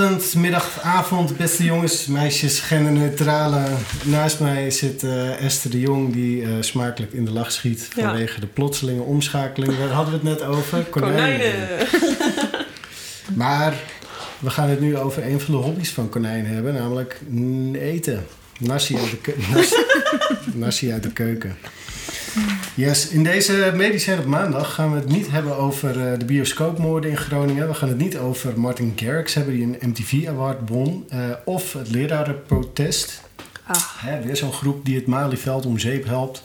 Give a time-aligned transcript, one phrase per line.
[0.00, 3.64] Goedeochtend, middag, avond, beste jongens, meisjes, genderneutrale.
[4.04, 8.02] Naast mij zit eh, Esther de Jong, die eh, smakelijk in de lach schiet Ja.
[8.02, 9.78] vanwege de plotselinge omschakeling.
[9.78, 10.82] Waar hadden we het net over?
[10.84, 11.52] Konijnen.
[13.34, 13.74] Maar
[14.38, 17.20] we gaan het nu over een van de hobby's van konijnen hebben, namelijk
[17.72, 18.26] eten.
[18.58, 19.34] Nasi uit de,
[20.54, 21.56] nasi uit de keuken.
[22.74, 27.10] Yes, in deze Medicijn op maandag gaan we het niet hebben over eh, de bioscoopmoorden
[27.10, 27.68] in Groningen.
[27.68, 31.04] We gaan het niet over Martin Garrix hebben die een MTV Award won.
[31.08, 33.20] eh, of het lerarenprotest.
[33.64, 33.76] Ah.
[33.96, 36.42] Hè, weer zo'n groep die het Malieveld om zeep helpt.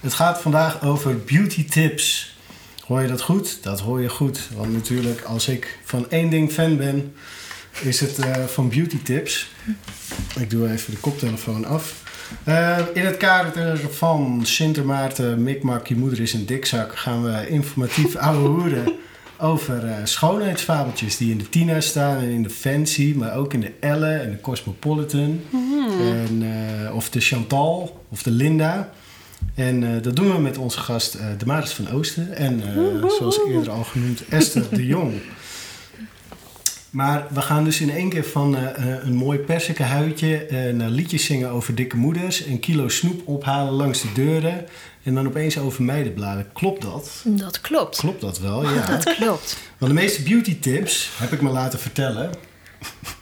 [0.00, 2.36] Het gaat vandaag over beauty tips.
[2.86, 3.58] Hoor je dat goed?
[3.62, 4.48] Dat hoor je goed.
[4.56, 7.14] Want natuurlijk, als ik van één ding fan ben,
[7.80, 9.50] is het eh, van beauty tips.
[10.40, 11.94] Ik doe even de koptelefoon af.
[12.44, 17.48] Eh, in het kader van Sint Maarten, Mikmak, je moeder is een dikzak, gaan we
[17.48, 18.94] informatief ouwe hoeren
[19.38, 23.60] over eh, schoonheidsfabeltjes die in de Tina staan en in de Fancy, maar ook in
[23.60, 25.40] de Elle en de Cosmopolitan.
[26.00, 28.90] En, eh, of de Chantal of de Linda.
[29.54, 32.62] En dat doen we met onze gast eh de Maris van Oosten en
[33.18, 35.12] zoals eerder al genoemd Esther de Jong.
[36.90, 40.88] Maar we gaan dus in één keer van eh, eh, een mooi persikenhuidje eh, naar
[40.88, 44.66] liedjes zingen over dikke moeders, een kilo snoep ophalen langs de deuren
[45.02, 46.52] en dan opeens over meidenbladen.
[46.52, 47.24] Klopt dat?
[47.24, 47.96] Dat klopt.
[47.96, 48.62] Klopt dat wel?
[48.62, 48.86] Ja.
[48.96, 49.56] Dat klopt.
[49.78, 52.30] Want de meeste beauty tips, heb ik me laten vertellen.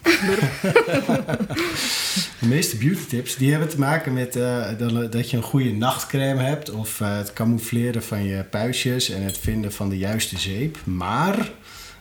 [2.41, 4.33] de meeste beauty tips, die hebben te maken met
[4.79, 6.71] dat, dat je een goede nachtcreme hebt.
[6.71, 10.79] Of het camoufleren van je puistjes en het vinden van de juiste zeep.
[10.85, 11.51] Maar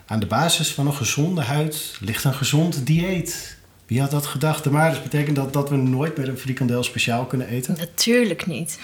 [0.05, 3.57] aan de basis van een gezonde huid ligt een gezond dieet.
[3.85, 4.69] Wie had dat gedacht?
[4.69, 7.75] Maar dus betekent dat dat we nooit meer een frikandel speciaal kunnen eten.
[7.77, 8.79] Natuurlijk niet.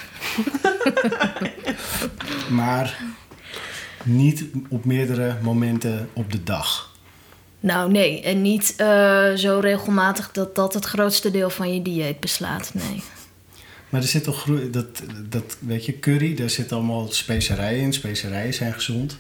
[2.50, 3.04] Maar
[4.04, 6.96] niet op meerdere momenten op de dag.
[7.60, 8.22] Nou, nee.
[8.22, 12.72] En niet eh, zo regelmatig dat dat het grootste deel van je dieet beslaat.
[12.74, 13.04] Nee.
[13.90, 17.94] Maar er zit toch dat, dat weet je, curry, daar zit allemaal specerijen in.
[17.94, 19.18] Specerijen zijn gezond.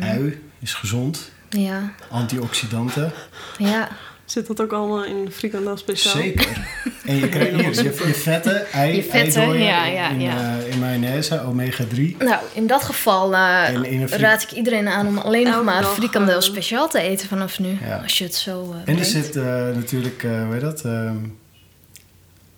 [0.00, 1.30] Ui is gezond.
[1.48, 1.92] Ja.
[2.10, 3.12] Antioxidanten,
[3.58, 3.88] Ja.
[4.24, 6.14] Zit dat ook allemaal in frikandel speciaal?
[6.22, 6.66] zeker.
[7.04, 10.58] En je krijgt hier je, je vetten, ei, Je vetten, eidooien ja, ja, in, ja.
[10.58, 12.16] eh, in mayonaise, omega 3.
[12.18, 16.36] Nou, in dat geval eh, in raad ik iedereen aan om alleen nog maar frikandel
[16.36, 17.78] eh, speciaal te eten vanaf nu.
[17.86, 17.96] Ja.
[18.02, 19.06] Als je het zo eh En er brengt.
[19.06, 19.44] zit eh,
[19.74, 21.16] natuurlijk, eh hoe heet dat, ehm,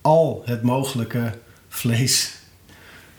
[0.01, 1.31] al het mogelijke
[1.69, 2.31] vlees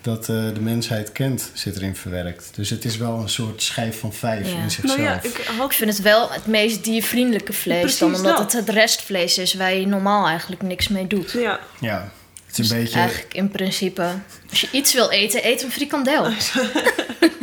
[0.01, 2.51] dat eh, de mensheid kent, zit erin verwerkt.
[2.55, 4.59] Dus het is wel een soort schijf van vijf Ja.
[4.63, 4.97] in zichzelf.
[4.99, 8.53] Nou ja, ik Ik vind het wel het meest diervriendelijke vlees Precies dan, omdat dat.
[8.53, 11.31] het het restvlees is waar je normaal eigenlijk niks mee doet.
[11.33, 12.13] Ja, Ja,
[12.47, 12.99] het is Dus een beetje...
[12.99, 14.11] eigenlijk in principe,
[14.51, 16.27] als je iets wil eten, eet een frikandel.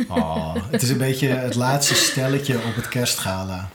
[0.08, 3.68] Oh, het is een beetje het laatste stelletje op het kerstgala.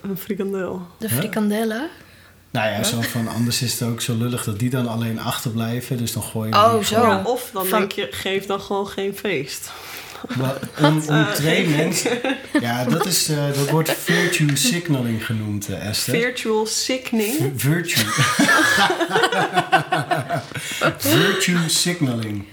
[0.00, 0.86] een frikandel.
[0.98, 1.88] De frikandellen.
[2.54, 5.96] Nou ja, zo van, anders is het ook zo lullig dat die dan alleen achterblijven.
[5.96, 7.00] Dus dan gooi je Oh, zo.
[7.00, 9.70] Ja, of dan Van- denk je, geef dan gewoon geen feest.
[10.82, 11.02] Om
[11.34, 12.18] twee mensen...
[12.60, 16.14] Ja, dat, is, eh, dat wordt virtue signaling genoemd, eh, Esther.
[16.14, 17.34] Virtual sickening.
[17.36, 18.04] V- Virtue.
[20.98, 22.44] virtue signaling.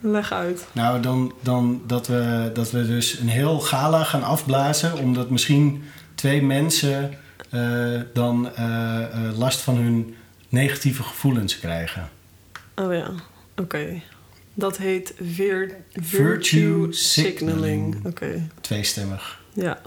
[0.00, 0.66] Leg uit.
[0.72, 5.84] Nou, dan, dan dat, we, dat we dus een heel gala gaan afblazen, omdat misschien
[6.14, 7.16] twee mensen eh,
[8.12, 10.16] dan eh, eh, last van hun
[10.48, 12.08] negatieve gevoelens krijgen.
[12.74, 13.10] Oh ja,
[13.56, 14.00] oké.
[14.54, 18.04] Dat heet vir Virtue signaling.
[18.06, 19.40] Oké, Tweestemmig.
[19.52, 19.80] ja.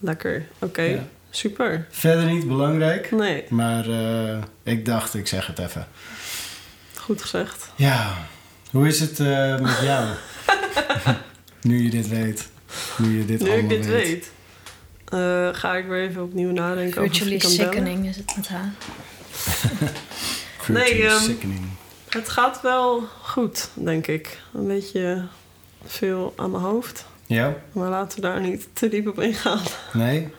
[0.00, 0.46] Lekker.
[0.58, 1.06] Oké, Ja.
[1.30, 1.86] super.
[1.90, 5.86] Verder niet belangrijk, Nee, maar eh, ik dacht, ik zeg het even.
[6.96, 7.72] goed gezegd.
[7.76, 8.16] Ja,
[8.70, 10.08] hoe is het eh, met jou?
[11.68, 12.48] nu je dit weet.
[12.98, 14.30] Nu je dit Nu ik allemaal dit weet,
[15.10, 17.72] eh, ga ik weer even opnieuw nadenken over Virtually frikandellen.
[17.74, 18.72] sickening is het met haar.
[20.68, 21.60] Nee, ehm, sickening.
[22.08, 24.40] Het gaat wel goed, denk ik.
[24.54, 25.24] Een beetje
[25.86, 27.04] veel aan mijn hoofd.
[27.26, 27.54] Ja?
[27.72, 29.60] Maar laten we daar niet te diep op ingaan.
[29.92, 30.28] Nee?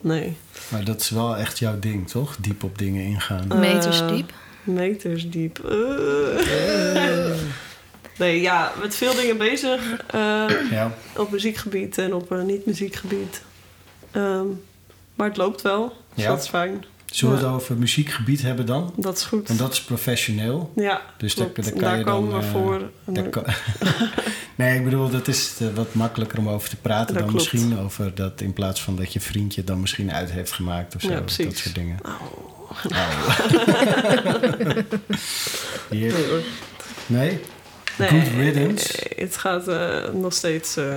[0.00, 0.36] Nee.
[0.68, 2.36] Maar dat is wel echt jouw ding, toch?
[2.40, 3.46] Diep op dingen ingaan.
[3.52, 4.32] Eh, Meters diep.
[4.64, 5.58] Meters diep.
[5.64, 7.30] Eh.
[8.18, 9.80] Nee, ja, met veel dingen bezig.
[10.06, 10.94] eh, Ja.
[11.16, 13.42] op muziekgebied en op eh, niet-muziekgebied.
[14.16, 14.46] Ehm,
[15.14, 15.96] maar het loopt wel.
[16.14, 16.30] Dus Ja.
[16.30, 16.84] dat is fijn.
[17.06, 17.46] Zullen we Ja.
[17.46, 18.92] het over muziekgebied hebben dan?
[18.96, 19.46] Dat is goed.
[19.48, 20.72] Want dat is professioneel.
[20.76, 22.40] ja, Dus daar, kan daar je komen dan...
[22.40, 22.90] we eh, voor.
[23.14, 23.44] En kan-
[24.56, 27.52] nee, ik bedoel, dat is eh, wat makkelijker om over te praten Dat dan klopt.
[27.52, 31.00] misschien over dat in plaats van dat je vriendje dan misschien uit heeft gemaakt of
[31.00, 31.08] zo.
[31.10, 31.98] Ja, dat soort dingen.
[32.02, 32.14] Au.
[32.18, 32.70] Oh.
[35.90, 36.12] Hier.
[37.06, 37.06] Nee.
[37.06, 37.40] Nee?
[37.98, 39.06] Nee, Good riddance.
[39.16, 40.76] Het gaat eh, nog steeds...
[40.76, 40.94] eh,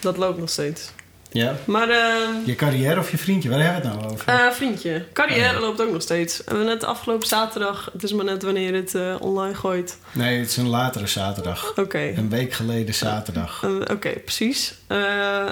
[0.00, 0.90] dat loopt nog steeds.
[1.30, 1.54] Ja?
[1.64, 3.48] Maar eh, Je carrière of je vriendje?
[3.48, 4.28] Waar hebben we het nou over?
[4.28, 5.60] eh, vriendje, carrière Oh, ja.
[5.60, 6.36] loopt ook nog steeds.
[6.38, 9.98] We hebben net afgelopen zaterdag, het is maar net wanneer je het eh, online gooit.
[10.12, 11.72] nee, het is een latere zaterdag.
[11.78, 13.64] Oké, Een week geleden zaterdag.
[13.90, 14.74] Oké, precies.
[14.86, 15.46] Eh,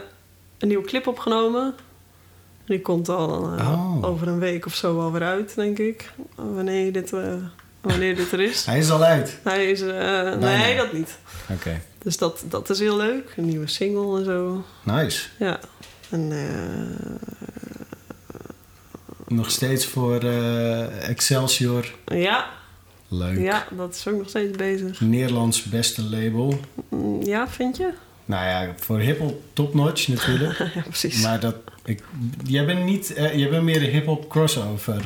[0.59, 1.75] een nieuwe clip opgenomen.
[2.67, 4.05] Die komt al Oh.
[4.05, 6.11] over een week of zo alweer uit, denk ik.
[6.35, 7.21] Wanneer dit, eh,
[7.81, 8.65] wanneer dit er is.
[8.67, 9.39] Hij is al uit.
[9.43, 9.81] Hij is...
[9.81, 11.19] eh, nee, dat niet.
[11.51, 11.81] Oké.
[12.05, 13.33] Dus dat, dat is heel leuk.
[13.37, 14.65] Een nieuwe single en zo.
[14.83, 15.29] Nice.
[15.39, 15.61] Ja.
[16.11, 17.15] En eh,
[19.29, 21.95] Nog steeds voor eh, Excelsior.
[22.05, 22.49] ja,
[23.09, 23.39] Leuk.
[23.39, 25.01] ja, dat is ook nog steeds bezig.
[25.01, 26.61] Nederlands beste label.
[26.89, 27.91] Mm, Ja, vind je?
[28.25, 30.59] Nou ja, voor hiphop topnotch natuurlijk.
[30.75, 31.23] ja, precies.
[31.23, 31.57] maar dat...
[31.85, 32.03] Ik,
[32.45, 33.13] jij bent niet...
[33.13, 35.05] eh, jij bent meer de hiphop crossover.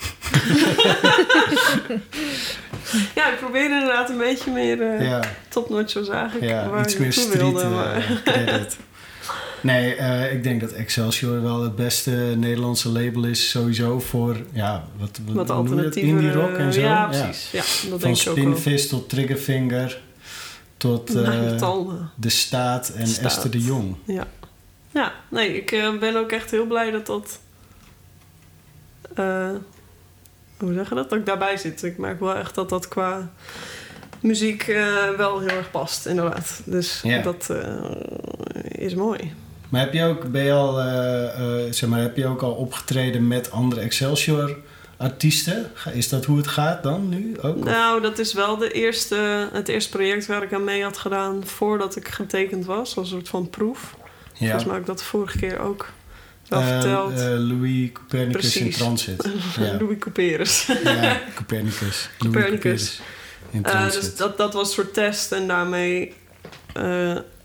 [3.14, 6.42] Ja, ik probeer inderdaad een beetje meer uh, ja, topnotch, zo zag ik.
[6.42, 8.76] ja, waar iets meer street wilde, eh, maar- credit.
[9.62, 14.36] Nee, eh, ik denk dat Excelsior wel het beste Nederlandse label is sowieso voor...
[14.52, 15.96] Ja, wat, wat, Wat.
[15.96, 16.80] Indie rock en zo.
[16.80, 17.50] Ja, precies.
[17.50, 18.16] Ja, dat Van.
[18.16, 20.00] Spinvis tot Triggerfinger
[20.76, 21.92] tot Nou.
[22.14, 23.24] De Staat en Staat.
[23.24, 23.96] Esther de Jong.
[24.04, 24.26] Ja.
[24.90, 27.38] Ja, nee, ik ben ook echt heel blij dat dat...
[30.60, 31.10] hoe zeg je dat?
[31.10, 31.82] Dat ik daarbij zit.
[31.82, 33.30] Ik merk wel echt dat dat qua
[34.20, 36.60] muziek eh, wel heel erg past, inderdaad.
[36.64, 37.22] Dus Ja.
[37.22, 39.32] dat eh, is mooi.
[39.68, 43.28] Maar heb je ook, ben je al, eh, zeg maar, heb je ook al opgetreden
[43.28, 44.56] met andere Excelsior
[44.96, 45.70] artiesten?
[45.92, 47.64] Is dat hoe het gaat dan nu ook?
[47.64, 51.46] Nou, dat is wel de eerste, het eerste project waar ik aan mee had gedaan
[51.46, 52.96] voordat ik getekend was.
[52.96, 53.94] Als een soort van proef.
[54.32, 54.38] ja.
[54.38, 55.88] Volgens mij heb ik dat de vorige keer ook
[56.50, 57.12] wel Eh, verteld.
[57.12, 59.28] eh, Louis Copernicus in transit.
[59.58, 60.66] Ja, Louis Couperus.
[60.84, 62.08] ja Copernicus.
[62.18, 63.00] Louis Copernicus.
[63.62, 65.32] Eh, dus dat, dat was een soort test.
[65.32, 66.12] En daarmee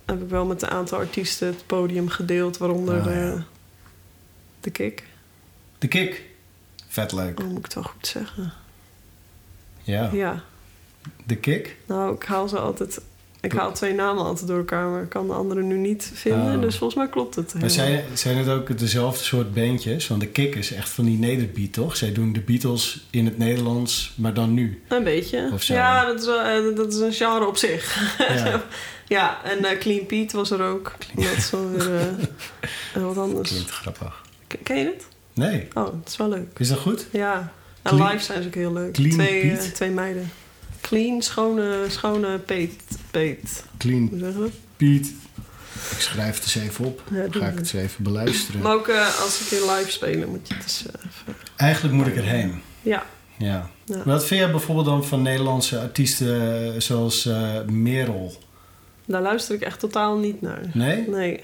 [0.05, 2.57] heb ik wel met een aantal artiesten het podium gedeeld.
[2.57, 3.43] Waaronder Ah, ja.
[4.59, 5.03] de Kik.
[5.79, 6.23] De Kik.
[6.87, 7.39] Vet leuk.
[7.39, 8.53] Oh, moet ik het wel goed zeggen?
[9.83, 10.09] Ja.
[10.13, 10.43] Ja.
[11.25, 11.75] De Kik?
[11.85, 12.99] Nou, ik haal ze altijd...
[13.45, 16.55] Ik haal twee namen altijd door elkaar, maar ik kan de andere nu niet vinden.
[16.55, 16.61] Oh.
[16.61, 17.53] Dus volgens mij klopt het.
[17.59, 20.07] Maar zijn, zijn het ook dezelfde soort bandjes?
[20.07, 21.95] Want de Kik is echt van die nederbeat, toch?
[21.97, 24.81] Zij doen de Beatles in het Nederlands, maar dan nu.
[24.87, 25.51] Een beetje.
[25.59, 25.73] Zo.
[25.73, 28.15] Ja, dat is, wel, eh, dat is een genre op zich.
[28.17, 28.61] Ja,
[29.07, 30.91] Ja, en eh, Clean Pete was er ook.
[31.15, 31.95] Dat is wel weer
[32.93, 33.49] eh, wat anders.
[33.49, 34.21] klinkt grappig.
[34.63, 35.05] Ken- je het?
[35.33, 36.59] Nee, Oh, het is wel leuk.
[36.59, 37.07] is dat goed?
[37.11, 37.51] Ja.
[37.81, 38.93] En live zijn ze ook heel leuk.
[38.93, 40.31] Clean twee, twee meiden.
[40.85, 42.81] Clean, schone, schone peet.
[43.11, 43.63] peet.
[43.77, 44.49] Clean Hoe zeg je dat?
[44.77, 45.13] Piet.
[45.91, 47.01] Ik schrijf het eens even op.
[47.11, 48.61] Ja, Ga ik het eens even beluisteren.
[48.61, 51.35] Maar ook eh, als een keer live spelen, moet je het dus eh, even...
[51.55, 52.61] Eigenlijk moet ik erheen.
[52.81, 53.05] Ja.
[53.37, 53.69] Ja.
[53.85, 53.95] Ja.
[53.95, 58.33] Maar Wat vind jij bijvoorbeeld dan van Nederlandse artiesten eh, zoals eh, Merel?
[59.05, 60.61] Daar luister ik echt totaal niet naar.
[60.73, 61.09] Nee?
[61.09, 61.43] Nee.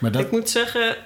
[0.00, 0.22] Maar dat...
[0.22, 0.96] Ik moet zeggen,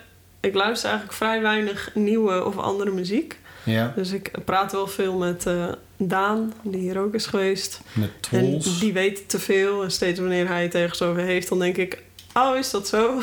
[0.41, 3.39] ik luister eigenlijk vrij weinig nieuwe of andere muziek.
[3.65, 5.69] Ja, Dus ik praat wel veel met eh,
[6.09, 7.81] Daan, die hier ook is geweest.
[7.93, 8.67] met Trolls.
[8.67, 9.83] En die weet te veel.
[9.83, 12.03] En steeds wanneer hij het ergens over heeft, dan denk ik...
[12.35, 13.21] Oh, is dat zo?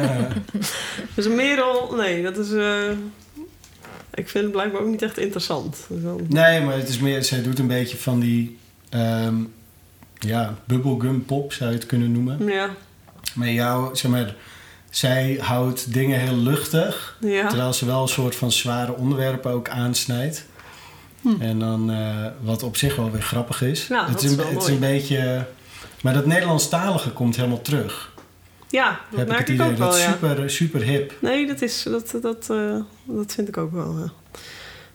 [1.14, 2.52] Dus Merel, nee, dat is...
[2.52, 2.90] eh,
[4.14, 5.76] ik vind het blijkbaar ook niet echt interessant.
[5.88, 7.24] Dus dan- nee, maar het is meer...
[7.24, 8.58] Zij doet een beetje van die...
[8.88, 9.34] ehm,
[10.18, 12.46] ja, bubblegum pop zou je het kunnen noemen.
[12.46, 12.70] Ja,
[13.34, 14.34] Maar jou, zeg maar...
[14.90, 17.16] Zij houdt dingen heel luchtig.
[17.20, 17.48] ja.
[17.48, 20.44] Terwijl ze wel een soort van zware onderwerpen ook aansnijdt.
[21.22, 21.40] Hm.
[21.40, 23.86] En dan, eh, wat op zich wel weer grappig is.
[23.86, 25.46] Ja, het is, een, het is een beetje...
[26.02, 28.12] Maar dat Nederlandstalige komt helemaal terug.
[28.68, 30.12] ja, dat heb ik merk ik, ook wel, dat is ja.
[30.12, 31.12] super, super hip.
[31.18, 34.10] Nee, dat, is, dat, dat, eh, dat vind ik ook wel.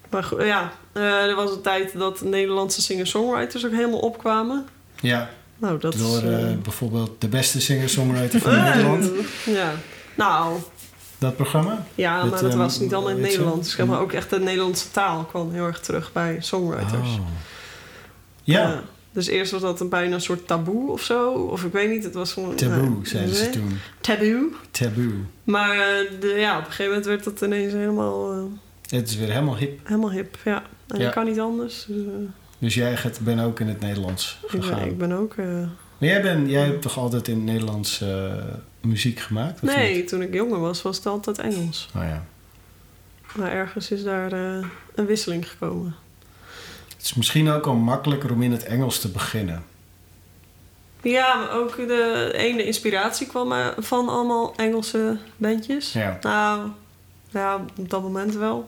[0.10, 4.66] Maar goed, ja, eh, er was een tijd dat Nederlandse singer-songwriters ook helemaal opkwamen.
[5.02, 6.62] Ja, Nou, dat door is...
[6.62, 9.12] bijvoorbeeld de beste singer-songwriter van Nederland.
[9.46, 9.74] Ja.
[10.16, 10.60] Nou,
[11.18, 11.86] Dat programma?
[11.96, 13.30] ja, maar dat ehm, was niet allemaal in het?
[13.30, 13.72] Nederlands.
[13.76, 17.10] Zeg maar ook echt de Nederlandse taal kwam heel erg terug bij songwriters.
[17.18, 17.28] Oh.
[18.44, 18.84] Ja.
[19.12, 21.32] Dus eerst was dat een bijna een soort taboe of zo.
[21.32, 22.56] Of ik weet niet, het was gewoon...
[22.56, 23.78] taboe zeiden ze toen.
[24.02, 24.50] Taboe.
[24.72, 25.14] Taboe.
[25.44, 28.44] Maar eh, de, ja, op een gegeven moment werd dat ineens helemaal, eh,
[28.98, 29.80] Het is weer helemaal hip.
[29.84, 30.38] helemaal hip.
[30.44, 31.04] Ja, en Ja.
[31.04, 31.86] dat kan niet anders.
[31.88, 32.12] Dus, eh,
[32.58, 34.88] Dus jij gaat, ben ook in het Nederlands ik, ben, gegaan.
[34.88, 35.36] ik ben ook...
[35.98, 38.04] Maar jij, ben, jij hebt toch altijd in het Nederlands
[38.88, 39.64] muziek gemaakt?
[39.64, 40.08] Of nee, niet?
[40.08, 41.90] toen ik jonger was, was het altijd Engels.
[41.96, 42.26] Oh ja.
[43.36, 44.66] Maar ergens is daar eh,
[44.96, 45.96] een wisseling gekomen.
[46.96, 49.64] Het is misschien ook al makkelijker om in het Engels te beginnen.
[51.02, 55.94] Ja, maar ook de ene inspiratie kwam eh, van allemaal Engelse bandjes.
[55.94, 56.18] Ja.
[56.22, 56.70] Nou,
[57.30, 58.68] ja, op dat moment wel.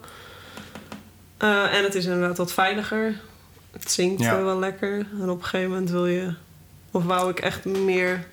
[1.38, 3.20] Eh, en het is inderdaad wat veiliger.
[3.72, 4.44] Het zingt Ja.
[4.44, 5.08] wel lekker.
[5.22, 6.34] En op een gegeven moment wil je...
[6.92, 8.28] Of wou ik echt meer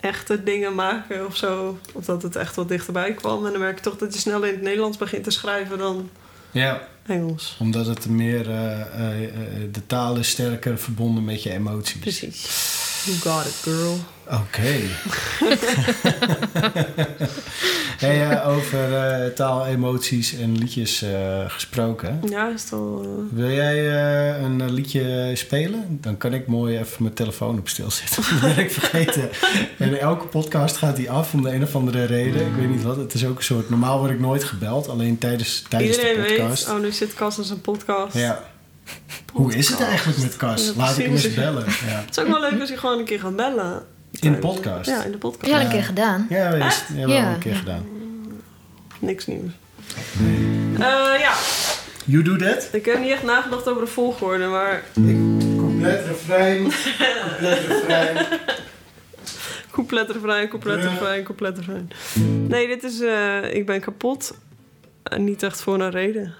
[0.00, 1.78] echte dingen maken of zo.
[1.92, 3.46] Of dat het echt wat dichterbij kwam.
[3.46, 6.10] En dan merk je toch dat je sneller in het Nederlands begint te schrijven dan
[6.50, 7.56] Ja, Engels.
[7.60, 8.50] omdat het meer...
[8.50, 9.30] eh, eh, eh,
[9.72, 12.00] de taal is sterker verbonden met je emoties.
[12.00, 12.74] Precies.
[13.04, 13.96] You got it, girl.
[14.24, 14.74] Oké.
[17.98, 21.10] hey, eh, over eh, taal, emoties en liedjes eh,
[21.50, 22.20] gesproken.
[22.28, 23.00] Ja, is al...
[23.02, 23.90] eh, Wil jij
[24.42, 25.98] een liedje spelen?
[26.00, 28.22] Dan kan ik mooi even mijn telefoon op stil zetten.
[28.30, 29.28] Dat ben ik vergeten.
[29.78, 32.46] En elke podcast gaat die af om de een of andere reden.
[32.46, 32.96] Ik weet niet wat.
[32.96, 33.70] Het is ook een soort...
[33.70, 34.88] Normaal word ik nooit gebeld.
[34.88, 36.66] Alleen tijdens, tijdens Iedereen de podcast.
[36.66, 38.14] weet, oh, nu zit Cas in zijn podcast.
[38.16, 38.42] Ja.
[39.32, 40.66] Hoe is het eigenlijk met Cas?
[40.66, 41.64] Ja, Laat ik hem eens bellen.
[41.64, 42.02] Ja.
[42.06, 43.82] Het is ook wel leuk als je gewoon een keer gaat bellen.
[44.20, 44.90] In de podcast?
[44.90, 45.50] Ja, in de podcast.
[45.52, 46.26] Ja, een keer gedaan.
[46.28, 46.86] Ja, we Echt?
[46.88, 47.84] hebben we al Ja, een keer gedaan.
[48.98, 49.52] Niks nieuws.
[50.74, 51.32] Eh, ja,
[52.04, 52.68] You do that?
[52.72, 54.82] ik heb niet echt nagedacht over de volgorde, maar...
[55.56, 56.62] Compleet refrein.
[56.62, 58.16] Compleet refrein.
[59.70, 61.90] Couplet, refrein, couplet, refrein, couplet, refrein.
[62.48, 63.00] Nee, dit is...
[63.00, 64.38] eh, ik ben kapot.
[65.02, 66.34] En niet echt voor een reden.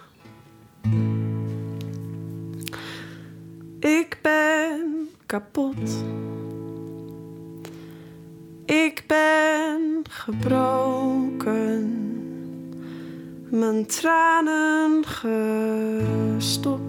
[3.80, 6.04] Ik ben kapot.
[8.67, 11.85] Ik ben gebroken.
[13.49, 15.05] Mijn tranen
[16.37, 16.85] gestopt.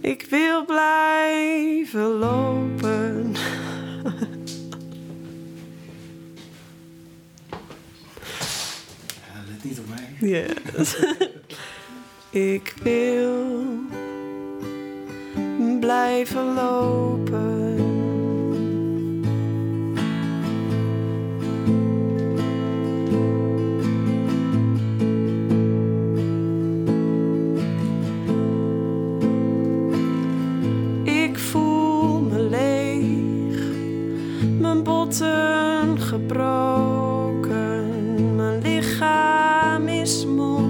[0.00, 3.34] Ik wil blijven lopen.
[9.32, 10.16] Ja, let niet op mij.
[10.20, 10.96] Yes.
[12.30, 13.64] ik wil
[15.80, 17.77] blijven lopen.
[36.00, 37.46] Gebroken,
[38.36, 40.62] mijn lichaam is moe,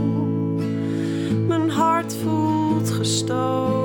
[1.46, 3.77] mijn hart voelt gestoken,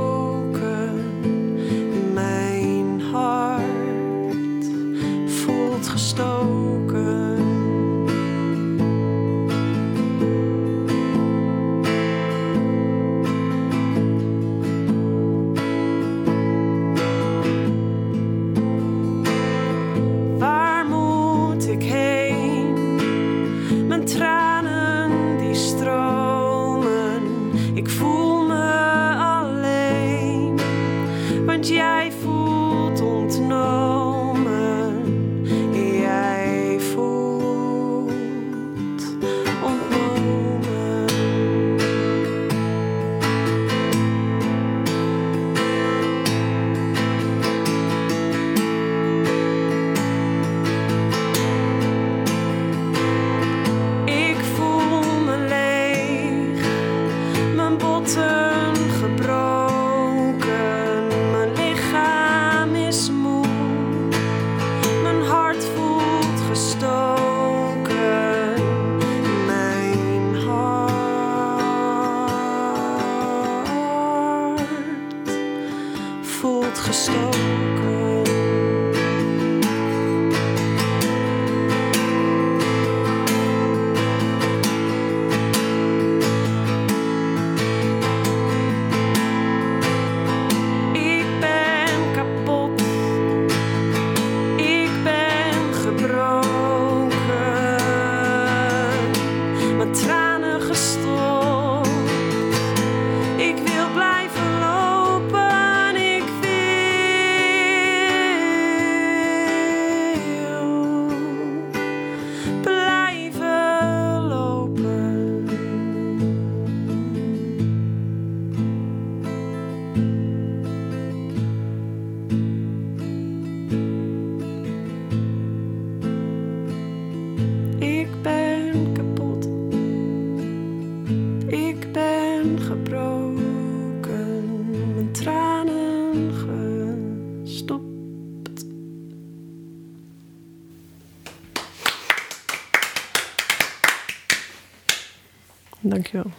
[146.13, 146.32] Dankjewel.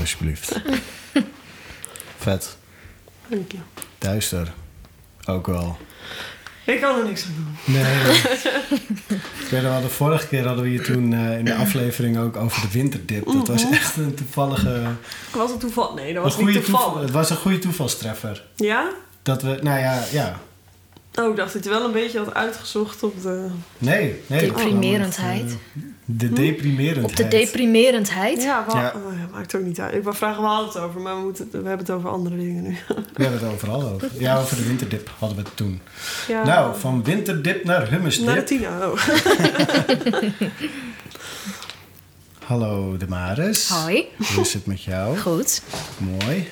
[0.00, 0.60] Alsjeblieft.
[2.18, 2.56] Vet.
[3.28, 3.58] Dank je.
[3.98, 4.52] Duister.
[5.26, 5.76] Ook wel.
[6.66, 7.74] Ik kan er niks aan doen.
[7.74, 8.02] Nee.
[9.44, 12.36] ik weet wel, de vorige keer hadden we hier toen eh, in de aflevering ook
[12.36, 13.24] over de winterdip.
[13.24, 13.72] Dat was Mhm.
[13.72, 14.82] echt een toevallige...
[15.32, 15.94] Was het toeval?
[15.94, 17.02] Nee, dat Een was niet goede toeval, toevallig.
[17.06, 18.44] het was een goede toevalstreffer.
[18.56, 18.90] Ja?
[19.22, 20.40] Dat we, nou ja, ja.
[21.14, 23.46] Oh, ik dacht dat je wel een beetje had uitgezocht op de...
[23.78, 24.40] Nee, nee.
[24.40, 25.50] Deprimerendheid.
[25.50, 27.10] eh, De deprimerendheid.
[27.10, 28.42] Op de deprimerendheid.
[28.42, 28.92] Ja, oh, ja,
[29.32, 29.94] maakt ook niet uit.
[29.94, 32.36] Ik wou vragen, we hadden het over, maar we, moeten, we hebben het over andere
[32.36, 32.76] dingen nu.
[33.16, 34.08] We hebben het overal over.
[34.18, 35.80] Ja, over de winterdip hadden we het toen.
[36.28, 38.26] Ja, Nou, van winterdip naar hummusdip.
[38.26, 38.98] Naar de Tina, oh.
[42.44, 43.68] Hallo de Maris.
[43.68, 44.04] Hoi.
[44.34, 45.18] Hoe is het met jou?
[45.18, 45.62] Goed.
[45.98, 46.48] Mooi.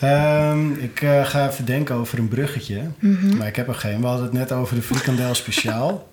[0.00, 2.82] Ehm, ik eh, ga even denken over een bruggetje.
[2.98, 3.36] Mhm.
[3.36, 4.00] Maar ik heb er geen.
[4.00, 6.08] We hadden het net over de frikandel speciaal.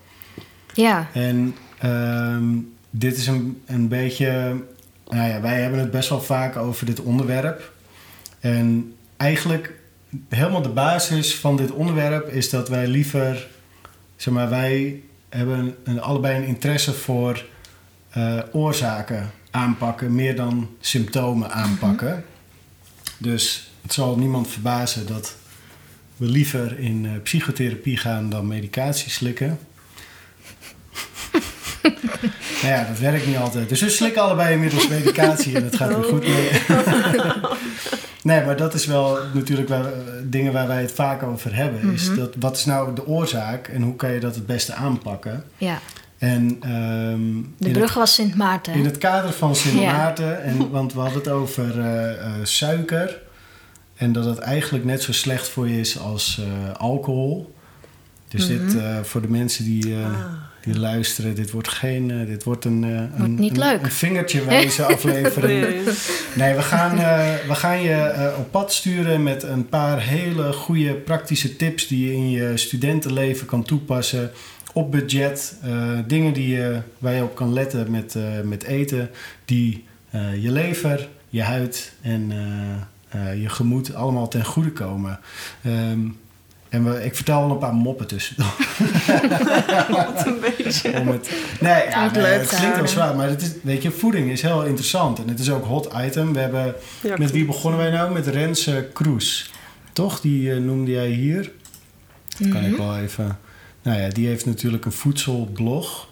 [0.73, 1.07] Ja.
[1.13, 2.45] En ehm,
[2.89, 4.61] dit is een, een beetje...
[5.07, 7.71] Nou ja, wij hebben het best wel vaak over dit onderwerp.
[8.39, 9.73] En eigenlijk
[10.29, 13.47] helemaal de basis van dit onderwerp is dat wij liever...
[14.15, 17.45] Zeg maar, wij hebben een, allebei een interesse voor
[18.09, 20.15] eh, oorzaken aanpakken...
[20.15, 22.23] meer dan symptomen aanpakken.
[23.17, 25.35] Dus het zal niemand verbazen dat
[26.17, 29.59] we liever in eh, psychotherapie gaan dan medicatie slikken.
[32.61, 33.69] nou ja, dat werkt niet altijd.
[33.69, 36.49] Dus we slikken allebei inmiddels medicatie en het gaat weer goed mee.
[38.29, 41.93] nee, maar dat is wel natuurlijk waar, we- dingen waar wij het vaak over hebben.
[41.93, 45.43] Is dat, wat is nou de oorzaak en hoe kan je dat het beste aanpakken?
[45.57, 45.79] Ja.
[46.17, 47.21] En ehm,
[47.57, 48.73] De brug was Sint Maarten.
[48.73, 49.91] in het kader van Sint Ja.
[49.91, 53.25] Maarten, en, want we hadden het over eh, eh, suiker.
[53.97, 57.55] En dat het eigenlijk net zo slecht voor je is als eh, alcohol.
[58.27, 58.77] Dus dit Mhm.
[58.77, 60.11] eh, voor de mensen die, eh, Ah.
[60.61, 62.25] die luisteren, dit wordt geen.
[62.25, 63.81] dit wordt een, eh, een, niet een, leuk.
[63.83, 65.61] een vingertje wijze aflevering.
[65.61, 65.81] Nee.
[66.35, 66.95] Nee, we gaan,
[67.47, 72.13] we gaan je op pad sturen met een paar hele goede praktische tips die je
[72.13, 74.31] in je studentenleven kan toepassen.
[74.73, 75.55] Op budget.
[76.07, 79.09] dingen die je, waar je op kan letten met, met eten.
[79.45, 79.83] Die
[80.39, 82.31] je lever, je huid en
[83.41, 85.19] je gemoed allemaal ten goede komen.
[85.63, 85.99] Ehm,
[86.69, 88.53] en we, ik vertel al een paar moppen tussendoor.
[89.89, 90.99] Wat een beetje.
[90.99, 93.91] Om het, nee, ja, het nee, het klinkt wel zwaar, maar het is, weet je,
[93.91, 95.19] voeding is heel interessant.
[95.19, 96.33] En het is ook hot item.
[96.33, 98.13] We hebben, Ja, met wie begonnen wij nou?
[98.13, 99.51] Met Rens eh, Kroes.
[99.93, 100.19] Toch?
[100.21, 101.51] Die eh, noemde jij hier.
[102.37, 102.71] Kan Mhm.
[102.71, 103.39] ik wel even...
[103.81, 106.07] Nou ja, die heeft natuurlijk een voedselblog.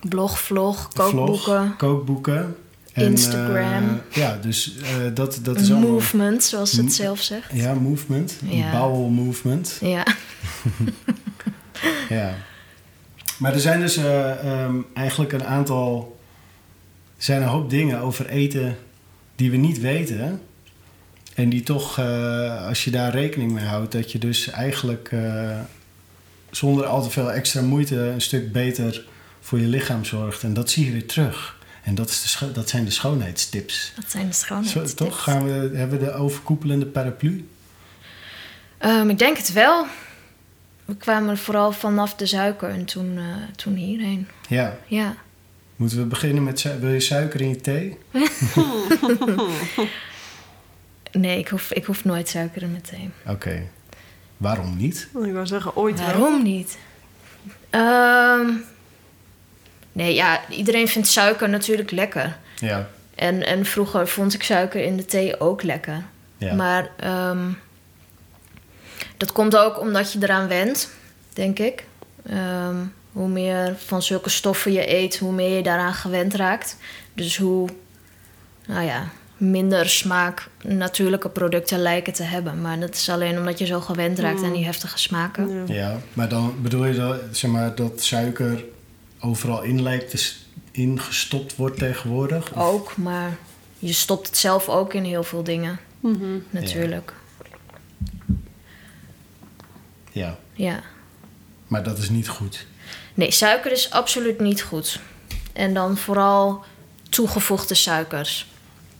[0.00, 2.56] Blog, vlog, vlog, kookboeken.
[2.98, 3.10] Kookboeken.
[3.10, 3.88] Instagram.
[4.10, 5.90] eh, ja, dus eh, dat, dat is allemaal...
[5.90, 7.50] movement, zoals ze het zelf zegt.
[7.52, 8.36] Ja, movement.
[8.44, 8.70] Ja.
[8.70, 9.78] Bowel movement.
[9.80, 10.06] Ja.
[12.08, 12.34] Ja.
[13.38, 16.16] Maar er zijn dus eh, ehm, eigenlijk een aantal...
[17.16, 18.76] Er zijn een hoop dingen over eten
[19.36, 20.40] die we niet weten.
[21.34, 23.92] En die toch, eh, als je daar rekening mee houdt...
[23.92, 25.58] dat je dus eigenlijk eh,
[26.50, 27.96] zonder al te veel extra moeite...
[27.96, 29.04] een stuk beter
[29.40, 30.42] voor je lichaam zorgt.
[30.42, 31.57] En dat zie je weer terug.
[31.88, 33.92] En dat, is de scho- dat zijn de schoonheidstips.
[33.96, 34.94] Dat zijn de Zo, schoonheidstips.
[34.94, 35.22] toch?
[35.22, 37.48] Gaan we, hebben we de overkoepelende paraplu?
[38.78, 39.86] Ehm, ik denk het wel.
[40.84, 43.24] We kwamen vooral vanaf de suiker en toen, eh,
[43.56, 44.28] toen hierheen.
[44.48, 44.78] Ja.
[44.86, 45.14] Ja.
[45.76, 46.60] Moeten we beginnen met...
[46.60, 47.98] su- Wil je suiker in je thee?
[51.12, 53.10] Nee, ik hoef, ik hoef nooit suiker in mijn thee.
[53.26, 53.62] Oké.
[54.36, 55.08] Waarom niet?
[55.24, 56.06] Ik wou zeggen, ooit wel.
[56.06, 56.78] Waarom niet?
[57.70, 58.50] Ehm,
[59.98, 62.36] nee, ja, iedereen vindt suiker natuurlijk lekker.
[62.58, 62.88] Ja.
[63.14, 66.02] En, en vroeger vond ik suiker in de thee ook lekker.
[66.36, 66.54] Ja.
[66.54, 67.50] Maar ehm,
[69.16, 70.90] dat komt ook omdat je eraan went,
[71.32, 71.84] denk ik.
[72.26, 72.76] Ehm,
[73.12, 76.76] hoe meer van zulke stoffen je eet, hoe meer je daaraan gewend raakt.
[77.14, 77.68] Dus hoe,
[78.66, 82.60] nou ja, minder smaak natuurlijke producten lijken te hebben.
[82.60, 85.66] Maar dat is alleen omdat je zo gewend raakt aan die heftige smaken.
[85.66, 85.74] Ja.
[85.74, 88.64] Ja, maar dan bedoel je dat, zeg maar, dat suiker
[89.20, 90.32] overal in lijkt te
[90.70, 92.52] ingestopt wordt tegenwoordig?
[92.52, 93.36] Of- Ook, maar
[93.78, 96.38] je stopt het zelf ook in heel veel dingen, Mhm.
[96.50, 97.12] natuurlijk.
[100.12, 100.82] Ja, ja.
[101.66, 102.66] maar dat is niet goed.
[103.14, 105.00] Nee, suiker is absoluut niet goed.
[105.52, 106.64] En dan vooral
[107.08, 108.46] toegevoegde suikers.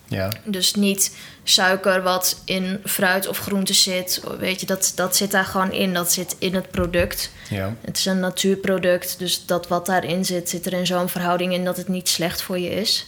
[0.07, 1.17] Ja, Dus niet
[1.49, 4.23] suiker wat in fruit of groente zit.
[4.39, 5.95] Weet je, dat, dat zit daar gewoon in.
[5.95, 7.31] Dat zit in het product.
[7.51, 9.19] ja, Het is een natuurproduct.
[9.19, 12.43] Dus dat wat daarin zit, zit er in zo'n verhouding in dat het niet slecht
[12.43, 13.07] voor je is.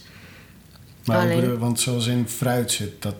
[1.05, 3.15] maar Alleen- bedoel, want zoals in fruit zit, dat,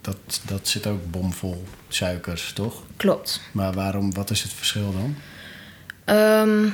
[0.00, 2.82] dat, dat zit ook bomvol suikers, toch?
[2.96, 3.40] Klopt.
[3.52, 5.16] Maar waarom, wat is het verschil dan?
[6.04, 6.68] Ehm,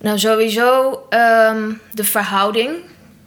[0.00, 2.76] nou, sowieso ehm, de verhouding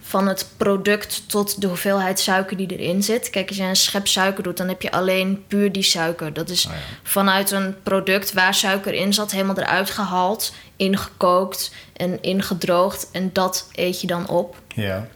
[0.09, 3.29] van het product tot de hoeveelheid suiker die erin zit.
[3.29, 6.33] Kijk, als je een schep suiker doet, dan heb je alleen puur die suiker.
[6.33, 6.79] Dat is Ah, ja.
[7.03, 13.09] vanuit een product waar suiker in zat, helemaal eruit gehaald, ingekookt en ingedroogd.
[13.11, 14.55] En dat eet je dan op.
[14.75, 15.07] Ja,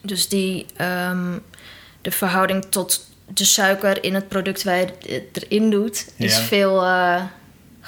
[0.00, 1.38] Dus die, ehm,
[2.02, 6.42] de verhouding tot de suiker in het product waar je het erin doet, is Ja.
[6.42, 7.22] veel eh,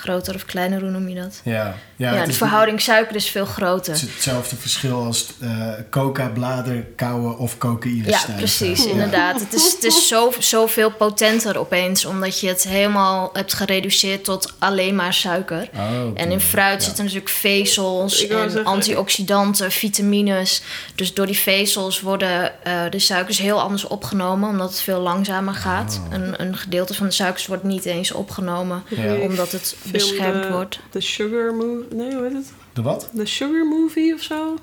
[0.01, 1.41] Groter of kleiner, hoe noem je dat?
[1.45, 3.93] Ja, Ja, de verhouding suiker is veel groter.
[3.93, 8.91] Het is hetzelfde verschil als eh coca-blader kauwen of cocaïne Ja, precies, Ja.
[8.91, 9.41] inderdaad.
[9.41, 14.55] Het is, het is zo, zoveel potenter opeens, omdat je het helemaal hebt gereduceerd tot
[14.59, 15.69] alleen maar suiker.
[15.75, 15.81] Oh.
[16.15, 16.85] En in fruit Ja.
[16.87, 20.63] zitten natuurlijk vezels en zeggen- antioxidanten, vitamines.
[20.95, 25.55] Dus door die vezels worden eh, de suikers heel anders opgenomen, omdat het veel langzamer
[25.55, 26.01] gaat.
[26.07, 26.15] Oh.
[26.15, 29.15] Een, een gedeelte van de suikers wordt niet eens opgenomen, Ja.
[29.15, 30.81] omdat het Film beschermd de- wordt.
[30.91, 31.87] De Sugar Movie.
[31.95, 32.53] Nee, hoe heet het?
[32.73, 33.09] De wat?
[33.13, 34.57] De Sugar Movie of zo?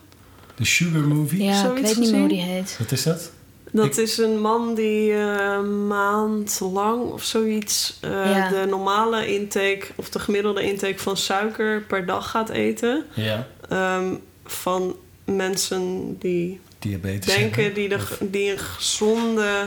[0.55, 1.43] De Sugar Movie?
[1.43, 2.75] Ja, ik weet niet meer hoe die heet.
[2.79, 3.31] Wat is dat?
[3.71, 8.49] Dat Ik- is een man die een maand lang of zoiets eh, Ja.
[8.49, 13.05] de normale intake of de gemiddelde intake van suiker per dag gaat eten.
[13.13, 13.47] Ja.
[13.69, 14.13] Ehm,
[14.45, 17.35] van mensen die Diabetes.
[17.35, 17.81] denken hebben.
[17.89, 19.65] die, de, die een gezonde.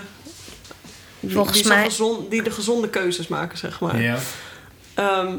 [1.20, 4.02] die- Volgens die, mij- gezond, die de gezonde keuzes maken, zeg maar.
[4.02, 4.18] Ja.
[4.94, 5.36] Ehm,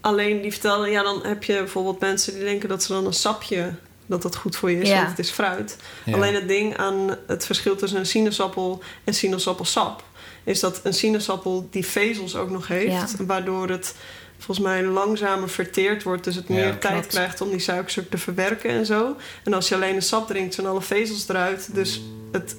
[0.00, 3.12] alleen die vertelde, ja, dan heb je bijvoorbeeld mensen die denken dat ze dan een
[3.12, 3.74] sapje,
[4.06, 4.96] dat dat goed voor je is, Ja.
[4.96, 5.76] want het is fruit.
[6.04, 6.14] Ja.
[6.14, 10.02] Alleen het ding aan het verschil tussen een sinaasappel en sinaasappelsap
[10.44, 13.94] is dat een sinaasappel die vezels ook nog heeft, waardoor het
[14.38, 17.06] volgens mij langzamer verteerd wordt, dus het Ja, meer tijd klopt.
[17.06, 19.16] krijgt om die suikers ook te verwerken en zo.
[19.44, 22.56] En als je alleen een sap drinkt, zijn alle vezels eruit, dus het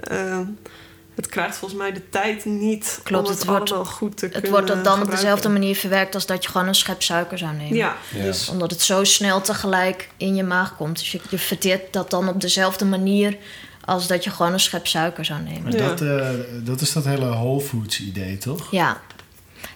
[0.00, 0.40] eh,
[1.16, 4.24] het krijgt volgens mij de tijd niet Klopt, om het het, wordt- allemaal goed te
[4.24, 7.38] Het kunnen wordt dan op dezelfde manier verwerkt als dat je gewoon een schep suiker
[7.38, 7.76] zou nemen.
[7.76, 8.22] Ja, Ja.
[8.22, 10.98] dus Omdat het zo snel tegelijk in je maag komt.
[10.98, 13.36] Dus je, je verteert dat dan op dezelfde manier
[13.84, 15.62] als dat je gewoon een schep suiker zou nemen.
[15.62, 15.88] Maar Ja.
[15.88, 16.28] dat, eh,
[16.64, 18.70] dat is dat hele Whole Foods idee, toch?
[18.70, 19.00] Ja.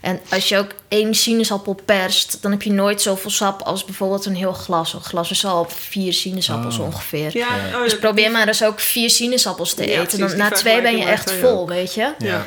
[0.01, 4.25] En als je ook één sinaasappel perst, dan heb je nooit zoveel sap als bijvoorbeeld
[4.27, 4.93] een heel glas.
[4.93, 6.85] Een glas is al op vier sinaasappels Oh.
[6.87, 7.37] ongeveer.
[7.37, 7.77] ja, Ja.
[7.77, 10.19] oh, Dus probeer maar eens ook vier sinaasappels te Ja, eten.
[10.19, 11.69] Dan, na twee ben je echt vol, ook.
[11.69, 12.13] weet je.
[12.19, 12.47] Ja.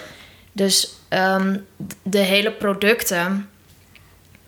[0.51, 1.57] Dus ehm,
[2.03, 3.49] de hele producten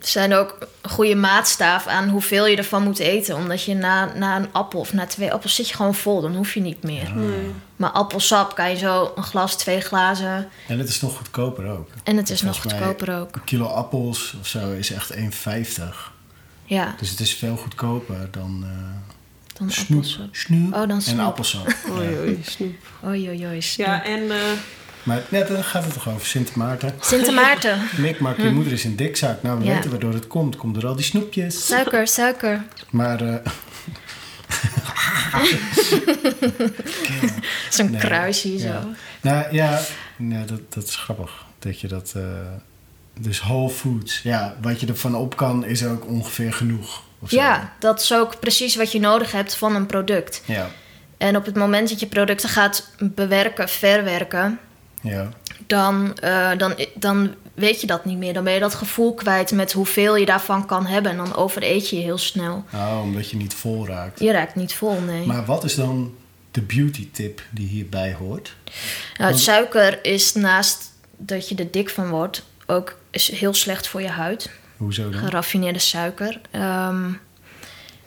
[0.10, 3.36] zijn ook een goede maatstaaf aan hoeveel je ervan moet eten.
[3.36, 6.22] Omdat je na, na een appel of na twee appels zit je gewoon vol.
[6.22, 7.12] Dan hoef je niet meer.
[7.16, 7.52] Nee.
[7.76, 10.50] Maar appelsap kan je zo een glas, twee glazen.
[10.68, 11.90] En het is nog goedkoper ook.
[12.04, 13.36] En het is nog Volgens goedkoper ook.
[13.36, 16.12] Een kilo appels of zo is echt 1,50.
[16.66, 19.12] Ja, Dus het is veel goedkoper dan eh
[19.58, 20.36] dan snoep, appelsap.
[20.36, 21.76] snoep Oh, dan en appelsap.
[21.90, 22.18] Oei, Ja.
[22.20, 22.76] oei, snoep.
[23.06, 23.62] Oei, oei, oei.
[23.62, 23.88] snoep.
[23.88, 24.38] Ja, en eh,
[25.04, 26.94] Maar net dan gaat het toch over Sint Maarten.
[27.00, 27.82] Sint Maarten.
[27.98, 29.44] Mick, je moeder is een dikzak.
[29.44, 29.74] Nou, we Ja.
[29.74, 30.56] weten waardoor het komt.
[30.56, 31.66] Komt door al die snoepjes.
[31.66, 32.64] Suiker, suiker.
[32.90, 33.34] Maar eh,
[37.70, 38.82] Zo'n Nee, kruisje ja.
[38.82, 38.88] zo.
[39.22, 39.80] nou ja,
[40.18, 41.46] nee, dat, dat is grappig.
[41.60, 42.14] Dat je dat...
[42.16, 42.24] eh,
[43.20, 44.22] dus Whole Foods.
[44.22, 47.04] Ja, wat je ervan op kan is ook ongeveer genoeg.
[47.28, 50.42] Ja, dat is ook precies wat je nodig hebt van een product.
[50.46, 50.70] Ja,
[51.18, 54.60] En op het moment dat je producten gaat bewerken, verwerken,
[55.04, 55.30] ja.
[55.68, 58.34] dan, eh, dan, dan weet je dat niet meer.
[58.34, 61.12] Dan ben je dat gevoel kwijt met hoeveel je daarvan kan hebben.
[61.12, 62.66] En dan overeet je je heel snel.
[62.74, 64.20] Oh, omdat je niet vol raakt.
[64.20, 65.26] Je raakt niet vol, nee.
[65.26, 66.16] Maar wat is dan
[66.52, 68.56] de beauty tip die hierbij hoort?
[69.18, 73.88] Nou, het suiker is naast dat je er dik van wordt, ook is heel slecht
[73.88, 74.50] voor je huid.
[74.78, 75.20] Hoezo dan?
[75.20, 76.42] Geraffineerde suiker.
[76.52, 77.02] Ehm,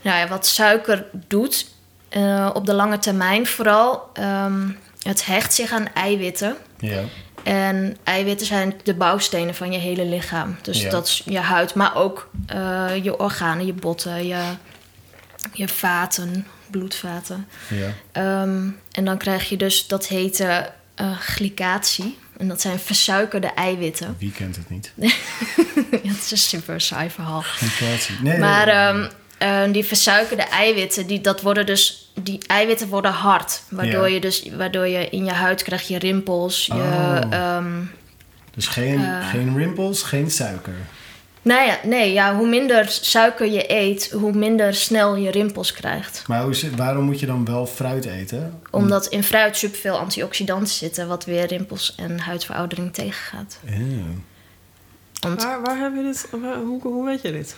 [0.03, 1.67] nou ja, wat suiker doet,
[2.09, 4.69] eh, op de lange termijn vooral, ehm,
[5.03, 6.57] het hecht zich aan eiwitten.
[6.79, 7.03] Ja,
[7.43, 10.57] En eiwitten zijn de bouwstenen van je hele lichaam.
[10.63, 10.91] Dus Ja.
[10.91, 14.43] dat is je huid, maar ook eh, je organen, je botten, je,
[15.53, 17.49] je vaten, bloedvaten.
[17.69, 17.89] ja.
[18.13, 20.57] Ehm, en dan krijg je dus, dat heet eh,
[20.95, 22.19] eh, glycatie.
[22.39, 24.17] En dat zijn versuikerde eiwitten.
[24.19, 24.93] Wie kent het niet?
[24.97, 27.45] ja, het is een super saai verhaal.
[27.61, 28.15] Inflatie.
[28.23, 33.11] Nee, Maar nee, ehm, eh, die versuikerde eiwitten, die, dat worden dus, die eiwitten worden
[33.13, 33.63] hard.
[33.71, 34.15] Waardoor, Ja.
[34.15, 36.67] je dus, waardoor je in je huid krijg je rimpels.
[36.67, 37.19] Je, Oh.
[37.31, 37.83] ehm,
[38.55, 40.75] Dus geen, eh, geen rimpels, geen suiker.
[41.43, 46.25] nou ja, nee, ja, hoe minder suiker je eet, hoe minder snel je rimpels krijgt.
[46.27, 48.61] Maar hoe zit- waarom moet je dan wel fruit eten?
[48.71, 53.59] Omdat in fruit superveel antioxidanten zitten, wat weer rimpels en huidveroudering tegengaat.
[55.35, 56.29] Waar, waar heb je dit?
[56.31, 57.57] waar- hoe, hoe weet je dit?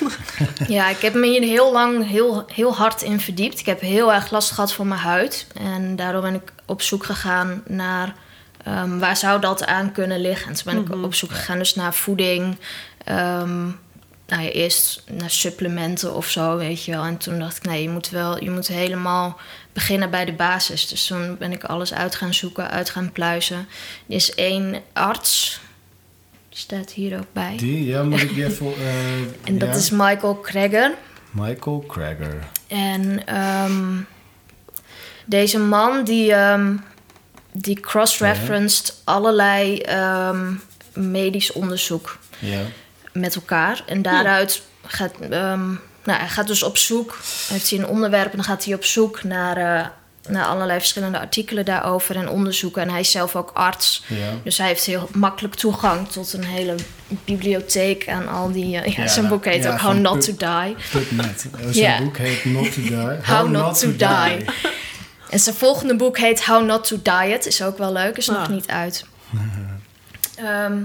[0.68, 3.58] Ja, ik heb me hier heel lang heel, heel hard in verdiept.
[3.60, 5.46] Ik heb heel erg last gehad van mijn huid.
[5.60, 8.14] En daardoor ben ik op zoek gegaan naar
[8.64, 10.48] ehm, waar zou dat aan kunnen liggen.
[10.48, 12.56] En toen ben ik op zoek gegaan dus naar voeding.
[13.04, 13.64] ehm,
[14.26, 17.04] nou ja, eerst naar supplementen of zo, weet je wel.
[17.04, 19.38] En toen dacht ik, nee, je moet wel, je moet helemaal
[19.72, 20.88] beginnen bij de basis.
[20.88, 23.56] Dus toen ben ik alles uit gaan zoeken, uit gaan pluizen.
[24.08, 25.60] Er is één arts,
[26.58, 27.56] staat hier ook bij.
[27.56, 28.66] die, ja, moet ik even...
[28.78, 29.74] eh, En dat ja?
[29.74, 30.94] is Michael Kreger.
[31.30, 32.48] Michael Krager.
[32.66, 33.96] En ehm,
[35.24, 36.76] deze man die, ehm,
[37.52, 40.52] die cross-referenced allerlei ehm,
[40.92, 42.60] medisch onderzoek Ja.
[43.12, 43.82] met elkaar.
[43.86, 47.18] En daaruit gaat, nou, hij gaat dus op zoek,
[47.48, 49.86] heeft hij een onderwerp en dan gaat hij op zoek naar, eh,
[50.28, 52.82] naar allerlei verschillende artikelen daarover en onderzoeken.
[52.82, 54.04] En hij is zelf ook arts.
[54.06, 54.30] Ja.
[54.44, 56.74] Dus hij heeft heel makkelijk toegang tot een hele
[57.24, 58.76] bibliotheek en al die.
[58.80, 60.76] eh, ja, Ja, zijn boek heet ja, ook How Not to Die.
[60.90, 61.46] PubMed.
[61.54, 62.02] Eh, Zijn Ja.
[62.02, 62.96] boek heet Not to Die.
[63.36, 64.44] How Not to Die.
[65.30, 67.46] En zijn volgende boek heet How Not to Diet.
[67.46, 68.48] Is ook wel leuk, is nog Ah.
[68.48, 69.04] niet uit.
[70.36, 70.78] Ehm,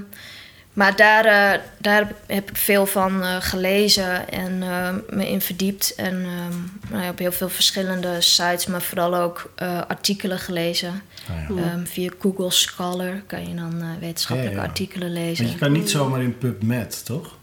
[0.74, 5.96] maar daar, eh, daar heb ik veel van eh, gelezen en eh, me in verdiept.
[5.96, 11.02] En ehm, nou ja, op heel veel verschillende sites, maar vooral ook eh, artikelen gelezen.
[11.50, 11.64] Oh, ja.
[11.64, 14.68] Ehm, via Google Scholar kan je dan eh, wetenschappelijke Ja, ja.
[14.70, 15.44] artikelen lezen.
[15.44, 17.38] Want je kan niet zomaar in PubMed, toch?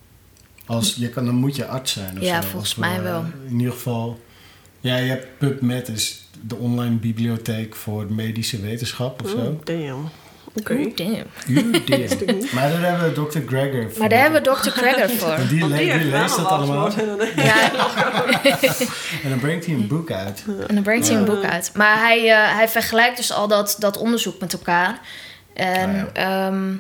[0.67, 2.49] Als, je kan, dan moet je arts zijn of Ja, zo.
[2.49, 3.25] volgens mij wel.
[3.49, 4.21] In ieder geval...
[4.83, 9.37] Ja, je hebt PubMed, is de online bibliotheek voor medische wetenschap of zo.
[9.37, 10.09] Oh, damn.
[10.55, 10.75] Oké.
[10.95, 11.23] Damn.
[11.47, 12.25] You did.
[12.55, 13.39] maar daar hebben we Dr.
[13.47, 13.99] Gregor voor.
[13.99, 14.71] Maar daar hebben we Dr.
[14.71, 15.29] Gregor voor.
[15.37, 16.77] Want die, le- die heeft leest dat allemaal.
[16.77, 17.71] naamafwoord en dan- Ja,
[19.23, 20.45] En dan brengt hij een boek uit.
[20.67, 21.71] En dan brengt hij een boek uit.
[21.75, 24.99] Maar hij, eh, hij vergelijkt dus al dat, dat onderzoek met elkaar.
[25.55, 26.73] En Ah, ehm,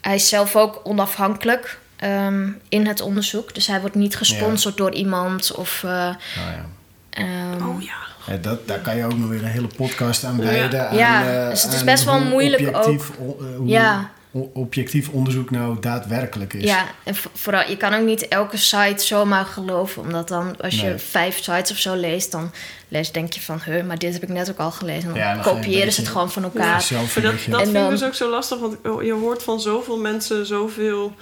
[0.00, 3.54] hij is zelf ook onafhankelijk ehm, in het onderzoek.
[3.54, 5.52] Dus hij wordt niet gesponsord door iemand.
[5.54, 6.66] Of, eh, Nou ja.
[7.10, 7.94] ehm, Oh ja.
[8.26, 10.94] Ja, dat, daar kan je ook nog weer een hele podcast aan wijden.
[10.96, 14.10] Ja, eh, dus het is aan best wel moeilijk objectief, o- eh, hoe Ja.
[14.52, 16.64] objectief onderzoek nou daadwerkelijk is.
[16.64, 20.02] ja, en vo- vooral, je kan ook niet elke site zomaar geloven.
[20.02, 20.90] Omdat dan, als Nee.
[20.92, 22.50] je vijf sites of zo leest, dan
[22.88, 23.60] lees, denk je van...
[23.64, 25.02] Huh, maar dit heb ik net ook al gelezen.
[25.02, 26.48] En dan Ja, dan kopiëren ze het gewoon van Ja.
[26.48, 26.66] elkaar.
[26.90, 29.98] Maar dat, dat En vind ik dus ook zo lastig, want je hoort van zoveel
[29.98, 31.14] mensen zoveel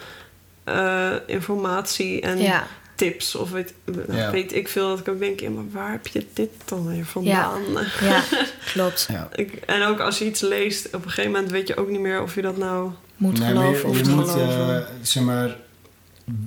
[0.65, 2.67] eh, informatie en Ja.
[2.99, 3.35] Tips.
[3.35, 3.75] Of weet,
[4.11, 4.31] Ja.
[4.31, 7.05] weet ik veel, dat ik ook denk, ja, maar waar heb je dit dan weer
[7.05, 7.61] vandaan?
[8.01, 8.23] Ja,
[8.73, 9.07] klopt.
[9.11, 9.29] Ja.
[9.35, 12.01] Ik, en ook als je iets leest, op een gegeven moment weet je ook niet
[12.01, 12.91] meer of je dat nou...
[13.17, 14.77] Moet Nee, geloven je, of je niet moet, geloven.
[14.77, 15.57] eh, zeg maar,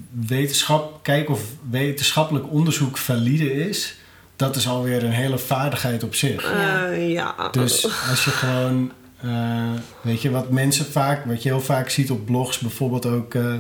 [0.10, 3.96] wetenschap, kijken of wetenschappelijk onderzoek valide is.
[4.36, 6.52] Dat is alweer een hele vaardigheid op zich.
[6.52, 6.86] Ja.
[6.86, 7.48] eh, ja.
[7.52, 12.12] Dus als je gewoon, eh, weet je, wat mensen vaak, wat je heel vaak ziet
[12.12, 13.54] op blogs, bijvoorbeeld ook eh,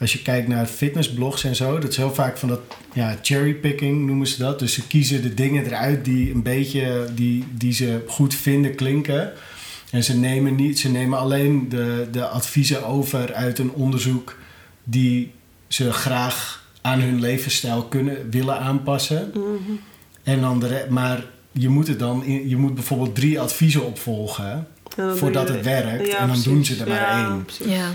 [0.00, 2.60] als je kijkt naar fitnessblogs en zo, dat is heel vaak van dat,
[2.92, 4.58] ja, cherrypicking noemen ze dat.
[4.58, 9.32] Dus ze kiezen de dingen eruit die een beetje, die, die ze goed vinden klinken.
[9.90, 14.36] En ze nemen, niet, ze nemen alleen de, de adviezen over uit een onderzoek
[14.84, 15.32] die
[15.68, 19.30] ze graag aan hun levensstijl kunnen willen aanpassen.
[19.34, 19.72] Mhm.
[20.22, 24.66] En dan de maar je moet, het dan je moet bijvoorbeeld drie adviezen opvolgen
[25.14, 26.06] voordat het werkt.
[26.06, 26.44] Ja, en dan precies.
[26.44, 27.44] doen ze er maar Ja, één.
[27.44, 27.66] precies.
[27.66, 27.92] Ja.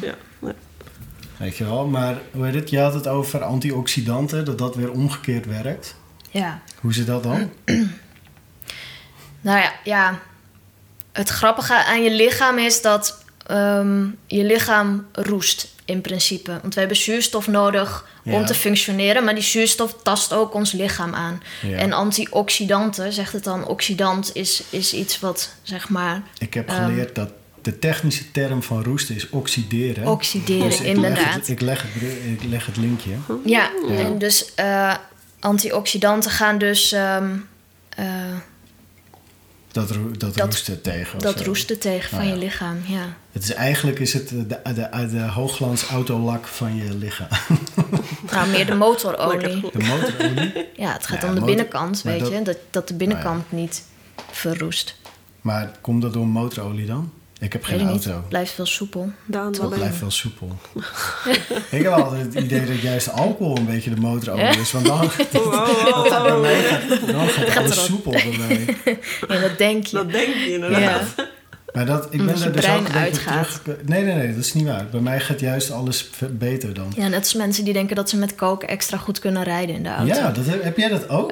[1.42, 1.88] Weet je wel?
[1.88, 2.70] Maar hoe heet het?
[2.70, 5.96] Je had het over antioxidanten, dat dat weer omgekeerd werkt.
[6.30, 6.62] Ja.
[6.80, 7.50] Hoe zit dat dan?
[9.44, 10.20] Nou ja, ja.
[11.12, 16.60] Het grappige aan je lichaam is dat ehm, je lichaam roest in principe.
[16.62, 21.14] Want we hebben zuurstof nodig om te functioneren, maar die zuurstof tast ook ons lichaam
[21.14, 21.42] aan.
[21.62, 21.78] Ja.
[21.78, 26.84] En antioxidanten, zegt het dan, oxidant is, is iets wat zeg maar Ik heb Ehm.
[26.84, 30.08] geleerd dat de technische term van roesten is oxideren.
[30.08, 31.34] oxideren, Dus ik leg inderdaad.
[31.34, 32.02] het- ik, leg het,
[32.42, 33.12] ik leg het linkje.
[33.46, 33.96] Ja, Ja.
[33.96, 34.96] en dus eh,
[35.40, 37.30] antioxidanten gaan dus ehm,
[37.90, 38.06] eh,
[39.72, 41.20] Dat, dat, Dat- roesten tegen.
[41.20, 41.44] dat zo.
[41.46, 42.36] roesten tegen van Nou ja.
[42.36, 42.78] je lichaam.
[42.88, 43.16] Ja.
[43.32, 47.28] Het is, eigenlijk is het de, de, de, de hoogglans autolak van je lichaam.
[48.32, 49.62] Nou, meer de motorolie.
[49.72, 50.68] De motorolie.
[50.76, 52.42] Ja, het gaat Ja, om de motor- binnenkant, weet dat- je.
[52.42, 53.84] Dat, dat de binnenkant niet
[54.32, 54.96] verroest.
[55.42, 57.12] Maar komt dat door motorolie dan?
[57.42, 58.12] Ik heb geen auto.
[58.12, 59.12] Het blijft wel soepel.
[59.26, 60.48] Daan, Het blijft wel soepel.
[61.70, 64.72] ik heb altijd het idee dat juist alcohol een beetje de motorolie is.
[64.72, 65.00] Want dan,
[66.42, 68.78] mij gaat, dan gaat Gaat alles soepel bij mij.
[69.28, 69.96] Ja, dat denk je.
[69.96, 71.14] Dat denk je inderdaad.
[71.18, 71.30] Ja.
[71.74, 73.60] Maar dat, ik ben Omdat daar dus ook uitgaat.
[73.64, 73.78] terug...
[73.86, 74.86] Nee, nee, nee, dat is niet waar.
[74.92, 76.94] Bij mij gaat juist alles beter dan.
[76.96, 79.84] Ja, net als mensen die denken dat ze met koken extra goed kunnen rijden in
[79.84, 80.14] de auto.
[80.14, 81.32] Ja, dat heb, heb jij dat ook?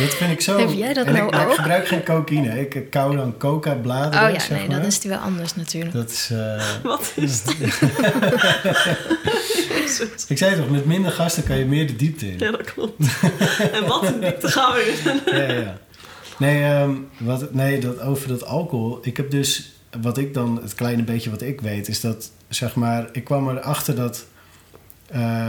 [0.00, 0.58] Dat vind ik zo...
[0.58, 1.54] Heb jij dat en nou ik, maar ik ook?
[1.54, 2.60] gebruik geen cocaïne.
[2.60, 4.76] Ik kauw dan coca-bladeren, Oh ja, zeg nee, maar.
[4.76, 5.92] dan is die wel anders natuurlijk.
[5.94, 6.28] Dat is...
[6.32, 7.42] eh, Wat is
[10.28, 12.38] ik zei toch, met minder gasten kan je meer de diepte in.
[12.38, 13.02] Ja, dat klopt.
[13.72, 15.20] en wat een diepte gaan we in.
[15.38, 15.78] ja, ja.
[16.38, 18.98] Nee, ehm, wat, nee dat, over dat alcohol.
[19.02, 22.74] Ik heb dus, wat ik dan, het kleine beetje wat ik weet, is dat, zeg
[22.74, 24.24] maar, ik kwam erachter dat.
[25.10, 25.48] eh,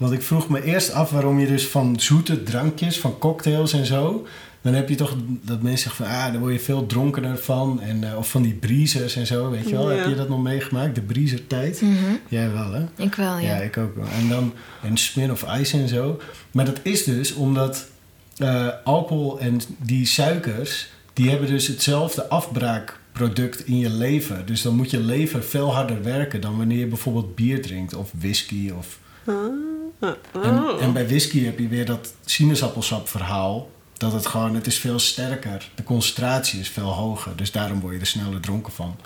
[0.00, 3.86] want ik vroeg me eerst af waarom je dus van zoete drankjes, van cocktails en
[3.86, 4.26] zo.
[4.60, 7.80] Dan heb je toch dat mensen zeggen van, ah, daar word je veel dronkener van.
[7.80, 9.90] En, eh, of van die breezers en zo, weet je wel.
[9.90, 9.96] Ja.
[9.96, 11.80] Heb je dat nog meegemaakt, de breezertijd?
[11.80, 11.94] Mhm.
[12.28, 12.84] Jij wel, hè?
[12.96, 13.56] Ik wel, ja.
[13.56, 14.06] Ja, ik ook wel.
[14.20, 16.20] En dan en Smin of Ice en zo.
[16.50, 17.86] Maar dat is dus omdat
[18.36, 20.90] eh, alcohol en die suikers...
[21.12, 22.26] die hebben dus hetzelfde
[23.12, 24.46] product in je lever.
[24.46, 28.10] Dus dan moet je lever veel harder werken dan wanneer je bijvoorbeeld bier drinkt of
[28.18, 28.70] whisky.
[28.78, 28.98] Of...
[29.24, 29.34] Ah,
[30.00, 30.82] En, oh.
[30.82, 33.70] en bij whisky heb je weer dat sinaasappelsap verhaal.
[33.96, 35.68] Dat het gewoon, het is veel sterker.
[35.74, 37.36] De concentratie is veel hoger.
[37.36, 38.96] Dus daarom word je er sneller dronken van.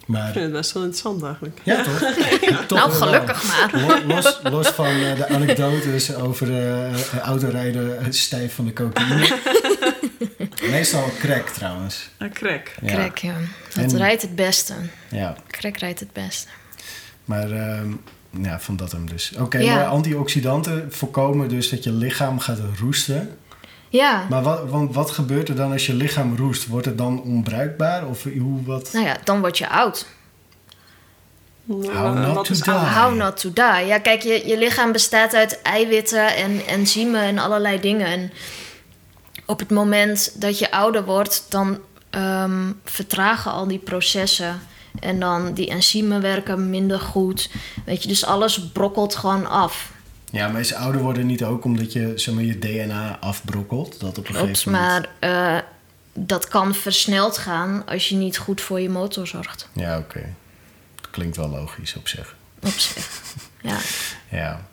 [0.00, 1.58] Ik Maar vind het best wel interessant eigenlijk.
[1.62, 1.98] ja, toch?
[2.66, 3.00] Toch nou, wel.
[3.00, 3.86] gelukkig maar.
[3.86, 9.36] Lo- Los, los van eh, de anekdotes over eh, autorijden eh, stijf van de cocaïne.
[10.70, 12.08] Meestal crack trouwens.
[12.18, 12.70] Een crack.
[12.82, 12.94] Ja.
[12.94, 13.34] Crack, ja.
[13.74, 14.74] Dat En- rijdt het beste.
[15.10, 16.48] Ja, Crack rijdt het beste.
[17.24, 17.92] maar ehm,
[18.40, 19.32] ja, van dat hem dus.
[19.38, 19.74] Oké, Ja.
[19.74, 23.36] maar antioxidanten voorkomen dus dat je lichaam gaat roesten.
[23.88, 26.66] Ja, Maar wat, want wat gebeurt er dan als je lichaam roest?
[26.66, 28.06] Wordt het dan onbruikbaar?
[28.06, 28.92] Of hoe, wat?
[28.92, 30.06] nou ja, dan word je oud.
[31.66, 32.74] How not to die.
[32.74, 33.86] How not to die.
[33.86, 38.06] Ja, kijk, je, je lichaam bestaat uit eiwitten en enzymen en allerlei dingen.
[38.06, 38.32] En
[39.46, 41.78] op het moment dat je ouder wordt, dan
[42.10, 44.60] ehm, vertragen al die processen.
[45.00, 47.50] En dan die enzymen werken minder goed.
[47.84, 49.92] Weet je, dus alles brokkelt gewoon af.
[50.30, 54.00] Ja, maar is ouder worden niet ook omdat je zeg maar, je DNA afbrokkelt?
[54.00, 55.08] Dat op een Klopt, gegeven moment...
[55.20, 55.62] maar eh,
[56.12, 59.68] dat kan versneld gaan als je niet goed voor je motor zorgt.
[59.72, 60.34] Ja, oké.
[61.10, 62.36] Klinkt wel logisch op zich.
[62.62, 63.08] Op zich.
[63.62, 63.76] Ja.
[64.30, 64.66] Ja.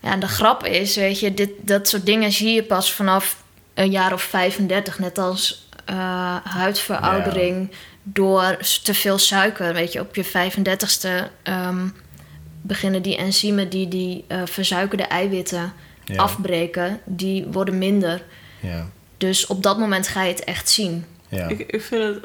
[0.00, 3.36] Ja, en de grap is, weet je, dit, dat soort dingen zie je pas vanaf
[3.74, 4.98] een jaar of 35.
[4.98, 7.70] Net als eh, huidveroudering
[8.08, 9.72] door te veel suiker.
[9.74, 11.88] Weet je, op je 35ste ehm,
[12.62, 15.72] beginnen die enzymen die die eh, versuikerde eiwitten
[16.04, 16.16] Ja.
[16.22, 18.22] afbreken, die worden minder.
[18.60, 18.88] Ja.
[19.16, 21.04] Dus op dat moment ga je het echt zien.
[21.28, 21.48] Ja.
[21.48, 22.24] Ik, ik vind het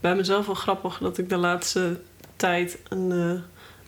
[0.00, 2.00] bij mezelf wel grappig dat ik de laatste
[2.36, 3.40] tijd een, eh,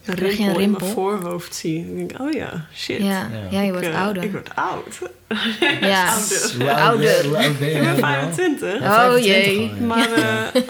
[0.04, 1.78] een Krijg je een rimpel in mijn voorhoofd zie.
[1.96, 2.98] Ik denk, oh ja, shit.
[2.98, 3.28] Ja, Ja.
[3.50, 3.60] ja.
[3.60, 4.22] je wordt Ik, eh, ouder.
[4.22, 4.98] Ik word oud.
[5.80, 6.16] ja.
[6.86, 7.40] ouder.
[7.42, 7.98] Ik ben nou?
[7.98, 8.74] 25.
[8.80, 9.58] Oh, 25 jee.
[9.70, 9.86] al, ja.
[9.86, 10.62] Maar, eh,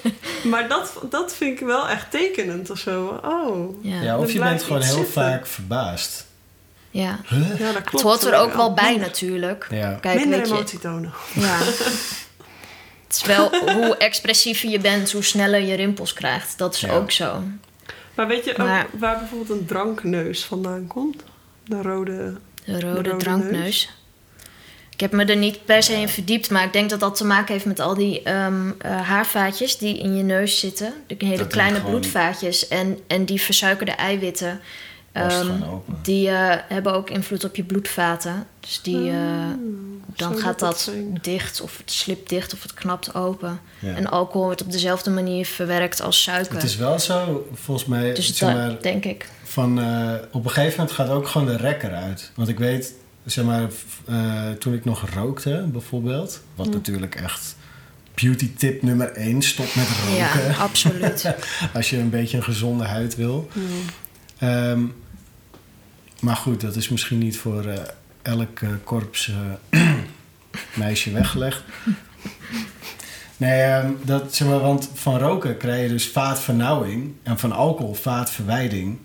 [0.42, 3.20] maar dat, dat vind ik wel echt tekenend of zo.
[3.24, 3.84] Oh.
[3.84, 4.00] Ja.
[4.02, 5.12] Ja, of je bent gewoon heel zitten.
[5.12, 6.26] vaak verbaasd.
[6.90, 7.18] ja.
[7.26, 7.58] Huh?
[7.58, 7.90] Ja, dat klopt.
[7.92, 9.66] Het hoort er ook wel bij natuurlijk.
[9.70, 9.92] Ja.
[10.00, 11.12] Kijk, Minder weet je, emotie tonen.
[11.34, 11.58] Ja.
[13.06, 16.58] Het is wel hoe expressiever je bent, hoe sneller je rimpels krijgt.
[16.58, 16.92] Dat is Ja.
[16.92, 17.42] ook zo.
[18.14, 21.22] Maar weet je ook Maar- waar bijvoorbeeld een drankneus vandaan komt?
[21.64, 22.34] De rode...
[22.64, 23.52] De rode, rode drankneus.
[23.60, 23.90] neus.
[24.90, 27.24] Ik heb me er niet per se in verdiept, maar ik denk dat dat te
[27.24, 30.92] maken heeft met al die ehm, eh, haarvaatjes die in je neus zitten.
[31.06, 34.60] De hele Dat kleine bloedvaatjes en, en die versuikerde eiwitten.
[35.12, 35.50] Ehm,
[36.02, 38.46] die eh, hebben ook invloed op je bloedvaten.
[38.60, 39.16] Dus die, eh,
[40.16, 41.18] dan zo gaat dat zijn.
[41.22, 43.60] dicht of het slipt dicht of het knapt open.
[43.78, 43.94] Ja.
[43.94, 46.54] En alcohol wordt op dezelfde manier verwerkt als suiker.
[46.54, 49.28] Het is wel zo, volgens mij, dus zeg dat maar, denk ik.
[49.44, 52.30] van, eh, op een gegeven moment gaat ook gewoon de rekker uit.
[52.34, 52.92] Want ik weet,
[53.24, 53.68] zeg maar,
[54.06, 56.72] eh, toen ik nog rookte bijvoorbeeld, wat Hm.
[56.72, 57.56] natuurlijk echt
[58.14, 60.16] beauty tip nummer 1, stop met roken.
[60.16, 61.34] Ja, absoluut.
[61.74, 63.48] Als je een beetje een gezonde huid wil.
[64.40, 64.80] Ehm,
[66.20, 67.78] maar goed, dat is misschien niet voor eh,
[68.22, 69.32] elk eh, korps
[69.70, 69.80] eh,
[70.74, 71.62] meisje weggelegd.
[73.36, 77.94] Nee, ehm, dat, zeg maar, want van roken krijg je dus vaatvernauwing en van alcohol
[77.94, 78.98] vaatverwijding.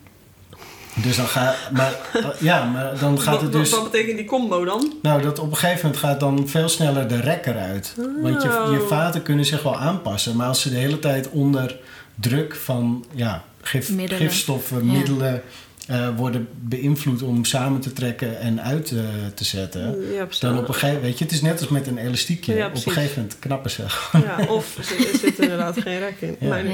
[0.95, 1.93] Dus dan gaat, maar
[2.39, 3.69] ja, maar dan gaat wat, het dus.
[3.69, 4.93] wat betekent die combo dan?
[5.01, 7.95] Nou, dat op een gegeven moment gaat dan veel sneller de rekker uit.
[8.21, 8.87] Want je, je Oh.
[8.87, 11.79] vaten kunnen zich wel aanpassen, maar als ze de hele tijd onder
[12.15, 14.27] druk van ja, gif, Middelen.
[14.29, 14.91] gifstoffen, Ja.
[14.91, 15.41] middelen
[15.87, 18.97] eh, worden beïnvloed om samen te trekken en uit eh,
[19.33, 20.11] te zetten.
[20.13, 20.27] Ja.
[20.39, 22.55] Dan op een gegeven weet je, het is net als met een elastiekje.
[22.55, 24.25] Ja, op een gegeven moment knappen ze gewoon.
[24.27, 26.35] Ja, of er zit, er inderdaad geen rek in.
[26.39, 26.47] Ja.
[26.47, 26.73] Maar, Ja.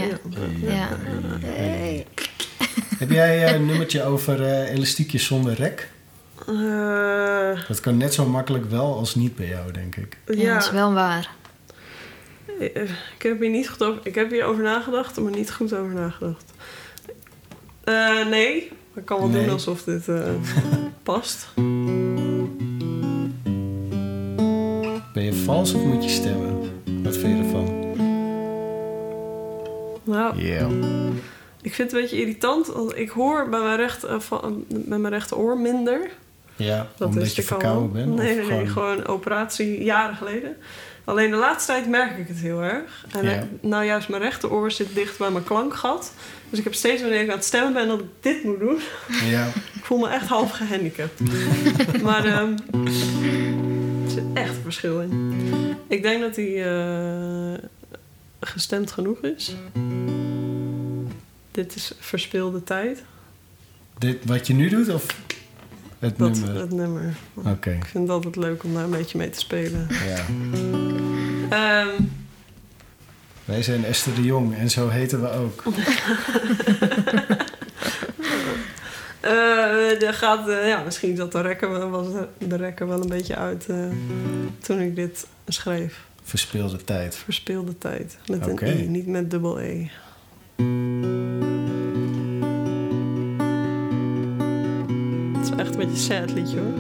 [0.62, 0.67] ja.
[0.67, 0.89] Ja.
[3.00, 5.89] Heb jij eh, een nummertje over eh, elastiekjes zonder rek?
[6.48, 10.17] Eh, Dat kan net zo makkelijk wel als niet bij jou, denk ik.
[10.25, 11.29] Ja, ja, dat is wel waar.
[12.60, 15.94] Ik heb hier niet goed over, ik heb hier over nagedacht, maar niet goed over
[15.94, 16.44] nagedacht.
[17.84, 19.44] Eh, nee, ik kan wel Nee.
[19.44, 20.21] doen alsof dit eh,
[21.04, 21.48] past.
[25.13, 26.60] Ben je vals of moet je stemmen?
[27.04, 27.79] Wat vind je ervan?
[30.04, 30.67] Nou, Ja.
[31.62, 35.00] ik vind het een beetje irritant, want ik hoor bij mijn, recht, eh, van, met
[35.00, 36.10] mijn rechteroor minder.
[36.56, 38.15] Ja, Dat omdat je verkouden bent?
[38.15, 40.58] Nee, nee, nee, gewoon een operatie jaren geleden.
[41.04, 43.06] Alleen de laatste tijd merk ik het heel erg.
[43.12, 43.32] En Ja.
[43.32, 46.13] eh, nou juist mijn rechteroor zit dicht bij mijn klankgat.
[46.52, 48.77] Dus ik heb steeds wanneer ik aan het stemmen ben dat ik dit moet doen.
[49.29, 49.47] Ja.
[49.47, 51.19] Ik voel me echt half gehandicapt.
[52.04, 52.52] maar ehm,
[54.06, 55.39] er zit echt een verschil in.
[55.87, 57.60] Ik denk dat hij eh,
[58.39, 59.56] gestemd genoeg is.
[61.52, 63.04] Dit is verspilde tijd.
[63.97, 65.06] Dit, wat je nu doet of
[65.99, 66.56] het Dat, nummer?
[66.62, 67.13] het nummer.
[67.33, 69.87] Oké, Ik vind het altijd leuk om daar een beetje mee te spelen.
[70.08, 70.25] ja.
[71.49, 72.04] Ehm,
[73.52, 75.63] Wij zijn Esther de Jong en zo heten we ook.
[79.25, 83.35] Uh, er gaat, uh, ja, misschien zat de rekker, was de rekker wel een beetje
[83.35, 83.77] uit uh,
[84.60, 86.06] toen ik dit schreef.
[86.23, 87.15] Verspeelde tijd.
[87.15, 88.17] Verspeelde tijd.
[88.27, 88.69] Met okay.
[88.69, 89.87] een I, niet met dubbel E.
[95.33, 96.79] Het is wel echt een beetje een sad liedje hoor.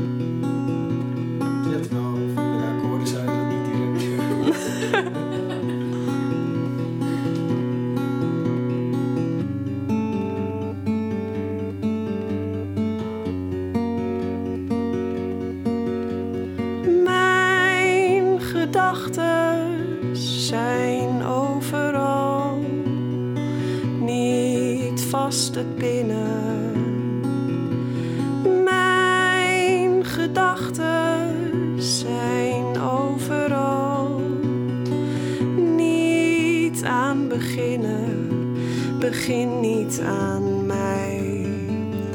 [1.71, 2.30] Ja,
[28.63, 31.35] Mijn gedachten
[31.77, 34.21] zijn overal
[35.75, 38.29] niet aan beginnen.
[38.99, 41.45] Begin niet aan mij.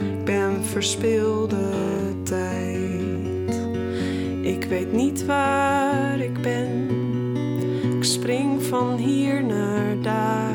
[0.00, 1.70] Ik ben verspilde
[2.22, 3.60] tijd.
[4.42, 6.88] Ik weet niet waar ik ben
[8.00, 10.45] spring van hier naar daar.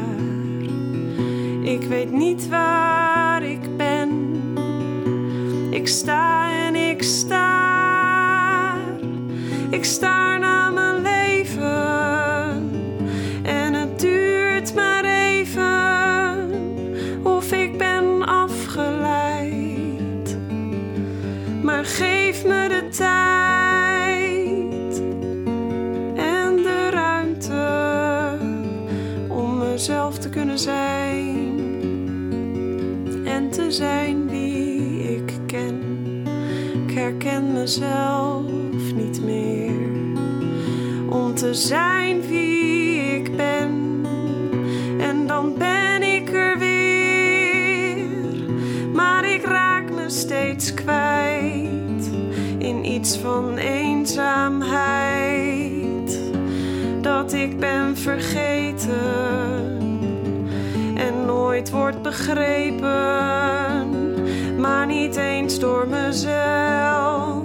[1.91, 4.09] Weet niet waar ik ben.
[5.69, 8.75] Ik sta en ik sta.
[9.69, 10.30] Ik sta
[33.71, 35.79] zijn wie ik ken.
[36.87, 38.43] Ik herken mezelf
[38.95, 39.89] niet meer
[41.09, 44.05] om te zijn wie ik ben.
[44.99, 48.05] En dan ben ik er weer,
[48.93, 52.11] maar ik raak me steeds kwijt
[52.57, 56.19] in iets van eenzaamheid
[57.01, 59.50] dat ik ben vergeten
[62.01, 62.85] begrepen,
[64.59, 67.43] maar niet eens door mezelf.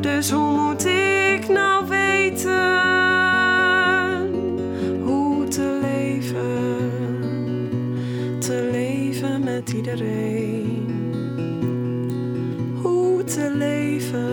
[0.00, 2.86] Dus hoe moet ik nou weten
[5.02, 7.20] hoe te leven,
[8.38, 10.86] te leven met iedereen,
[12.82, 14.24] hoe te leven,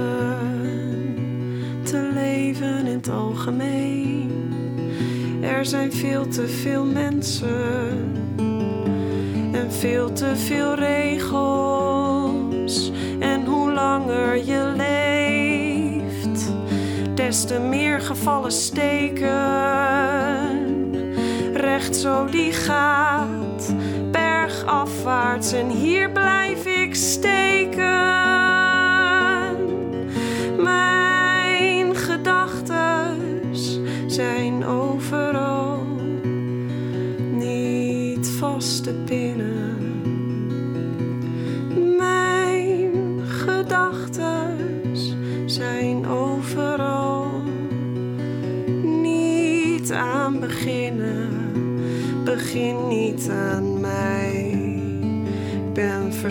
[1.84, 4.32] te leven in het algemeen.
[5.42, 8.23] Er zijn veel te veel mensen
[9.72, 11.42] veel te veel regels.
[13.20, 16.54] En hoe langer je leeft,
[17.16, 19.32] des te meer gevallen steken.
[21.54, 23.74] Recht zo die gaat,
[24.12, 28.23] bergafwaarts en hier blijf ik steken.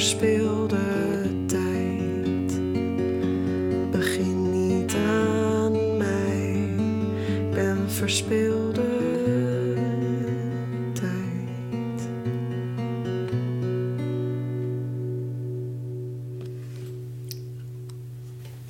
[0.02, 2.60] Ben verspilde tijd.
[3.90, 6.52] Begin niet aan mij.
[7.26, 8.82] Ik ben verspilde
[10.92, 12.08] tijd.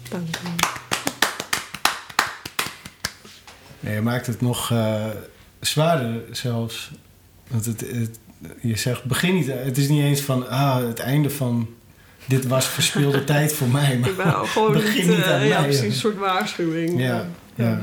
[0.09, 0.49] Dank u.
[3.81, 5.07] Nee, je maakt het nog uh,
[5.61, 6.91] zwaarder zelfs.
[7.49, 8.19] Want het,
[8.63, 9.47] je zegt, begin niet.
[9.47, 11.69] Het is niet eens van ah, het einde van.
[12.27, 13.99] Dit was verspilde tijd voor mij.
[13.99, 15.69] Maar Ik ben gewoon begin niet, niet aan eh, ja, mij.
[15.69, 17.01] precies, een soort waarschuwing.
[17.01, 17.81] Ja, ja.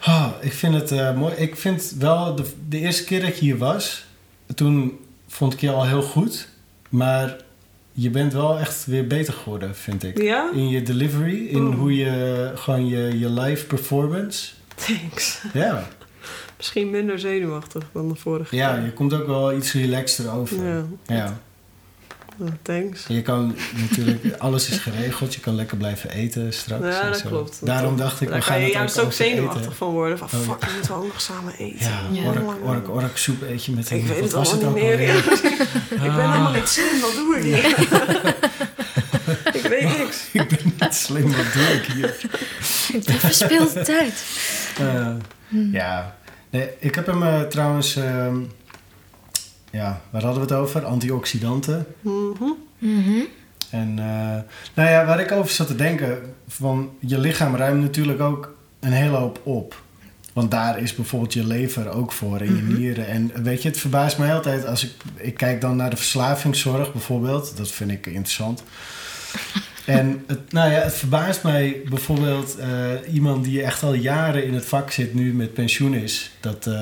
[0.00, 1.34] Ah, ik vind het eh, mooi.
[1.34, 4.04] Ik vind wel, de, de eerste keer dat je hier was,
[4.54, 6.48] toen vond ik je al heel goed.
[6.88, 7.36] Maar
[7.92, 10.22] je bent wel echt weer beter geworden, vind ik.
[10.22, 10.50] Ja?
[10.52, 11.74] In je delivery, in Oh.
[11.78, 14.48] hoe je gewoon je, je live performance.
[14.74, 15.40] Thanks.
[15.52, 15.88] Ja.
[16.56, 18.84] Misschien minder zenuwachtig dan de vorige ja, keer.
[18.84, 20.64] je komt ook wel iets relaxter over.
[20.66, 20.84] Ja.
[21.06, 21.38] ja.
[22.38, 23.06] Oh, thanks.
[23.08, 25.34] En Je kan natuurlijk, alles is geregeld.
[25.34, 26.84] Je kan lekker blijven eten straks.
[26.96, 27.28] Ja, dat zo.
[27.28, 27.66] klopt.
[27.66, 29.74] Daarom dacht ik, we gaan je het juist ook zenuwachtig eten.
[29.74, 30.18] van worden.
[30.18, 30.52] Van Oh, ja.
[30.52, 31.90] fuck, we moeten ook nog samen eten.
[31.90, 32.24] Ja, Ja.
[32.28, 33.96] ork, ork, ork soep eet je met een...
[33.98, 35.16] Ik weet wat het was allemaal niet ook meer.
[35.90, 37.66] ik ben helemaal niet slim, wat doe ik hier?
[39.62, 40.28] ik weet niks.
[40.32, 42.16] ik ben niet slim, wat doe ik hier?
[42.92, 44.24] Ik ben verspilde tijd.
[44.78, 45.06] Eh,
[45.72, 46.15] Ja,
[46.56, 47.96] Nee, ik heb hem uh, trouwens...
[47.96, 48.26] Uh,
[49.70, 50.84] ja, waar hadden we het over?
[50.84, 51.86] Antioxidanten.
[52.00, 53.26] Mm -hmm.
[53.70, 54.36] En uh,
[54.74, 56.34] nou ja, waar ik over zat te denken...
[56.48, 59.82] van je lichaam ruimt natuurlijk ook een hele hoop op.
[60.32, 62.74] Want daar is bijvoorbeeld je lever ook voor en je Mhm.
[62.74, 63.06] nieren.
[63.06, 64.92] En weet je, het verbaast mij altijd als ik...
[65.14, 67.56] Ik kijk dan naar de verslavingszorg bijvoorbeeld.
[67.56, 68.62] Dat vind ik interessant.
[69.86, 74.54] En het, nou ja, het verbaast mij bijvoorbeeld uh, iemand die echt al jaren in
[74.54, 76.30] het vak zit, nu met pensioen is.
[76.40, 76.80] Dat uh, uh,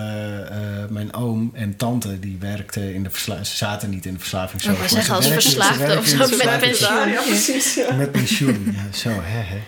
[0.89, 4.75] mijn oom en tante, die werkten in de verslaving, ze zaten niet in de verslavingszorg.
[4.75, 7.09] Ik maar zeggen als verslaafde of zo met pensioen.
[7.09, 7.75] Ja, precies.
[7.75, 7.95] Ja.
[7.95, 9.63] Met pensioen, ja, zo hè hè.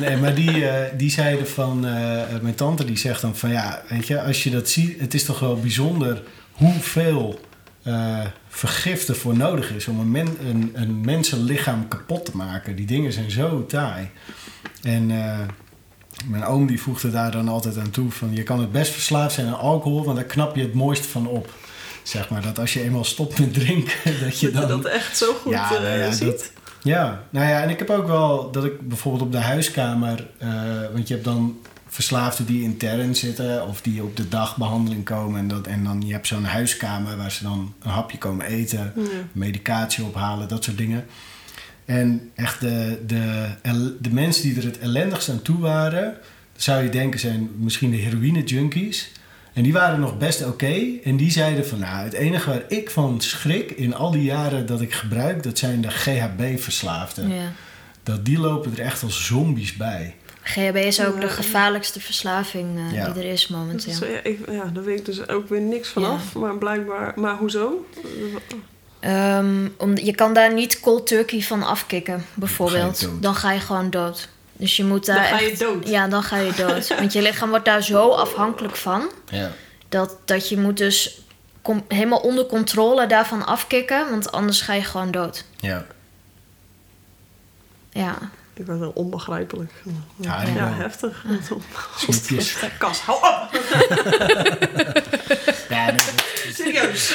[0.00, 3.82] Nee, maar die, uh, die zeiden van, uh, mijn tante die zegt dan van ja,
[3.88, 6.22] weet je, als je dat ziet, het is toch wel bijzonder
[6.52, 7.40] hoeveel
[7.86, 8.24] uh,
[8.56, 12.76] vergif ervoor nodig is om een, men, een, een mensenlichaam kapot te maken.
[12.76, 14.10] Die dingen zijn zo taai.
[14.82, 15.38] En uh,
[16.26, 19.34] mijn oom die voegde daar dan altijd aan toe van je kan het best verslaafd
[19.34, 21.52] zijn aan alcohol, want daar knap je het mooist van op.
[22.02, 24.68] Zeg maar dat als je eenmaal stopt met drinken, dat je dan.
[24.68, 26.26] Dat, dat echt zo goed ja, nou ja, ziet.
[26.26, 26.50] Dat,
[26.82, 30.48] ja, nou ja, en ik heb ook wel dat ik bijvoorbeeld op de huiskamer, uh,
[30.92, 31.58] want je hebt dan
[31.96, 35.40] verslaafden die intern zitten of die op de dagbehandeling komen.
[35.40, 38.92] En, dat, en dan je hebt zo'n huiskamer waar ze dan een hapje komen eten,
[38.96, 39.02] ja.
[39.32, 41.04] medicatie ophalen, dat soort dingen.
[41.84, 43.48] En echt de, de,
[44.00, 46.16] de mensen die er het ellendigst aan toe waren,
[46.56, 49.12] zou je denken zijn misschien de heroïne junkies.
[49.52, 50.50] En die waren nog best oké.
[50.50, 51.00] Okay.
[51.04, 54.66] En die zeiden van, nou, het enige waar ik van schrik in al die jaren
[54.66, 57.28] dat ik gebruik, dat zijn de GHB-verslaafden.
[57.28, 57.52] Ja.
[58.02, 60.14] Dat die lopen er echt als zombies bij.
[60.48, 63.08] GHB is ook de gevaarlijkste verslaving uh, Ja.
[63.08, 64.06] die er is momenteel.
[64.08, 66.08] Ja, ik, ja, daar weet ik dus ook weer niks van Ja.
[66.08, 66.34] af.
[66.34, 67.12] Maar blijkbaar...
[67.16, 67.86] Maar hoezo?
[69.00, 73.00] Ehm, om, je kan daar niet cold turkey van afkicken, bijvoorbeeld.
[73.00, 73.22] Dan ga je dood.
[73.22, 74.28] Dan ga je gewoon dood.
[74.52, 75.88] Dus je moet daar Dan ga je echt- dood?
[75.88, 76.88] Ja, dan ga je dood.
[76.98, 79.10] Want je lichaam wordt daar zo afhankelijk van...
[79.30, 79.50] Ja.
[79.88, 81.20] dat, dat je moet dus
[81.88, 84.10] helemaal onder controle daarvan afkicken...
[84.10, 85.44] want anders ga je gewoon dood.
[85.56, 85.86] Ja.
[87.90, 88.18] Ja,
[88.64, 89.72] vind het wel onbegrijpelijk.
[90.16, 90.72] Ja, Ja, ja.
[90.72, 91.24] heftig.
[91.96, 92.56] Snoepjes.
[92.78, 93.48] Kas, hou op!
[95.68, 95.96] Ja, nee,
[96.52, 97.14] Serieus.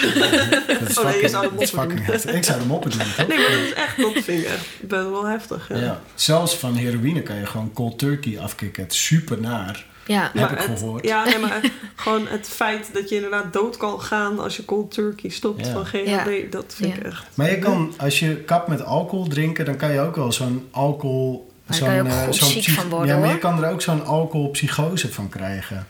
[0.68, 1.98] dat is Oh, nee, je fucking, zou de moppen doen.
[1.98, 2.34] heftig.
[2.34, 3.28] Ik zou de moppen doen, toch?
[3.28, 5.68] Nee, maar dat is echt, dat vind ik echt best wel heftig.
[5.70, 5.78] Ja.
[5.78, 6.02] Ja.
[6.16, 8.84] Zelfs van heroïne kan je gewoon cold turkey afkicken.
[8.84, 9.86] Het is super naar.
[10.12, 10.32] Ja.
[10.34, 11.06] Heb ik het, gehoord.
[11.06, 11.62] Ja, nee, maar
[11.96, 15.72] gewoon het feit dat je inderdaad dood kan gaan als je cold turkey stopt Ja.
[15.72, 16.26] van GHB, Ja.
[16.50, 17.10] dat vind ik Ja.
[17.10, 17.26] echt.
[17.34, 20.68] Maar je kan, als je kap met alcohol drinken, dan kan je ook wel zo'n
[20.72, 21.50] alcohol...
[21.66, 23.64] Daar kan je ook eh, goed zo'n ziek psych- van worden, Ja, maar je kan
[23.64, 25.88] er ook zo'n alcoholpsychose van krijgen.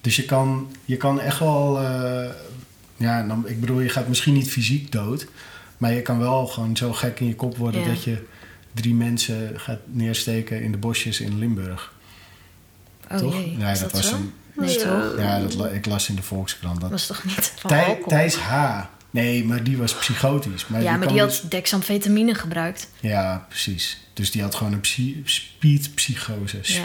[0.00, 1.78] Dus je kan, je kan echt wel...
[1.80, 2.28] eh,
[2.96, 5.26] ja, dan, ik bedoel, je gaat misschien niet fysiek dood.
[5.76, 7.86] Maar je kan wel gewoon zo gek in je kop worden Ja.
[7.86, 8.26] dat je
[8.74, 11.92] drie mensen gaat neersteken in de bosjes in Limburg.
[13.10, 13.34] Oh toch?
[13.34, 14.16] jee, Ja, is dat, dat, was zo?
[14.16, 14.32] een...
[14.56, 14.84] Nee, Ja.
[14.84, 15.18] toch?
[15.18, 16.80] Ja, dat, ik las in de Volkskrant.
[16.80, 17.98] Dat, Dat was toch niet van Thij-?
[18.08, 18.80] Thijs H.
[19.10, 20.66] Nee, maar die was psychotisch.
[20.66, 22.88] Maar ja, maar kan die dus- had dexamfetamine gebruikt.
[23.00, 24.00] Ja, precies.
[24.12, 26.58] Dus die had gewoon een psy- speedpsychose.
[26.62, 26.84] Ja.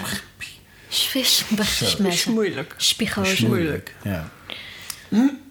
[2.07, 2.73] Is moeilijk.
[2.78, 3.47] Spigose.
[3.47, 3.95] moeilijk.
[4.03, 4.30] Ja.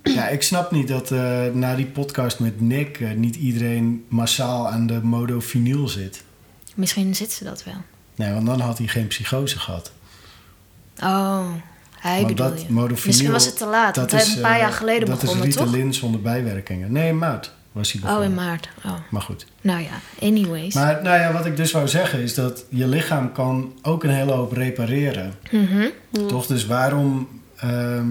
[0.03, 4.69] Ja, ik snap niet dat eh, na die podcast met Nick eh, niet iedereen massaal
[4.69, 6.23] aan de modofinyl zit.
[6.75, 7.83] Misschien zit ze dat wel.
[8.17, 9.93] Nee, want dan had hij geen psychose gehad.
[11.03, 11.47] Oh,
[11.99, 12.97] hij bedoel dat je.
[13.07, 15.55] Misschien was het te laat, hij is een paar eh, jaar geleden dat begonnen, is
[15.55, 15.65] toch?
[15.65, 16.93] Ritalin zonder bijwerkingen.
[16.93, 18.29] Nee, in maart was hij Oh, begonnen.
[18.31, 18.69] in maart.
[18.85, 19.47] Oh, Maar goed.
[19.61, 20.75] nou ja, anyways.
[20.75, 24.11] Maar nou ja, wat ik dus wou zeggen is dat je lichaam kan ook een
[24.11, 25.35] hele hoop repareren.
[25.51, 25.89] Mhm.
[26.29, 26.47] Toch?
[26.47, 28.07] Dus waarom ehm,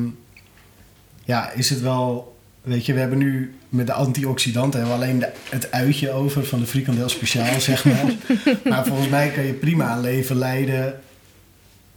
[1.24, 2.32] ja, is het wel...
[2.62, 6.46] Weet je, we hebben nu met de antioxidanten hebben we alleen de, het uitje over
[6.46, 8.06] van de frikandel speciaal, zeg maar.
[8.70, 11.00] maar volgens mij kan je prima een leven leiden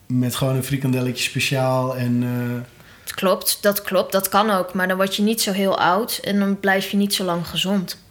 [0.07, 2.22] met gewoon een frikandelletje speciaal en...
[2.22, 2.70] eh,
[3.02, 4.74] Het klopt, dat klopt, dat kan ook.
[4.74, 7.46] Maar dan word je niet zo heel oud en dan blijf je niet zo lang
[7.48, 8.04] gezond.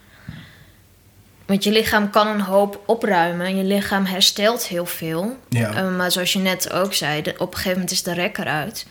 [1.45, 3.45] Want je lichaam kan een hoop opruimen.
[3.45, 5.37] en Je lichaam herstelt heel veel.
[5.49, 8.13] ja, Eh, maar zoals je net ook zei, de- op een gegeven moment is de
[8.13, 8.85] rek eruit.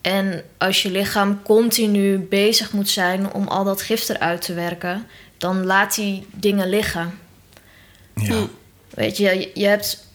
[0.00, 5.06] En als je lichaam continu bezig moet zijn om al dat gif eruit te werken,
[5.38, 7.18] dan laat die dingen liggen.
[8.14, 8.46] ja,
[8.90, 10.05] Weet je, je- je hebt,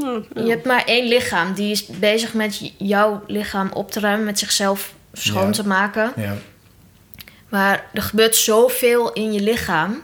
[0.00, 0.20] Ja.
[0.34, 4.38] je hebt maar één lichaam die is bezig met jouw lichaam op te ruimen, met
[4.38, 5.50] zichzelf schoon Ja.
[5.52, 6.12] te maken.
[6.16, 6.34] ja,
[7.48, 10.02] Maar er gebeurt zoveel in je lichaam.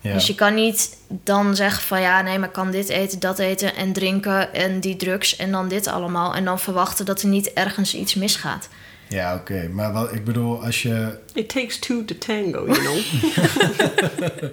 [0.00, 0.12] ja.
[0.12, 3.38] Dus je kan niet dan zeggen van ja, nee, maar ik kan dit eten, dat
[3.38, 6.34] eten en drinken en die drugs en dan dit allemaal.
[6.34, 8.68] En dan verwachten dat er niet ergens iets misgaat.
[9.08, 9.68] Ja, oké.
[9.72, 11.18] Maar wat, ik bedoel, als je...
[11.34, 12.96] It takes two to tango, you know.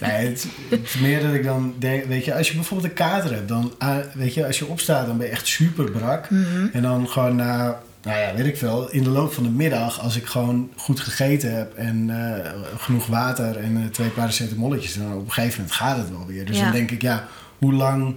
[0.00, 2.04] Nee, het, het is meer dat ik dan denk...
[2.04, 3.74] Weet je, als je bijvoorbeeld een kater hebt, dan...
[3.78, 6.30] ah, weet je, als je opstaat, dan ben je echt super brak.
[6.30, 6.66] Mhm.
[6.72, 10.00] En dan gewoon na nou ja, weet ik veel, in de loop van de middag,
[10.00, 12.36] als ik gewoon goed gegeten heb en uh,
[12.76, 16.44] genoeg water en uh, twee paracetamolletjes, dan op een gegeven moment gaat het wel weer.
[16.46, 16.62] Dus Ja.
[16.62, 17.28] dan denk ik, ja,
[17.58, 18.14] hoe lang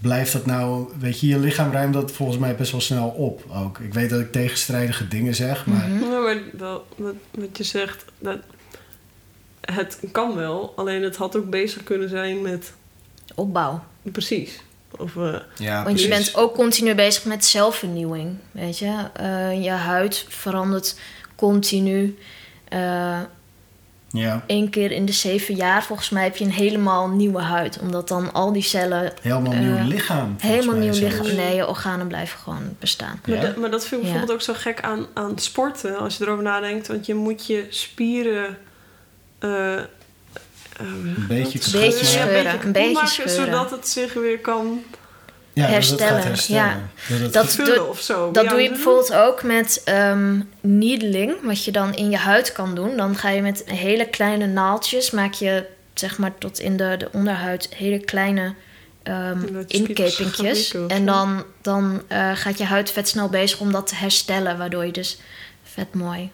[0.00, 0.88] blijft dat nou?
[0.98, 3.78] Weet je, je lichaam ruimt dat volgens mij best wel snel op ook.
[3.78, 6.04] Ik weet dat ik tegenstrijdige dingen zeg, maar Mhm.
[6.04, 8.38] Ja, maar wel, wat, wat je zegt, dat,
[9.60, 10.72] het kan wel.
[10.76, 12.72] Alleen het had ook bezig kunnen zijn met...
[13.34, 13.84] Opbouw.
[14.02, 14.60] Precies.
[14.98, 18.36] Of, eh, ja, Want je bent ook continu bezig met zelfvernieuwing.
[18.50, 20.98] Weet je, Eh, je huid verandert
[21.36, 22.18] continu.
[22.68, 23.20] Eh
[24.12, 27.78] Ja, Eén keer in de zeven jaar, volgens mij, heb je een helemaal nieuwe huid.
[27.80, 30.18] Omdat dan al die cellen helemaal Eh, nieuw lichaam.
[30.38, 31.18] volgens helemaal mij nieuw zelfs.
[31.18, 31.36] lichaam.
[31.36, 33.20] Nee, je organen blijven gewoon bestaan.
[33.26, 34.12] Maar, dat- maar dat vind ik Ja.
[34.12, 36.86] bijvoorbeeld ook zo gek aan, aan sporten, als je erover nadenkt.
[36.88, 38.58] Want je moet je spieren.
[39.38, 39.80] eh, eh,
[40.78, 43.34] Een beetje wat- Beetje ja, scheuren, een beetje scheuren.
[43.44, 44.82] Zodat het zich weer kan
[45.58, 46.90] Ja, dat herstellen, herstellen.
[47.08, 47.18] ja.
[47.18, 48.30] Dat Dat- doe- of zo.
[48.30, 52.74] Dat doe je bijvoorbeeld ook met ehm needling, wat je dan in je huid kan
[52.74, 52.96] doen.
[52.96, 57.08] Dan ga je met hele kleine naaldjes, maak je zeg maar tot in de, de
[57.12, 58.54] onderhuid hele kleine
[59.02, 60.74] ehm Dat gaan inkepingjes.
[60.88, 64.84] En dan, dan eh, gaat je huid vet snel bezig om dat te herstellen, waardoor
[64.86, 65.18] je dus
[65.64, 66.30] vet mooi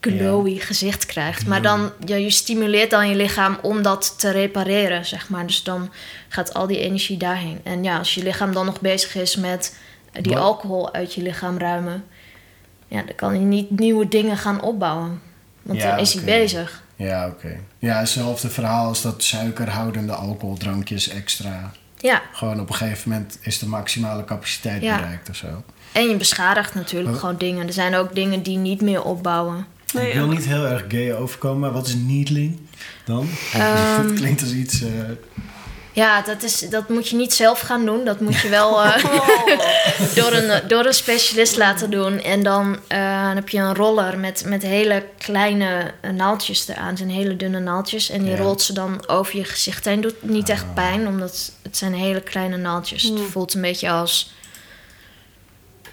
[0.00, 1.46] glowy gezicht krijgt.
[1.46, 5.46] Maar dan, ja, je stimuleert dan je lichaam om dat te repareren, zeg maar.
[5.46, 5.90] Dus dan
[6.28, 7.60] gaat al die energie daarheen.
[7.62, 9.76] En ja, als je lichaam dan nog bezig is met
[10.12, 10.42] die Wat?
[10.42, 12.04] alcohol uit je lichaam ruimen...
[12.88, 15.20] ja, dan kan hij niet nieuwe dingen gaan opbouwen.
[15.62, 16.82] Want Ja, dan is hij bezig.
[16.96, 17.60] Ja, oké.
[17.78, 21.72] Ja, hetzelfde verhaal als dat suikerhoudende alcoholdrankjes extra.
[21.98, 24.96] Ja, Gewoon op een gegeven moment is de maximale capaciteit Ja.
[24.96, 25.62] bereikt of zo.
[25.92, 27.66] en je beschadigt natuurlijk Maar- gewoon dingen.
[27.66, 29.66] Er zijn ook dingen die niet meer opbouwen.
[29.94, 32.58] Nee, ik wil niet heel erg gay overkomen, maar wat is needling
[33.04, 33.28] dan?
[33.52, 34.82] Ehm, dat klinkt als iets...
[34.82, 34.88] eh,
[35.92, 38.04] Ja, dat, is, dat moet je niet zelf gaan doen.
[38.04, 39.04] Dat moet je wel eh,
[40.18, 42.20] door, een, door een specialist laten doen.
[42.22, 46.86] En dan, eh, dan heb je een roller met, met hele kleine naaldjes eraan.
[46.88, 48.10] Het zijn hele dunne naaldjes.
[48.10, 48.36] En die Ja.
[48.38, 50.00] rolt ze dan over je gezicht heen.
[50.00, 53.02] Doet niet echt pijn, omdat het zijn hele kleine naaldjes.
[53.02, 54.32] Het voelt een beetje als...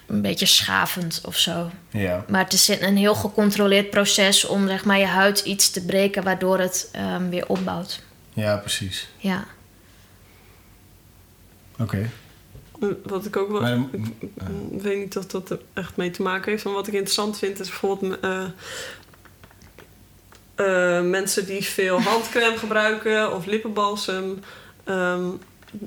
[0.08, 1.70] Een beetje schavend of zo.
[1.90, 2.26] ja.
[2.28, 6.24] Maar het is een heel gecontroleerd proces om zeg maar, je huid iets te breken...
[6.24, 8.02] waardoor het ehm, weer opbouwt.
[8.34, 9.08] ja, precies.
[9.18, 9.46] Ja.
[11.80, 12.10] Oké.
[13.04, 13.62] Wat ik ook wel.
[13.62, 13.78] Maar
[14.72, 16.64] ik, weet niet of dat er echt mee te maken heeft.
[16.64, 18.20] Maar wat ik interessant vind is bijvoorbeeld.
[18.20, 18.46] eh,
[20.56, 24.40] eh, mensen die veel handcrème gebruiken of lippenbalsem.
[24.84, 25.26] ehm,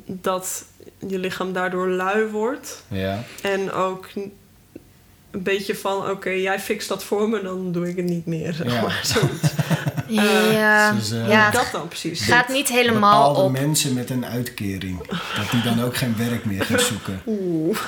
[0.06, 0.64] dat
[1.08, 2.82] je lichaam daardoor lui wordt.
[2.88, 3.22] Ja.
[3.42, 4.32] En ook een
[5.42, 8.52] beetje van: oké, jij fixt dat voor me, dan doe ik het niet meer.
[8.52, 8.80] Zeg Ja.
[8.82, 9.00] maar.
[9.02, 9.48] Zoiets.
[10.10, 12.22] Ja, dus, eh, ja Hoe het dat dan precies?
[12.22, 13.66] gaat niet helemaal Bepaalde op.
[13.66, 15.06] mensen met een uitkering.
[15.08, 17.20] Dat die dan ook geen werk meer gaan zoeken.
[17.26, 17.78] Oeh.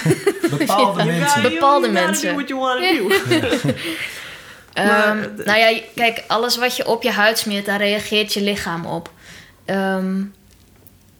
[0.58, 1.42] Bepaalde mensen.
[1.42, 2.28] Bepaalde you gotta mensen.
[2.28, 3.08] do what you wanna do.
[4.72, 8.32] Ehm, Maar, eh, nou ja, kijk, alles wat je op je huid smeert, daar reageert
[8.34, 9.10] je lichaam op.
[9.64, 10.22] Ehm,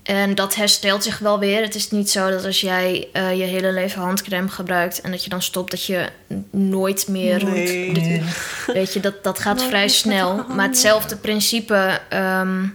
[0.06, 1.62] en dat herstelt zich wel weer.
[1.62, 5.24] Het is niet zo dat als jij eh, je hele leven handcrème gebruikt en dat
[5.24, 6.08] je dan stopt, dat je
[6.50, 7.44] nooit meer.
[7.44, 8.22] Nee.
[8.66, 10.44] Weet je, dat, dat gaat vrij snel.
[10.48, 12.66] Maar hetzelfde principe ehm,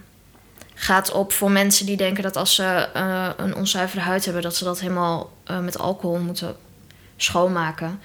[0.73, 4.55] gaat op voor mensen die denken dat als ze eh, een onzuivere huid hebben, dat
[4.55, 6.55] ze dat helemaal eh, met alcohol moeten
[7.17, 7.99] schoonmaken.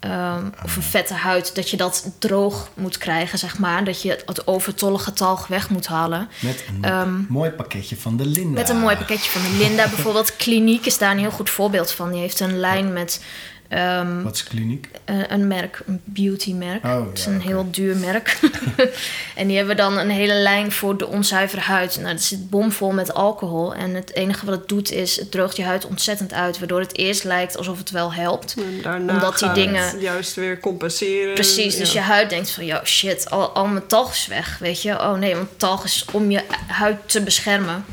[0.00, 3.84] Ehm, of een vette huid, dat je dat droog moet krijgen, zeg maar.
[3.84, 6.28] Dat je het overtollige talg weg moet halen.
[6.40, 8.58] Met een Ehm, mooi pakketje van de Linda.
[8.60, 10.36] Met een mooi pakketje van de Linda bijvoorbeeld.
[10.36, 12.10] Kliniek is daar een heel goed voorbeeld van.
[12.12, 13.24] Die heeft een lijn met
[13.70, 14.88] ehm, Wat is kliniek?
[15.04, 16.84] eh, een merk, een beautymerk.
[16.84, 18.38] Oh, het is ja, een heel duur merk.
[19.36, 21.96] en die hebben dan een hele lijn voor de onzuivere huid.
[22.00, 23.74] Nou, dat zit bomvol met alcohol.
[23.74, 26.58] En het enige wat het doet is, het droogt je huid ontzettend uit.
[26.58, 28.54] Waardoor het eerst lijkt alsof het wel helpt.
[28.58, 31.34] En daarna Omdat die dingen- het juist weer compenseren.
[31.34, 34.82] Precies, dus je huid denkt van, yo shit, al, al mijn talg is weg, weet
[34.82, 34.92] je.
[35.00, 37.84] Oh nee, want talg is om je huid te beschermen.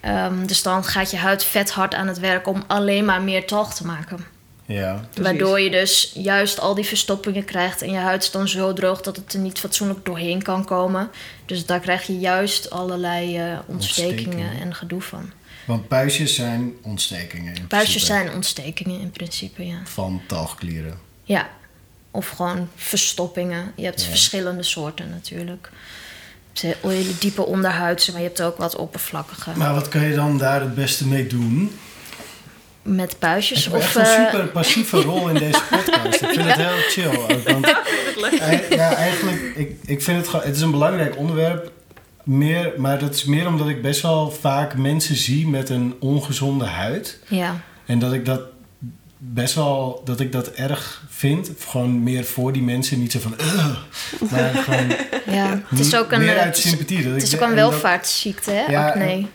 [0.00, 3.46] Ehm, dus dan gaat je huid vet hard aan het werk om alleen maar meer
[3.46, 4.32] talg te maken.
[4.66, 5.08] Ja.
[5.20, 9.00] Waardoor je dus juist al die verstoppingen krijgt en je huid is dan zo droog
[9.00, 11.10] dat het er niet fatsoenlijk doorheen kan komen.
[11.46, 14.60] Dus daar krijg je juist allerlei eh, ontstekingen Ontstekingen.
[14.60, 15.30] en gedoe van.
[15.66, 17.54] Want puistjes zijn ontstekingen.
[17.54, 18.22] in Puistjes principe.
[18.24, 19.76] zijn ontstekingen in principe, ja.
[19.84, 20.98] Van talgklieren.
[21.24, 21.48] Ja,
[22.10, 23.72] of gewoon verstoppingen.
[23.76, 24.08] Je hebt Ja.
[24.08, 25.70] verschillende soorten natuurlijk.
[26.52, 29.50] Je hebt hele diepe onderhuidse, maar je hebt ook wat oppervlakkige.
[29.56, 31.78] Maar wat kan je dan daar het beste mee doen?
[32.84, 33.80] Met Ik puistjes heb of...
[33.82, 36.22] echt een eh, super passieve rol in deze podcast.
[36.22, 37.16] Ik vind het heel chill.
[37.36, 37.66] Ook, want
[38.70, 40.44] ja, eigenlijk, ik, ik vind het gewoon...
[40.46, 41.72] Het is een belangrijk onderwerp.
[42.24, 46.64] Meer, maar dat is meer omdat ik best wel vaak mensen zie met een ongezonde
[46.64, 47.18] huid.
[47.28, 48.40] ja, En dat ik dat
[49.18, 51.50] best wel dat ik dat erg vind.
[51.68, 53.34] Gewoon meer voor die mensen, niet zo van.
[53.40, 53.76] "Ugh."
[54.30, 54.86] maar gewoon.
[55.26, 56.96] Ja, het is ook een, meer uit sympathie.
[57.06, 58.64] Het ik is ook een welvaartsziekte, hè?
[58.72, 59.04] Ja, acne.
[59.04, 59.28] en-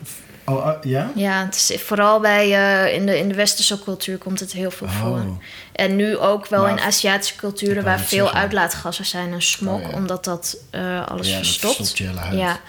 [0.49, 1.11] Oh, ah, ja?
[1.15, 2.53] Ja, het is vooral bij,
[2.85, 5.17] eh, in, de, in de westerse cultuur komt het heel veel voor.
[5.19, 5.37] Oh.
[5.71, 8.39] En nu ook wel Maar- in Aziatische culturen waar veel zeggen.
[8.41, 9.95] uitlaatgassen zijn en smog, Oh, ja.
[9.95, 11.75] omdat dat eh, alles ja, dat verstopt.
[11.75, 12.39] verstopt je hele huid.
[12.39, 12.59] Ja,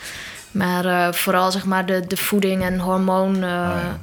[0.50, 3.44] maar eh, vooral zeg maar de, de voeding en hormoon eh Oh,
[3.82, 3.98] ja.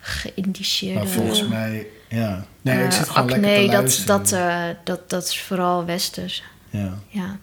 [0.00, 2.44] geïndiceerde Maar volgens mij, ja.
[2.62, 5.84] Nee, ik eh, zit gewoon acne, lekker te dat, dat, eh, dat, dat is vooral
[5.84, 6.42] westers.
[6.70, 6.98] Ja.
[7.08, 7.38] Ja.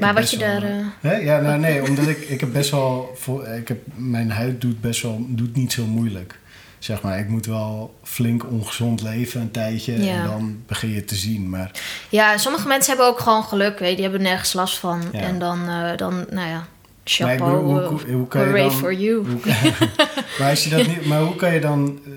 [0.00, 1.16] Maar, wat je wel- daar, eh, Hè?
[1.16, 3.16] Ja, nou nee, omdat ik, ik heb best wel...
[3.58, 5.26] Ik heb, mijn huid doet best wel...
[5.28, 6.38] Doet niet zo moeilijk.
[6.78, 10.04] Zeg maar, ik moet wel flink ongezond leven een tijdje.
[10.04, 10.14] Ja.
[10.16, 11.48] En dan begin je te zien.
[11.50, 11.70] Maar
[12.08, 15.02] ja, sommige mensen hebben ook gewoon geluk, weet je, die hebben nergens last van.
[15.12, 15.20] Ja.
[15.20, 16.66] En dan, eh, dan, nou ja,
[17.04, 19.26] chapeau, bedoel, hoe- hoe- hoe kan je hooray dan- for you.
[19.26, 19.40] Hoe,
[20.38, 22.10] maar, als je dat niet, maar hoe kan je dan, eh,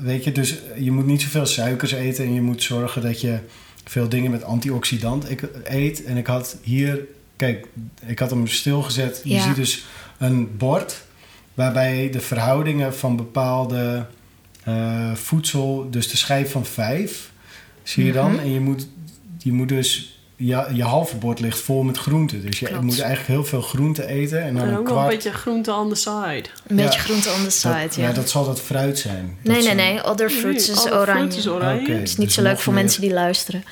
[0.00, 3.38] weet je, dus je moet niet zoveel suikers eten en je moet zorgen dat je
[3.90, 6.04] veel dingen met antioxidant ik- eet.
[6.04, 7.00] En ik had hier,
[7.36, 7.66] kijk,
[8.06, 9.20] ik had hem stilgezet.
[9.24, 9.86] Je ziet dus
[10.18, 11.04] een bord
[11.54, 14.06] waarbij de verhoudingen van bepaalde
[14.64, 17.30] eh, voedsel, dus de schijf van vijf,
[17.82, 18.30] zie je dan.
[18.32, 18.40] Mhm.
[18.40, 18.88] En je moet,
[19.38, 22.42] je moet dus, je, je halve bord ligt vol met groenten.
[22.46, 22.82] Dus je Klopt.
[22.82, 24.42] moet eigenlijk heel veel groenten eten.
[24.42, 26.42] En dan En een ook nog kwart een beetje groente on the side.
[26.66, 27.04] Een beetje Ja.
[27.04, 28.12] groente on the side, dat, ja.
[28.12, 29.36] dat zal dat fruit zijn.
[29.42, 30.04] nee, Dat nee, nee.
[30.04, 31.04] Other fruits is oranje.
[31.04, 31.80] fruit is oranje.
[31.80, 31.92] Oké.
[31.92, 33.64] Het is niet Dus zo leuk voor meer- mensen die luisteren.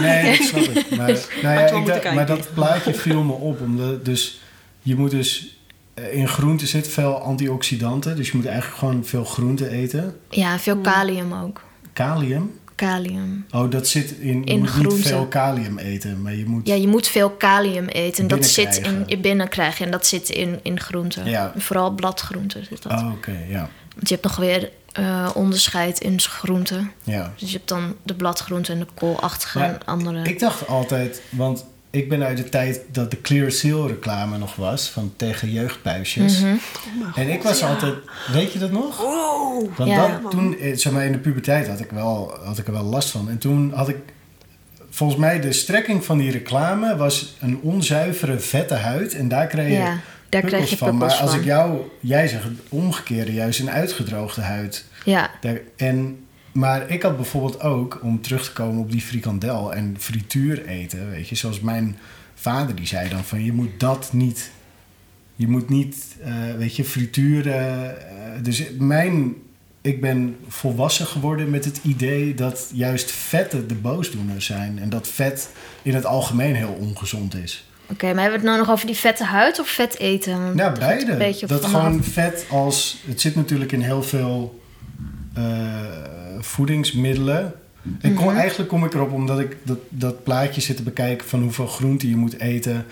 [0.00, 0.96] Nee, dat snap ik.
[0.96, 1.06] Maar,
[1.42, 3.60] nou ja, ik dacht- maar dat plaatje viel me op.
[3.60, 4.40] Omdat, dus
[4.82, 5.58] je moet dus...
[5.94, 8.16] eh, In groenten zit veel antioxidanten.
[8.16, 10.16] Dus je moet eigenlijk gewoon veel groenten eten.
[10.30, 11.60] Ja, veel kalium ook.
[11.92, 12.58] Kalium.
[12.86, 13.46] Kalium.
[13.50, 14.42] Oh, dat zit in...
[14.44, 16.22] Je moet niet veel kalium eten.
[16.22, 16.66] Maar je moet...
[16.66, 18.22] Ja, je moet veel kalium eten.
[18.22, 19.16] En dat zit in Binnenkrijgen.
[19.16, 19.84] je binnenkrijgen.
[19.84, 21.26] En dat zit in, in groenten.
[21.26, 21.52] Ja.
[21.56, 22.92] Vooral bladgroenten zit dat.
[22.92, 23.38] Oh, oké.
[23.48, 23.70] ja.
[23.94, 26.92] Want je hebt nog weer eh, onderscheid in groenten.
[27.02, 27.32] Ja.
[27.36, 30.22] Dus je hebt dan de bladgroenten en de koolachtige en andere.
[30.22, 31.22] Ik dacht altijd...
[31.30, 34.88] Want ik ben uit de tijd dat de Clear Seal reclame nog was.
[34.88, 36.40] Van tegen jeugdpuisjes.
[36.40, 36.54] Mhm.
[37.14, 37.94] En ik was altijd...
[38.32, 38.98] Weet je dat nog?
[38.98, 39.68] Wow!
[39.76, 40.18] Want Ja.
[40.22, 42.82] dat, toen, eh, zeg maar, in de puberteit had ik, wel, had ik er wel
[42.82, 43.28] last van.
[43.30, 43.96] En toen had ik,
[44.90, 49.14] volgens mij, de strekking van die reclame was een onzuivere, vette huid.
[49.14, 50.96] En daar kreeg je Ja, daar krijg je van.
[50.96, 51.38] Maar als van.
[51.38, 54.84] ik jou, jij zegt het omgekeerde, juist een uitgedroogde huid.
[55.04, 59.74] Ja, Daar, en, maar ik had bijvoorbeeld ook, om terug te komen op die frikandel
[59.74, 61.96] en frituur eten, weet je, zoals mijn
[62.34, 64.50] vader die zei dan van je moet dat niet,
[65.34, 67.50] je moet niet, eh, weet je, frituur.
[67.50, 67.94] eh, eh,
[68.42, 69.34] dus mijn,
[69.80, 75.08] ik ben volwassen geworden met het idee dat juist vetten de boosdoeners zijn en dat
[75.08, 75.50] vet
[75.82, 77.68] in het algemeen heel ongezond is.
[77.90, 78.06] oké.
[78.06, 80.42] maar hebben we het nou nog over die vette huid of vet eten?
[80.42, 81.46] Want Ja, dat hangt beide.
[81.46, 81.82] Dat vanaf.
[81.82, 83.02] gewoon vet als...
[83.06, 84.60] Het zit natuurlijk in heel veel
[85.34, 87.54] eh, voedingsmiddelen.
[88.00, 88.36] Ik kom, Mhm.
[88.36, 91.28] Eigenlijk kom ik erop omdat ik dat, dat plaatje zit te bekijken...
[91.28, 92.86] van hoeveel groenten je moet eten.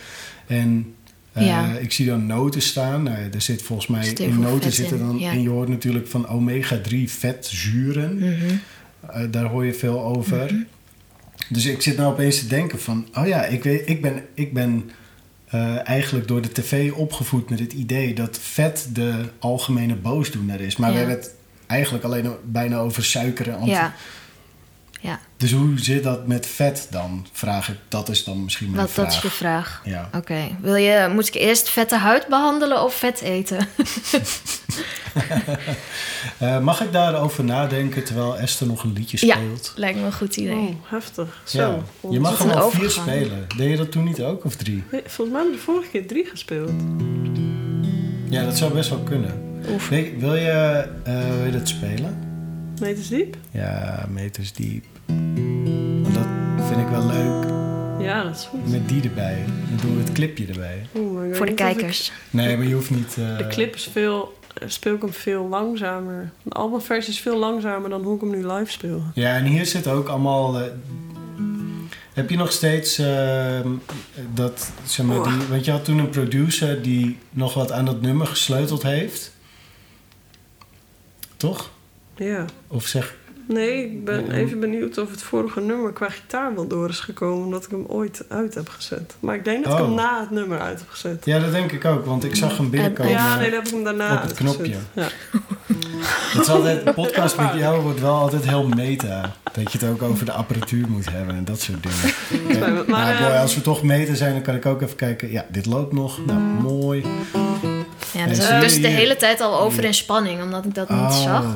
[0.46, 0.94] En
[1.32, 1.72] eh, Ja.
[1.78, 3.02] ik zie dan noten staan.
[3.02, 4.06] Nou, er zit volgens mij...
[4.08, 5.18] In noten zitten in, dan...
[5.18, 5.30] ja.
[5.30, 8.18] En je hoort natuurlijk van omega-3 vetzuren.
[8.18, 8.54] Mhm.
[9.10, 10.66] Eh, daar hoor je veel over.
[11.48, 13.06] Dus ik zit nou opeens te denken van...
[13.14, 14.90] Oh ja, ik, weet, ik ben, ik ben
[15.44, 18.14] eh, eigenlijk door de tv opgevoed met het idee...
[18.14, 20.76] dat vet de algemene boosdoener is.
[20.76, 21.34] Maar we hebben het
[21.68, 23.94] eigenlijk alleen bijna over suiker en anti- Ja.
[25.00, 27.26] Ja, Dus hoe zit dat met vet dan?
[27.32, 27.76] Vraag ik.
[27.88, 29.06] Dat is dan misschien mijn wat, vraag.
[29.06, 29.80] dat is je vraag.
[29.84, 30.08] Ja.
[30.14, 33.58] Oké, wil je, moet ik eerst vette huid behandelen of vet eten?
[36.38, 39.34] Eh, mag ik daarover nadenken terwijl Esther nog een liedje Ja.
[39.36, 39.72] speelt?
[39.76, 40.54] Lijkt me een goed idee.
[40.68, 41.40] Oh, heftig.
[41.44, 41.58] Zo.
[42.02, 42.10] Ja.
[42.10, 43.46] Je mag al vier spelen.
[43.56, 44.44] Deed je dat toen niet ook?
[44.44, 44.84] Of drie?
[44.92, 46.70] Nee, Volgens mij hebben we de vorige keer drie gespeeld.
[48.30, 49.32] Ja, dat zou best wel kunnen.
[49.72, 49.90] Oef.
[49.90, 52.18] Nee, wil, je, eh, wil je dat spelen?
[52.80, 53.36] Meters diep?
[53.50, 54.84] Ja, meters diep.
[56.02, 56.26] Want dat
[56.68, 57.46] vind ik wel leuk.
[58.00, 58.70] Ja, dat is goed.
[58.70, 59.44] Met die erbij.
[59.68, 60.86] Dan doen we het clipje erbij.
[60.96, 62.12] Oeh, maar ik weet Voor de ik- kijkers.
[62.30, 63.16] Nee, maar je hoeft niet...
[63.18, 66.30] eh, De clip is veel, eh, speel ik hem veel langzamer.
[66.42, 69.02] De albumversie is veel langzamer dan hoe ik hem nu live speel.
[69.14, 70.58] Ja, en hier zit ook allemaal...
[70.60, 70.64] eh,
[72.18, 73.68] heb je nog steeds ehm,
[74.34, 75.46] dat, zeg maar, die...
[75.48, 79.32] Want je had toen een producer die nog wat aan dat nummer gesleuteld heeft.
[81.36, 81.70] Toch?
[82.16, 82.44] Ja.
[82.68, 83.16] Of zeg...
[83.48, 84.32] Nee, ik ben Ja.
[84.32, 87.44] even benieuwd of het vorige nummer qua gitaar wel door is gekomen.
[87.44, 89.14] Omdat ik hem ooit uit heb gezet.
[89.20, 89.86] Maar ik denk dat ik Oh.
[89.86, 91.24] hem na het nummer uit heb gezet.
[91.24, 93.12] Ja, dat denk ik ook, want ik zag hem binnenkomen.
[93.12, 94.54] Ja, nee, dan heb ik hem daarna op het uitgezet.
[94.56, 94.76] knopje.
[94.92, 95.08] Ja.
[96.32, 99.32] Het is altijd, podcast met jou wordt wel altijd heel meta.
[99.52, 102.14] Dat je het ook over de apparatuur moet hebben en dat soort dingen.
[102.48, 104.96] Me, Maar, maar, boy, eh, als we toch meta zijn, dan kan ik ook even
[104.96, 105.30] kijken.
[105.30, 106.26] Ja, dit loopt nog.
[106.26, 107.04] Nou, mooi.
[108.12, 111.12] Ja, dus ik dus de hele tijd al over in spanning, omdat ik dat niet
[111.12, 111.54] zag.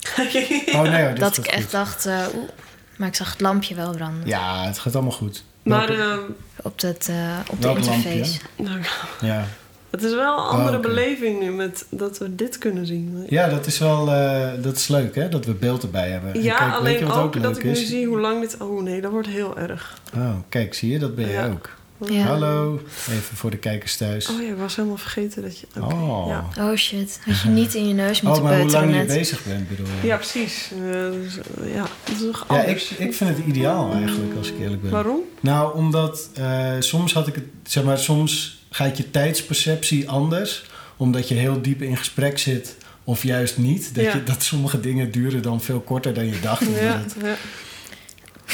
[0.74, 1.70] Oh, nee, hoor, Dat ik echt goed.
[1.70, 2.48] dacht, eh, oeh,
[2.96, 4.28] Maar ik zag het lampje wel branden.
[4.28, 5.44] Ja, het gaat allemaal goed.
[5.62, 6.18] Maar ehm,
[6.62, 8.38] Op, dat, eh, op de interface.
[8.56, 8.78] nou,
[9.20, 9.44] ja.
[9.90, 10.88] het is wel een andere Oh, oké.
[10.88, 13.24] beleving nu met dat we dit kunnen zien.
[13.28, 15.28] ja, dat is wel eh, dat is leuk, hè?
[15.28, 16.34] Dat we beeld erbij hebben.
[16.34, 17.86] En Ja, kijk, alleen je wat ook, ook dat ik nu is?
[17.88, 18.56] zie hoe lang dit...
[18.60, 19.98] Oh nee, dat wordt heel erg.
[20.16, 20.98] Oh, kijk, zie je?
[20.98, 21.46] Dat ben jij Ja.
[21.50, 21.70] ook.
[22.08, 22.22] Ja.
[22.26, 22.80] Hallo.
[23.10, 24.28] Even voor de kijkers thuis.
[24.28, 25.66] Oh ja, ik was helemaal vergeten dat je...
[25.80, 26.24] Oh.
[26.28, 26.48] Ja.
[26.70, 29.06] Oh shit, had je niet in je neus Oh, moeten maar hoe lang je net.
[29.06, 30.06] bezig bent, bedoel je?
[30.06, 30.70] ja, precies.
[30.72, 30.90] Eh,
[31.22, 32.90] dus, eh, ja, dat is toch Ja, anders.
[32.90, 34.90] ik, ik vind het ideaal eigenlijk, als ik eerlijk ben.
[34.90, 35.20] Waarom?
[35.40, 40.64] Nou, omdat eh, soms had ik het, zeg maar, soms gaat je tijdsperceptie anders,
[40.96, 43.94] omdat je heel diep in gesprek zit, of juist niet.
[43.94, 44.12] Dat, Ja.
[44.14, 46.62] je, dat sommige dingen duren dan veel korter dan je dacht.
[46.80, 47.02] ja.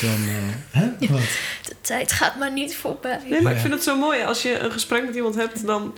[0.01, 1.07] Dan, eh, hè?
[1.09, 1.21] Wat?
[1.63, 3.21] De tijd gaat maar niet voorbij.
[3.29, 4.23] Nee, maar ik vind het zo mooi.
[4.23, 5.95] Als je een gesprek met iemand hebt, dan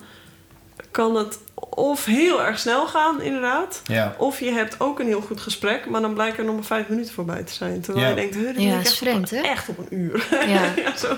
[0.90, 1.38] kan het
[1.70, 3.82] of heel erg snel gaan, inderdaad.
[3.86, 4.14] Ja.
[4.18, 6.88] Of je hebt ook een heel goed gesprek, maar dan blijken er nog maar vijf
[6.88, 7.80] minuten voorbij te zijn.
[7.80, 8.10] Terwijl Ja.
[8.10, 9.36] je denkt, dit Ja, is echt, vreemd, hè?
[9.40, 10.26] echt op een uur.
[10.30, 10.62] Ja.
[10.84, 11.16] ja, zo.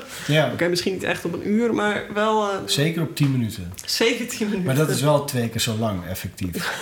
[0.52, 3.72] Oké, misschien niet echt op een uur, maar wel eh, zeker op 10 minuten.
[3.84, 4.62] zeker tien minuten.
[4.66, 6.72] Maar dat is wel twee keer zo lang, effectief.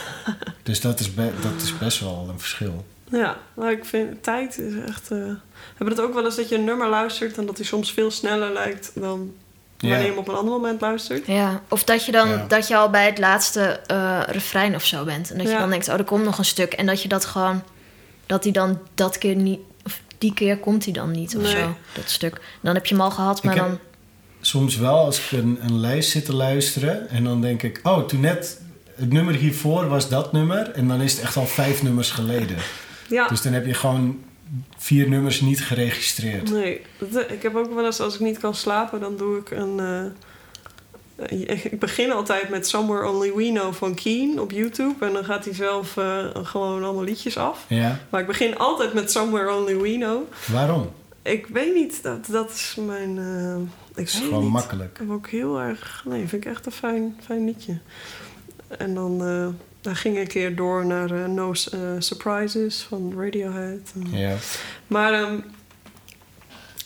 [0.63, 2.85] Dus dat is, dat is best wel een verschil.
[3.11, 5.11] Ja, maar ik vind tijd is echt...
[5.11, 7.65] eh we hebben het ook wel eens dat je een nummer luistert en dat die
[7.67, 9.33] soms veel sneller lijkt dan
[9.79, 9.89] Ja.
[9.89, 11.27] wanneer je hem op een ander moment luistert.
[11.27, 12.45] Ja, of dat je dan Ja.
[12.49, 15.31] dat je al bij het laatste eh refrein of zo bent.
[15.31, 16.73] En dat je dan denkt, oh, er komt nog een stuk.
[16.73, 17.63] En dat je dat gewoon,
[18.27, 21.51] dat die dan dat keer niet, of die keer komt hij dan niet of Nee.
[21.53, 22.41] zo, dat stuk.
[22.61, 23.79] Dan heb je hem al gehad, maar Ik dan...
[24.41, 28.07] soms wel als ik een, een lijst zit te luisteren en dan denk ik, oh,
[28.07, 28.61] toen net
[28.95, 32.57] het nummer hiervoor was dat nummer en dan is het echt al vijf nummers geleden.
[33.09, 34.21] Ja, Dus dan heb je gewoon
[34.77, 36.51] vier nummers niet geregistreerd.
[36.51, 36.81] nee.
[36.99, 39.81] Dat- Ik heb ook wel eens, als ik niet kan slapen, dan doe ik een...
[39.81, 45.07] eh, eh, ik begin altijd met Somewhere Only We Know van Keen op YouTube.
[45.07, 47.65] En dan gaat hij zelf eh, gewoon allemaal liedjes af.
[47.69, 50.23] Ja, Maar ik begin altijd met Somewhere Only We Know.
[50.53, 50.91] waarom?
[51.23, 53.19] Ik weet niet, dat, dat is mijn...
[53.19, 53.57] eh,
[53.89, 54.53] ik weet gewoon niet.
[54.53, 54.91] makkelijk.
[54.91, 56.03] Ik heb ook heel erg...
[56.09, 57.79] Nee, vind ik echt een fijn, fijn liedje.
[58.69, 59.23] En dan,
[59.83, 63.93] eh dan ging ik een keer door naar eh, No eh, Surprises van Radiohead.
[63.95, 64.35] En- Ja.
[64.87, 65.39] Maar ehm,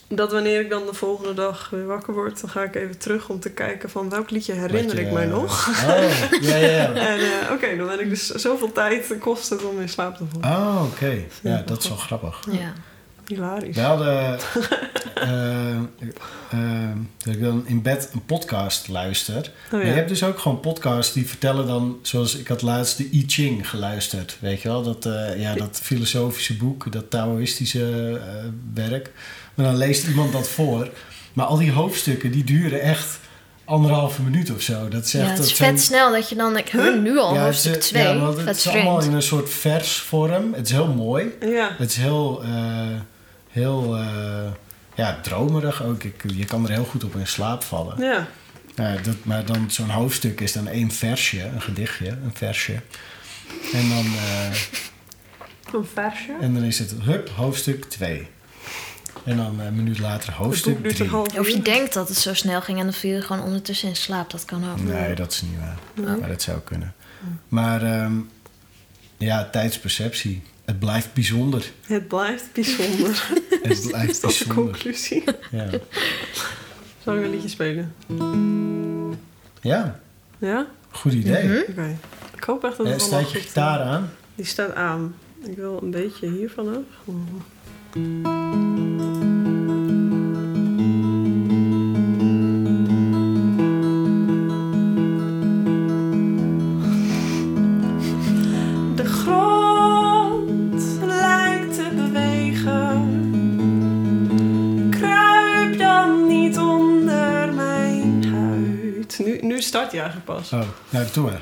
[0.09, 2.41] dat wanneer ik dan de volgende dag weer wakker word...
[2.41, 5.25] dan ga ik even terug om te kijken van welk liedje herinner je, ik mij
[5.25, 5.69] eh, nog.
[5.69, 6.93] Oh, ja, ja, ja.
[7.11, 10.25] En eh, oké, dan ben ik dus zoveel tijd kost het om in slaap te
[10.41, 10.59] vallen.
[10.59, 11.19] Oh, oké.
[11.43, 12.47] Ja, dat is wel grappig.
[12.51, 12.73] Ja.
[13.35, 13.75] Hilarisch.
[13.77, 14.39] We hadden...
[15.15, 15.77] eh,
[16.51, 16.91] eh,
[17.25, 19.51] dat ik dan in bed een podcast luister.
[19.65, 21.99] Oh, Maar je hebt dus ook gewoon podcasts die vertellen dan...
[22.03, 24.37] Zoals ik had laatst de I Ching geluisterd.
[24.41, 24.83] Weet je wel?
[24.83, 29.11] Dat, eh, ja, dat filosofische boek, dat Taoïstische eh, werk.
[29.55, 30.89] Maar dan leest iemand dat voor.
[31.33, 33.19] Maar al die hoofdstukken, die duren echt
[33.65, 34.89] anderhalve minuut of zo.
[34.89, 35.23] Dat is echt...
[35.25, 37.37] ja, het dat is zijn- vet snel dat je dan denkt, huh, nu al, Ja,
[37.37, 38.03] het hoofdstuk is- 2.
[38.03, 40.55] Ja, het is allemaal in een soort versvorm.
[40.55, 41.27] Het is heel mooi.
[41.41, 41.71] Ja.
[41.79, 42.51] Het is heel, eh,
[43.53, 44.51] heel eh,
[44.95, 46.03] ja, dromerig ook.
[46.03, 48.01] Ik, je kan er heel goed op in slaap vallen.
[48.05, 48.27] ja.
[48.75, 52.73] Ja, dat, maar dan zo'n hoofdstuk is dan één versje, een gedichtje, een versje.
[53.73, 54.55] En dan, eh,
[55.73, 56.37] Een versje.
[56.41, 58.29] en dan is het hup, hoofdstuk 2.
[59.25, 61.07] En dan eh, een minuut later hoofdstuk duurt 3.
[61.09, 63.43] een half Of je denkt dat het zo snel ging en dan viel je gewoon
[63.43, 64.31] ondertussen in slaap.
[64.31, 64.81] Dat kan ook.
[64.83, 65.79] Nee, dat is niet waar.
[65.95, 66.17] Nee.
[66.21, 66.95] Maar dat zou kunnen.
[67.49, 68.13] Maar ehm,
[69.17, 70.43] ja, tijdsperceptie.
[70.65, 71.71] Het blijft bijzonder.
[71.87, 73.29] Het blijft bijzonder.
[73.63, 74.55] Het blijft dat is de bijzonder.
[74.55, 75.25] conclusie.
[75.51, 75.69] Ja.
[77.05, 77.95] Zal ik een liedje spelen?
[79.61, 80.01] ja,
[80.39, 80.67] Ja?
[80.91, 81.45] goed idee.
[81.49, 81.57] Mhm.
[81.71, 81.97] Oké.
[82.37, 84.11] Ik hoop echt dat Eh, het allemaal staat je goed gitaar aan?
[84.35, 85.15] Die staat aan.
[85.45, 87.13] Ik wil een beetje hiervan af.
[109.63, 110.53] Nu start hij eigenlijk pas.
[110.53, 110.61] Oh,
[110.91, 111.41] nou, maar.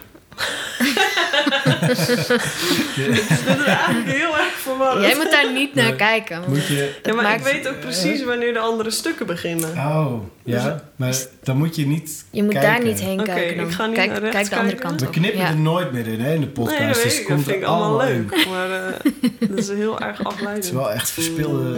[2.96, 5.06] Dit is eigenlijk heel erg verwarrend.
[5.06, 5.96] Jij moet daar niet naar Nee.
[5.96, 6.42] kijken.
[6.48, 6.94] Moet je...
[7.02, 9.70] Ja, maar ik weet ook precies wanneer de andere stukken beginnen.
[9.70, 10.12] Oh,
[10.44, 10.84] ja.
[10.96, 12.70] Maar dan moet je niet Je moet kijken.
[12.70, 13.56] daar niet heen kijken.
[13.56, 13.66] Dan.
[13.66, 14.96] ik ga niet kijk, naar kijk de andere kijken.
[14.96, 15.48] kant We knippen Ja.
[15.48, 16.78] er nooit meer in, hè, in de podcast.
[16.78, 17.28] nee, dat dus ik.
[17.28, 18.28] Dat vind ik allemaal in.
[18.30, 18.46] leuk.
[18.48, 18.92] Maar eh,
[19.48, 20.70] dat is heel erg Het is afleidend.
[20.70, 21.76] wel echt verspilde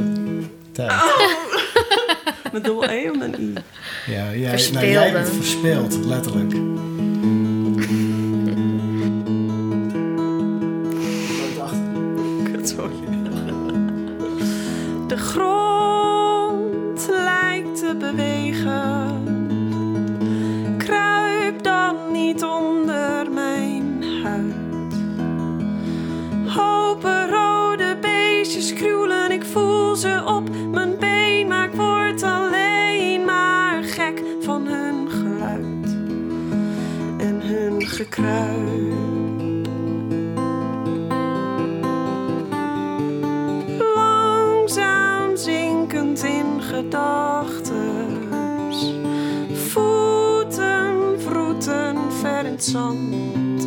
[0.73, 0.91] tijd.
[0.91, 1.19] Oh.
[2.53, 3.53] Met dubbel E of een I?
[4.13, 6.55] Ja, jij, nou, jij bent verspeeld, letterlijk.
[43.95, 47.71] Langzaam zinkend in gedachtes.
[49.53, 53.67] Voeten vroeten ver in het zand.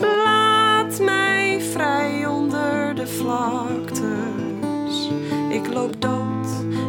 [0.00, 5.10] Laat mij vrij onder de vlaktes.
[5.48, 6.48] Ik loop dood,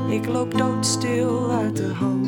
[0.10, 2.25] ik loop doodstil uit de hand.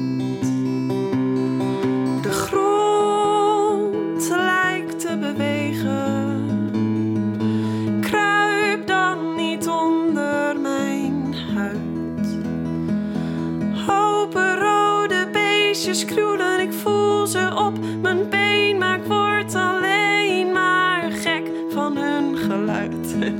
[18.01, 23.15] Mijn been, maar ik word alleen maar gek van hun geluid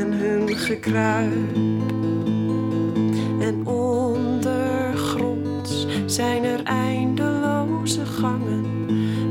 [0.00, 1.56] en hun gekruip.
[3.40, 8.86] En ondergronds zijn er eindeloze gangen.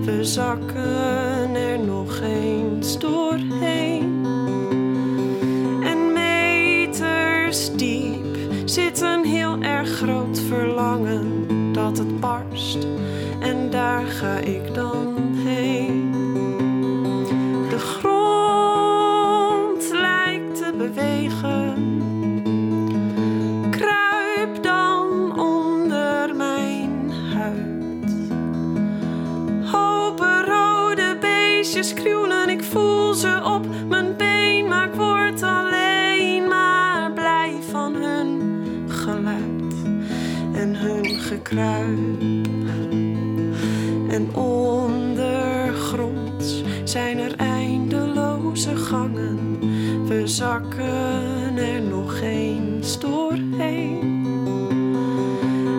[0.05, 4.25] We zakken er nog eens doorheen.
[5.83, 12.87] En meters diep zit een heel erg groot verlangen dat het barst.
[14.27, 16.11] Ga ik dan heen.
[17.69, 21.75] De grond lijkt te bewegen.
[23.69, 28.29] Kruip dan onder mijn huid.
[29.71, 37.11] Hopen rode beestjes krioelen, ik voel ze op mijn been, maar ik word alleen maar
[37.13, 38.41] blij van hun
[38.87, 39.73] geluid
[40.53, 42.36] en hun gekruip.
[44.17, 49.59] En ondergronds zijn er eindeloze gangen.
[50.07, 54.25] We zakken er nog eens doorheen.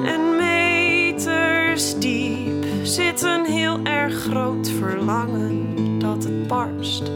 [0.07, 7.11] En meters diep zit een heel erg groot verlangen dat het barst.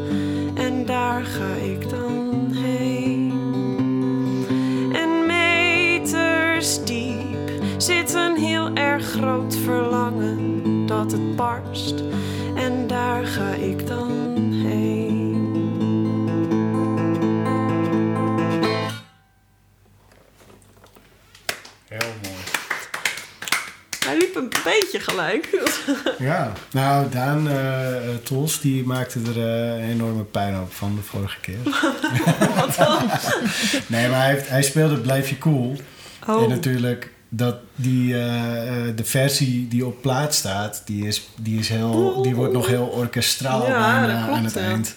[0.55, 3.33] En daar ga ik dan heen.
[4.93, 10.52] En meters diep zit een heel erg groot verlangen
[10.93, 11.95] dat het barst.
[12.57, 14.11] En daar ga ik dan
[14.53, 15.31] heen.
[21.89, 22.35] Heel mooi.
[24.05, 25.49] Hij liep een beetje gelijk.
[26.19, 31.03] Ja, nou Daan eh Tols die maakte er eh, een enorme pijn op van de
[31.03, 31.59] vorige keer.
[33.95, 35.77] nee, maar hij, hij speelde Blijf je cool.
[36.29, 41.29] Oh, En natuurlijk dat die, eh, eh, de versie die op plaat staat, die, is,
[41.37, 44.61] die, is heel, die wordt nog heel orkestraal Ja, aan het ja.
[44.61, 44.97] eind.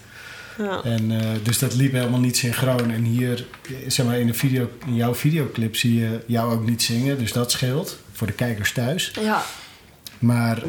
[0.57, 0.81] ja.
[0.83, 2.91] En, eh, dus dat liep helemaal niet synchroon.
[2.91, 3.45] En hier,
[3.87, 7.17] zeg maar, in, de video, in jouw videoclip zie je jou ook niet zingen.
[7.17, 9.11] Dus dat scheelt voor de kijkers thuis.
[9.21, 9.43] ja.
[10.19, 10.61] Maar,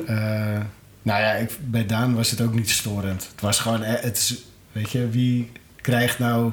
[1.02, 3.28] nou ja, ik, bij Daan was het ook niet storend.
[3.32, 4.34] Het was gewoon, het is,
[4.72, 6.52] weet je, wie krijgt nou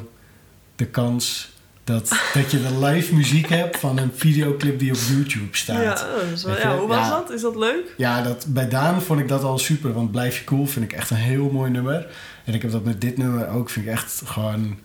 [0.76, 1.53] de kans
[1.84, 5.82] dat, dat je de live muziek hebt van een videoclip die op YouTube staat?
[5.84, 6.68] Ja, dat is wel- Weet je?
[6.70, 7.10] ja, hoe was Ja.
[7.10, 7.32] dat?
[7.32, 7.94] Is dat leuk?
[7.98, 9.94] Ja, dat, bij Daan vond ik dat al super.
[9.94, 12.08] Want Blijf je cool vind ik echt een heel mooi nummer.
[12.46, 13.70] En ik heb dat met dit nummer ook.
[13.70, 14.80] Vind ik echt gewoon...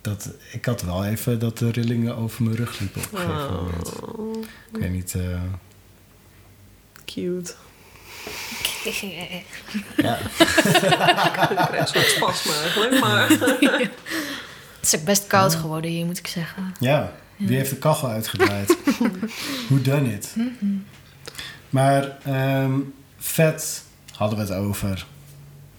[0.00, 3.54] Dat, ik had wel even dat de rillingen over mijn rug liepen op een gegeven
[3.54, 4.00] moment.
[4.00, 4.42] Oh,
[4.72, 5.14] Ik weet niet...
[5.14, 5.40] eh,
[7.04, 7.52] cute.
[9.96, 10.18] ja.
[10.28, 10.46] Ik
[11.66, 13.28] krijg een soort spasme eigenlijk, maar...
[14.80, 16.74] Het is ook best koud geworden hier, moet ik zeggen.
[16.80, 18.76] ja, wie heeft de kachel uitgedraaid?
[19.68, 20.34] Who done it?
[21.70, 22.72] Maar ehm,
[23.18, 23.82] vet
[24.14, 25.06] hadden we het over.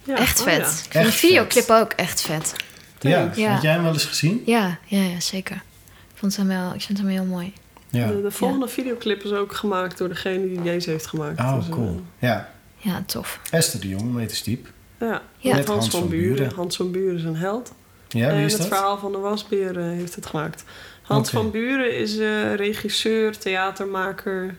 [0.04, 0.56] Ja, echt oh vet.
[0.58, 0.66] ja.
[0.68, 2.54] Ik vind Echt die videoclip ook echt vet.
[3.00, 3.52] Ja, Ja.
[3.54, 4.43] had jij hem wel eens gezien?
[4.45, 5.56] Ja, ja, ja zeker.
[5.86, 7.54] Ik, vond hem wel, ik vind hem heel mooi.
[7.89, 8.08] Ja.
[8.08, 11.39] De, de volgende videoclip is ook gemaakt door degene die deze heeft gemaakt.
[11.39, 12.02] Oh, Dus, eh, cool.
[12.20, 13.39] Ja, Ja, tof.
[13.52, 14.68] Esther de Jong, meters diep.
[15.00, 15.22] ja, Ja.
[15.50, 16.52] Met Met Hans, van Buren.
[16.56, 17.74] Hans van Buren is een held.
[18.10, 20.64] Ja, wie en is het verhaal van de wasbeer eh, heeft het gemaakt.
[21.01, 24.55] Hans van Buren is eh, regisseur, theatermaker.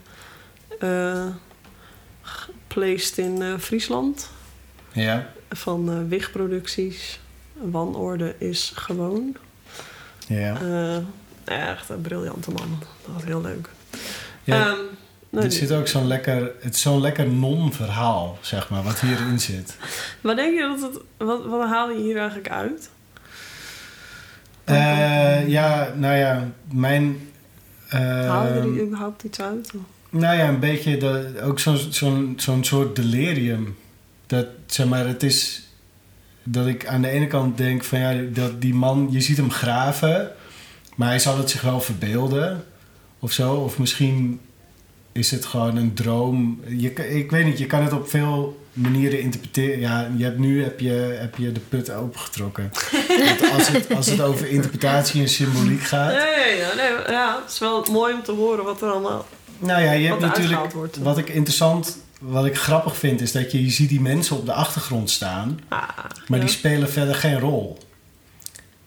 [0.78, 1.26] eh
[2.66, 4.30] placed in eh, Friesland.
[4.92, 7.20] Ja, Van eh Wig Producties.
[7.53, 9.36] Wanorde is gewoon.
[10.26, 10.55] ja.
[10.61, 10.96] Eh,
[11.46, 12.78] ja, echt een briljante man.
[13.05, 13.68] Dat was heel leuk.
[14.44, 14.76] ja Ehm,
[15.30, 19.40] nou, er zit ook zo'n lekker, het is zo'n lekker non-verhaal, zeg maar, wat hierin
[19.40, 19.76] zit.
[20.20, 21.03] Wat denk je dat het...
[21.16, 22.90] Wat, wat haal je hier eigenlijk uit?
[24.71, 27.16] Eh, ja, nou ja, mijn...
[27.89, 29.73] eh, haal je er überhaupt iets uit?
[30.11, 33.77] Nou ja, een beetje de, ook zo'n zo'n zo'n soort delirium.
[34.27, 35.68] Dat, zeg maar, het is...
[36.43, 39.51] Dat ik aan de ene kant denk van ja, dat die man, je ziet hem
[39.51, 40.31] graven,
[40.97, 42.64] maar hij zal het zich wel verbeelden
[43.18, 43.55] of zo.
[43.55, 44.41] Of misschien
[45.12, 46.61] is het gewoon een droom.
[46.66, 49.81] Je, ik weet niet, je kan het op veel manieren interpreteren.
[49.81, 52.70] Ja, je hebt, nu heb je, heb je de put opengetrokken.
[53.09, 56.12] Want als, het, als het over interpretatie en symboliek gaat.
[56.12, 56.24] Ja,
[56.76, 59.26] nee, ja, het is wel mooi om te horen wat er allemaal...
[59.59, 60.72] Nou ja, je hebt natuurlijk.
[60.72, 60.97] wordt.
[60.97, 64.47] Wat ik interessant, wat ik grappig vind, is dat je, je ziet die mensen op
[64.47, 65.61] de achtergrond staan.
[65.68, 65.89] Ah,
[66.26, 66.45] Maar ja.
[66.45, 67.78] die spelen verder geen rol.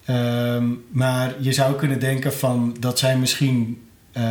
[0.05, 3.82] Ehm, maar je zou kunnen denken van dat zijn misschien
[4.13, 4.23] eh,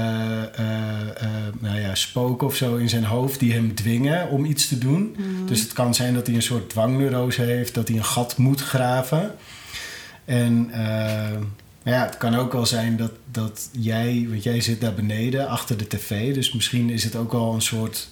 [1.61, 5.17] nou ja, spoken of zo in zijn hoofd die hem dwingen om iets te doen.
[5.17, 5.47] Mhm.
[5.47, 8.61] Dus het kan zijn dat hij een soort dwangneurose heeft, dat hij een gat moet
[8.61, 9.35] graven.
[10.25, 10.71] En
[11.85, 15.77] ja, het kan ook wel zijn dat, dat jij, want jij zit daar beneden achter
[15.77, 18.09] de tv, dus misschien is het ook wel een soort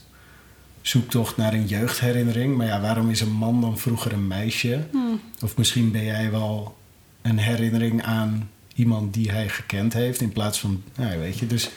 [0.83, 2.57] zoektocht naar een jeugdherinnering.
[2.57, 4.87] Maar ja, waarom is een man dan vroeger een meisje?
[4.91, 5.21] Hmm.
[5.43, 6.77] Of misschien ben jij wel
[7.23, 11.71] een herinnering aan iemand die hij gekend heeft in plaats van, nou, weet je, dus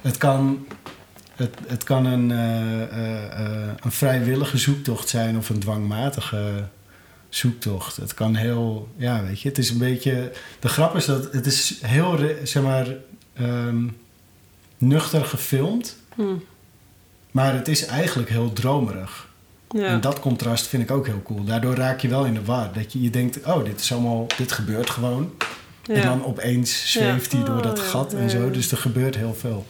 [0.00, 0.66] het kan,
[1.34, 6.68] het, het kan een, eh, eh, eh, een vrijwillige zoektocht zijn of een dwangmatige
[7.28, 7.96] zoektocht.
[7.96, 11.46] Het kan heel, ja, weet je, het is een beetje, de grap is dat het
[11.46, 12.86] is heel, zeg maar,
[13.34, 13.86] ehm,
[14.78, 16.44] nuchter gefilmd, Hmm.
[17.30, 19.28] maar het is eigenlijk heel dromerig.
[19.68, 19.84] Ja.
[19.84, 21.44] En dat contrast vind ik ook heel cool.
[21.44, 22.72] Daardoor raak je wel in de war.
[22.72, 25.32] Dat je, je denkt, oh, dit is allemaal, dit gebeurt gewoon.
[25.88, 25.94] Ja.
[25.94, 27.36] En dan opeens zweeft Ja.
[27.38, 28.50] hij door dat Oh, gat en zo.
[28.50, 29.66] Dus er gebeurt heel veel.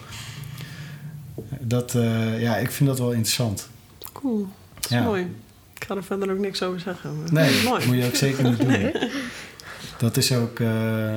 [1.61, 3.69] Dat, eh, ja, ik vind dat wel interessant.
[4.13, 4.49] Cool.
[4.75, 5.03] Dat is Ja.
[5.03, 5.23] mooi.
[5.75, 7.11] Ik ga er verder ook niks over zeggen.
[7.31, 7.87] Nee, mooi.
[7.87, 8.93] moet je ook zeker niet doen.
[9.99, 11.15] Dat is ook, eh,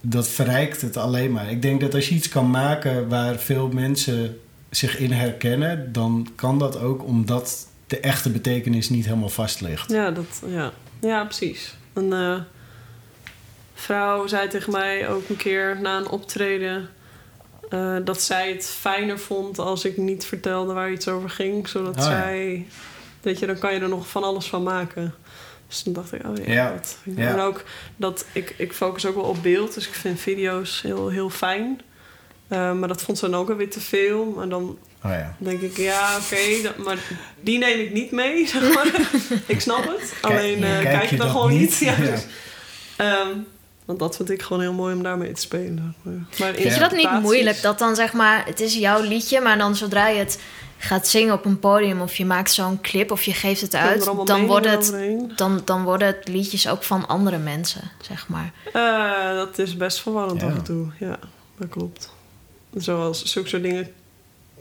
[0.00, 1.50] dat verrijkt het alleen maar.
[1.50, 4.38] Ik denk dat als je iets kan maken waar veel mensen
[4.70, 9.90] zich in herkennen, dan kan dat ook omdat de echte betekenis niet helemaal vast ligt.
[9.90, 10.72] Ja, dat, ja.
[11.00, 11.74] ja precies.
[11.92, 12.36] Een eh,
[13.82, 16.88] vrouw zei tegen mij ook een keer na een optreden...
[17.70, 21.68] eh, dat zij het fijner vond als ik niet vertelde waar iets over ging.
[21.68, 22.08] Zodat Oh, ja.
[22.10, 22.66] zij...
[23.20, 25.14] Weet je, dan kan je er nog van alles van maken.
[25.68, 26.52] Dus toen dacht ik, oh ja.
[26.52, 27.28] Ja, dat- ja.
[27.28, 27.64] En ook
[27.96, 29.74] dat ik, ik focus ook wel op beeld.
[29.74, 31.80] Dus ik vind video's heel, heel fijn.
[32.48, 34.24] Eh, maar dat vond ze dan ook alweer te veel.
[34.36, 35.36] Maar dan Oh ja.
[35.38, 36.98] denk ik, ja, oké, maar
[37.40, 38.90] die neem ik niet mee, zeg maar.
[39.46, 40.14] ik snap het.
[40.20, 41.60] Alleen eh, kijk je dan gewoon niet?
[41.60, 41.78] niet.
[41.78, 42.10] Ja, Ja.
[42.10, 42.26] dus,
[42.96, 43.28] ehm,
[43.84, 45.94] want dat vind ik gewoon heel mooi om daarmee te spelen.
[46.02, 47.62] Maar, Vind je dat niet moeilijk?
[47.62, 50.40] Dat dan zeg maar, het is jouw liedje, maar dan zodra je het
[50.78, 54.04] gaat zingen op een podium of je maakt zo'n clip of je geeft het uit,
[54.24, 54.94] dan, wordt het,
[55.36, 58.52] dan, dan worden het liedjes ook van andere mensen, zeg maar.
[58.72, 60.46] Eh, dat is best verwarrend Ja.
[60.46, 60.86] af en toe.
[60.98, 61.18] Ja,
[61.58, 62.10] dat klopt.
[62.74, 63.90] Zoals zulke soort dingen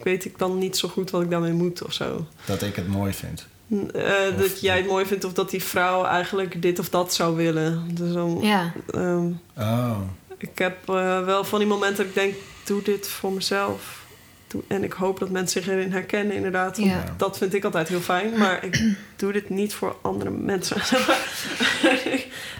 [0.03, 2.25] weet ik dan niet zo goed wat ik daarmee moet of zo.
[2.45, 3.45] Dat ik het mooi vind.
[3.93, 7.35] Eh, dat jij het mooi vindt of dat die vrouw eigenlijk dit of dat zou
[7.35, 7.87] willen.
[7.95, 9.27] Dus dan, Ja, ehm,
[9.57, 9.97] Oh.
[10.37, 12.33] Ik heb eh, wel van die momenten dat ik denk,
[12.65, 13.99] doe dit voor mezelf.
[14.47, 16.77] Doe- En ik hoop dat mensen zich erin herkennen, inderdaad.
[16.77, 17.03] Ja.
[17.17, 18.37] Dat vind ik altijd heel fijn.
[18.37, 20.77] Maar ik doe dit niet voor andere mensen.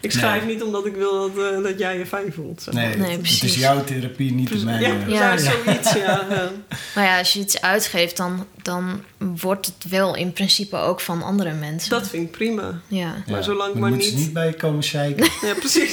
[0.02, 2.62] ik schrijf niet omdat ik wil dat, eh, dat jij je fijn voelt.
[2.62, 2.84] zeg maar.
[2.88, 4.88] Nee, Nee, het, het is jouw therapie, niet de mijne.
[4.88, 5.30] ja, Ja.
[5.30, 6.26] precies, zoiets, ja.
[6.30, 6.52] ja.
[6.96, 11.24] maar ja, als je iets uitgeeft, dan, dan wordt het wel in principe ook van
[11.24, 11.90] andere mensen.
[11.90, 12.82] Dat vind ik prima.
[12.88, 13.24] Ja.
[13.28, 15.30] maar zolang maar moeten ze niet- niet bij je komen zeiken.
[15.48, 15.92] Ja, precies.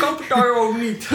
[0.00, 1.08] Koop het daar ook niet.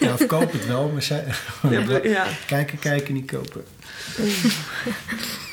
[0.00, 1.24] ja, of koop het wel, maar zij...
[1.70, 2.26] ja, pre- ja.
[2.46, 3.64] kijken, kijken, niet kopen.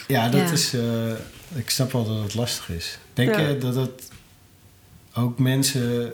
[0.08, 0.52] ja, dat Ja.
[0.52, 0.74] is...
[0.74, 0.82] eh,
[1.56, 2.98] ik snap wel dat het lastig is.
[3.14, 3.40] Denk Ja.
[3.48, 4.10] je dat het
[5.16, 6.14] ook mensen...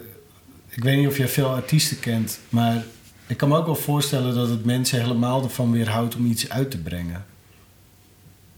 [0.70, 2.84] Ik weet niet of jij veel artiesten kent, maar
[3.28, 6.72] ik kan me ook wel voorstellen dat het mensen helemaal ervan weerhoudt om iets uit
[6.72, 7.26] te brengen.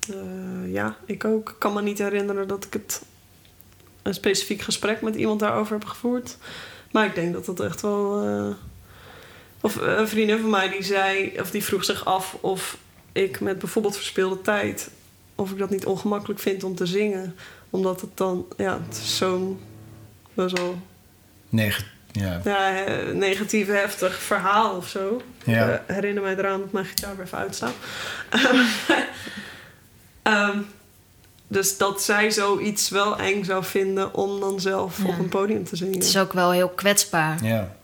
[0.10, 1.50] Eh, ja, ik ook.
[1.50, 3.02] Ik kan me niet herinneren dat ik het
[4.04, 6.38] een specifiek gesprek met iemand daarover heb gevoerd.
[6.92, 8.24] Maar ik denk dat dat echt wel.
[8.24, 8.56] eh,
[9.62, 12.78] Of een vriendin van mij die zei, of die vroeg zich af of
[13.12, 14.90] ik met bijvoorbeeld verspeelde tijd,
[15.38, 17.36] of ik dat niet ongemakkelijk vind om te zingen.
[17.70, 19.60] Omdat het dan, ja, het is zo'n
[20.34, 20.78] best wel
[21.50, 22.42] Neg ja.
[22.44, 25.22] ja, eh, negatief, heftig verhaal of zo.
[25.44, 25.74] Ja.
[25.74, 27.74] Ik eh, herinner mij eraan dat mijn gitaar weer even uitstaat.
[30.22, 30.60] Ehm,
[31.48, 35.08] dus dat zij zoiets wel eng zou vinden om dan zelf Ja.
[35.08, 35.94] op een podium te zingen.
[35.94, 37.44] Het is ook wel heel kwetsbaar.
[37.44, 37.76] ja.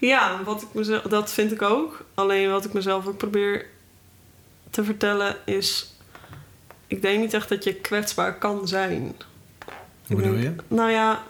[0.00, 2.04] Ja, wat ik mezelf, dat vind ik ook.
[2.14, 3.66] Alleen wat ik mezelf ook probeer
[4.70, 5.92] te vertellen is...
[6.88, 9.14] Ik denk niet echt dat je kwetsbaar kan zijn.
[10.06, 10.54] Hoe bedoel je?
[10.68, 11.22] Nou ja,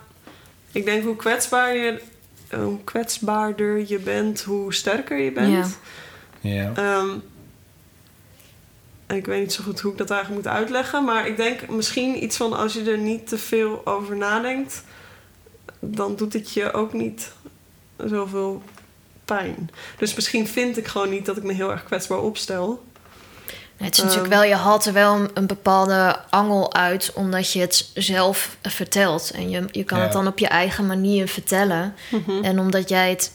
[0.72, 2.02] ik denk hoe kwetsbaar je,
[2.50, 5.78] hoe kwetsbaarder je bent, hoe sterker je bent.
[6.40, 6.72] Ja.
[6.74, 7.08] Ehm,
[9.06, 11.68] en ik weet niet zo goed hoe ik dat eigenlijk moet uitleggen, maar ik denk
[11.68, 14.84] misschien iets van als je er niet te veel over nadenkt,
[15.80, 17.32] dan doet het je ook niet
[17.96, 18.62] zoveel
[19.24, 19.70] pijn.
[19.98, 22.84] Dus misschien vind ik gewoon niet dat ik me heel erg kwetsbaar opstel.
[23.86, 24.40] Het is natuurlijk Ehm.
[24.40, 29.30] wel, je haalt er wel een, een bepaalde angel uit, omdat je het zelf vertelt.
[29.30, 30.04] En je, je kan Ja.
[30.04, 31.94] het dan op je eigen manier vertellen.
[32.10, 32.44] Mhm.
[32.44, 33.32] En omdat jij het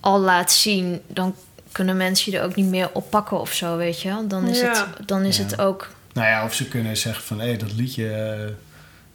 [0.00, 1.34] al laat zien, dan
[1.72, 4.08] kunnen mensen je er ook niet meer op pakken of zo, weet je.
[4.08, 4.26] wel.
[4.28, 4.68] Dan is, Ja.
[4.96, 5.42] het, dan is Ja.
[5.42, 7.40] het ook Nou ja, of ze kunnen zeggen van...
[7.40, 8.10] hé, dat liedje...
[8.12, 8.50] eh,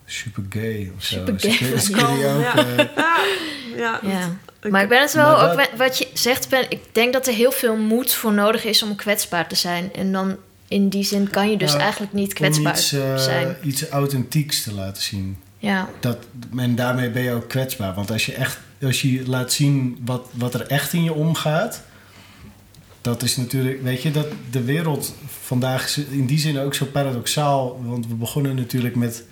[0.05, 1.15] super gay of zo.
[1.15, 2.37] Super Ze gay ze kunnen je jou.
[2.37, 2.55] ook, Ja.
[2.65, 2.77] eh,
[3.77, 4.35] Ja, ja, Ja.
[4.61, 7.13] ik- Maar ik ben het wel ook dat- wa- wat je zegt, ben, ik denk
[7.13, 9.93] dat er heel veel moed voor nodig is om kwetsbaar te zijn.
[9.93, 10.37] En dan
[10.69, 13.55] in die zin kan je dus Nou, eigenlijk niet kwetsbaar iets, eh, zijn.
[13.63, 15.37] iets authentieks te laten zien.
[15.57, 16.17] Ja, Dat,
[16.57, 17.93] en daarmee ben je ook kwetsbaar.
[17.93, 21.81] Want als je echt als je laat zien wat, wat er echt in je omgaat.
[23.01, 26.85] Dat is natuurlijk, weet je, dat de wereld vandaag is in die zin ook zo
[26.85, 27.81] paradoxaal.
[27.85, 29.23] Want we begonnen natuurlijk met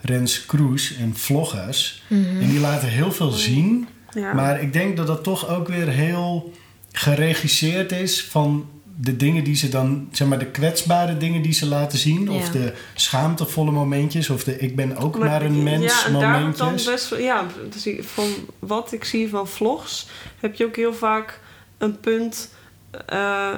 [0.00, 2.02] Rens Kroes en vloggers.
[2.08, 2.40] Mhm.
[2.40, 3.88] En die laten heel veel zien.
[4.12, 4.32] ja.
[4.32, 6.52] Maar ik denk dat dat toch ook weer heel
[6.92, 8.68] geregisseerd is van
[8.98, 12.30] de dingen die ze dan, zeg maar, de kwetsbare dingen die ze laten zien.
[12.30, 14.30] Of de schaamtevolle momentjes.
[14.30, 16.84] Of de ik ben ook maar, een mens ja, wordt dan momentjes.
[16.84, 18.28] best ja, dus van
[18.58, 20.08] wat ik zie van vlogs,
[20.40, 21.40] heb je ook heel vaak
[21.78, 22.54] een punt
[23.06, 23.54] eh,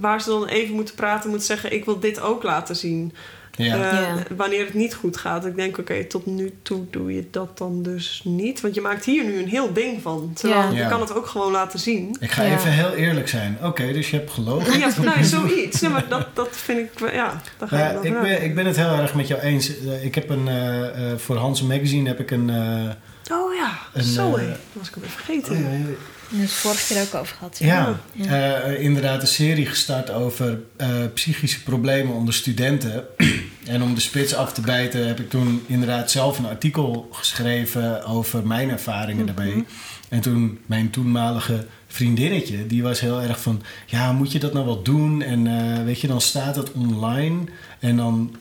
[0.00, 3.12] waar ze dan even moeten praten, moeten zeggen: Ik wil dit ook laten zien.
[3.56, 3.74] Ja.
[3.74, 4.16] Eh, Ja.
[4.36, 5.46] Wanneer het niet goed gaat.
[5.46, 8.60] Ik denk, oké, tot nu toe doe je dat dan dus niet.
[8.60, 10.30] Want je maakt hier nu een heel ding van.
[10.34, 10.82] Terwijl Ja.
[10.82, 12.16] je kan het ook gewoon laten zien.
[12.20, 12.54] Ik ga Ja.
[12.56, 13.58] even heel eerlijk zijn.
[13.62, 14.78] Oké, dus je hebt gelogen.
[14.78, 15.80] Ja, nou, zoiets.
[15.80, 18.66] Nee, maar dat, dat vind ik, wel- ja, daar ga je ik, ben, ik ben
[18.66, 19.80] het heel erg met jou eens.
[19.84, 22.50] Eh, Ik heb een, eh, eh, voor Hans Magazine heb ik een...
[22.50, 22.90] eh,
[23.32, 24.46] Oh ja, Een, zo eh, hé.
[24.48, 25.96] Dat was ik alweer vergeten.
[26.30, 27.58] Daar we het vorige keer ook over gehad.
[27.58, 28.60] Ja, Ja.
[28.60, 33.04] eh, inderdaad een serie gestart over eh, psychische problemen onder studenten.
[33.66, 38.04] en om de spits af te bijten heb ik toen inderdaad zelf een artikel geschreven
[38.04, 39.64] over mijn ervaringen daarmee.
[40.08, 43.62] En toen mijn toenmalige vriendinnetje, die was heel erg van...
[43.86, 45.22] Ja, moet je dat nou wel doen?
[45.22, 47.38] En eh, weet je, dan staat het online
[47.80, 48.36] en dan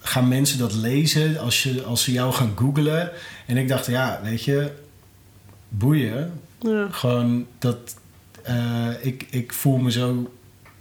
[0.00, 3.10] gaan mensen dat lezen als, je, als ze jou gaan googlen.
[3.46, 4.70] En ik dacht, ja, weet je,
[5.68, 6.32] boeien.
[6.60, 6.88] Ja.
[6.90, 7.96] Gewoon dat
[8.42, 10.32] eh, ik, ik voel me zo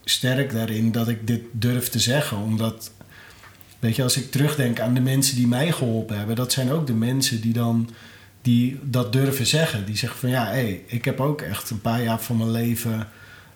[0.03, 2.37] sterk daarin dat ik dit durf te zeggen.
[2.37, 2.91] Omdat,
[3.79, 6.87] weet je, als ik terugdenk aan de mensen die mij geholpen hebben, dat zijn ook
[6.87, 7.89] de mensen die dan
[8.41, 9.85] die dat durven zeggen.
[9.85, 12.51] Die zeggen van ja, hé, hey, ik heb ook echt een paar jaar van mijn
[12.51, 13.07] leven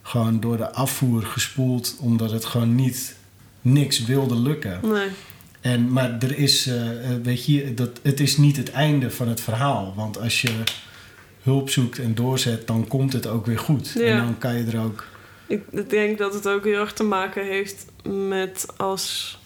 [0.01, 3.15] gewoon door de afvoer gespoeld, omdat het gewoon niet
[3.61, 4.79] niks wilde lukken.
[4.83, 5.07] Nee.
[5.61, 9.27] En, maar er is, eh, eh, weet je, dat, het is niet het einde van
[9.27, 9.93] het verhaal.
[9.95, 10.63] Want als je
[11.43, 13.91] hulp zoekt en doorzet, dan komt het ook weer goed.
[13.95, 14.01] Ja.
[14.05, 15.03] En dan kan je er ook...
[15.47, 19.37] Ik denk dat het ook heel erg te maken heeft met als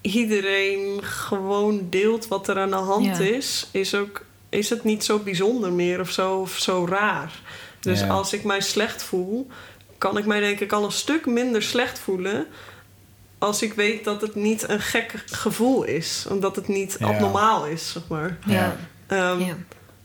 [0.00, 3.18] iedereen gewoon deelt wat er aan de hand Ja.
[3.18, 7.32] is, is, ook, is het niet zo bijzonder meer of zo, of zo raar.
[7.80, 8.06] Dus Ja.
[8.06, 9.46] als ik mij slecht voel,
[9.98, 12.46] kan ik mij denk ik al een stuk minder slecht voelen
[13.38, 16.26] als ik weet dat het niet een gek gevoel is.
[16.30, 17.06] Omdat het niet Ja.
[17.06, 18.38] abnormaal is, zeg maar.
[18.46, 18.76] Ja.
[19.06, 19.56] Ehm, Ja.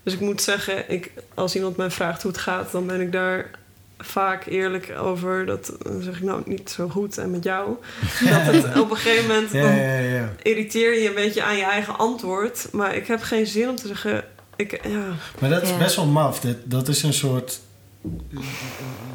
[0.03, 3.11] Dus ik moet zeggen, ik, als iemand mij vraagt hoe het gaat, dan ben ik
[3.11, 3.49] daar
[3.97, 5.45] vaak eerlijk over.
[5.45, 7.69] Dat dan zeg ik nou niet zo goed en met jou.
[8.29, 10.33] Dat het op een gegeven moment Ja, dan ja, ja.
[10.43, 12.67] irriteer je een beetje aan je eigen antwoord.
[12.71, 14.23] Maar ik heb geen zin om te zeggen.
[14.55, 15.03] Ik, ja,
[15.39, 15.77] Maar dat is Ja.
[15.77, 16.39] best wel maf.
[16.39, 17.59] Dat, dat is een soort...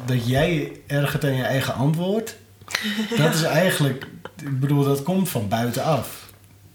[0.05, 2.35] Dat jij ergert aan je eigen antwoord.
[3.17, 4.07] Dat is eigenlijk...
[4.41, 6.29] Ik bedoel, dat komt van buitenaf.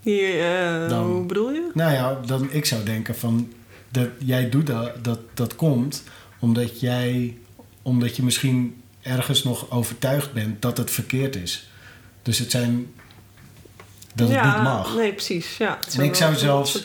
[0.04, 1.70] eh, Dan- hoe bedoel je?
[1.74, 3.52] Nou ja, dan, ik zou denken van...
[3.90, 6.02] Dat jij doet dat, dat, dat komt
[6.38, 7.36] omdat jij...
[7.82, 11.70] Omdat je misschien ergens nog overtuigd bent dat het verkeerd is.
[12.22, 12.92] Dus het zijn...
[14.14, 14.94] Dat het ja, niet mag.
[14.94, 15.56] Nee, precies.
[15.56, 16.84] Ja, En ik zou zelfs-.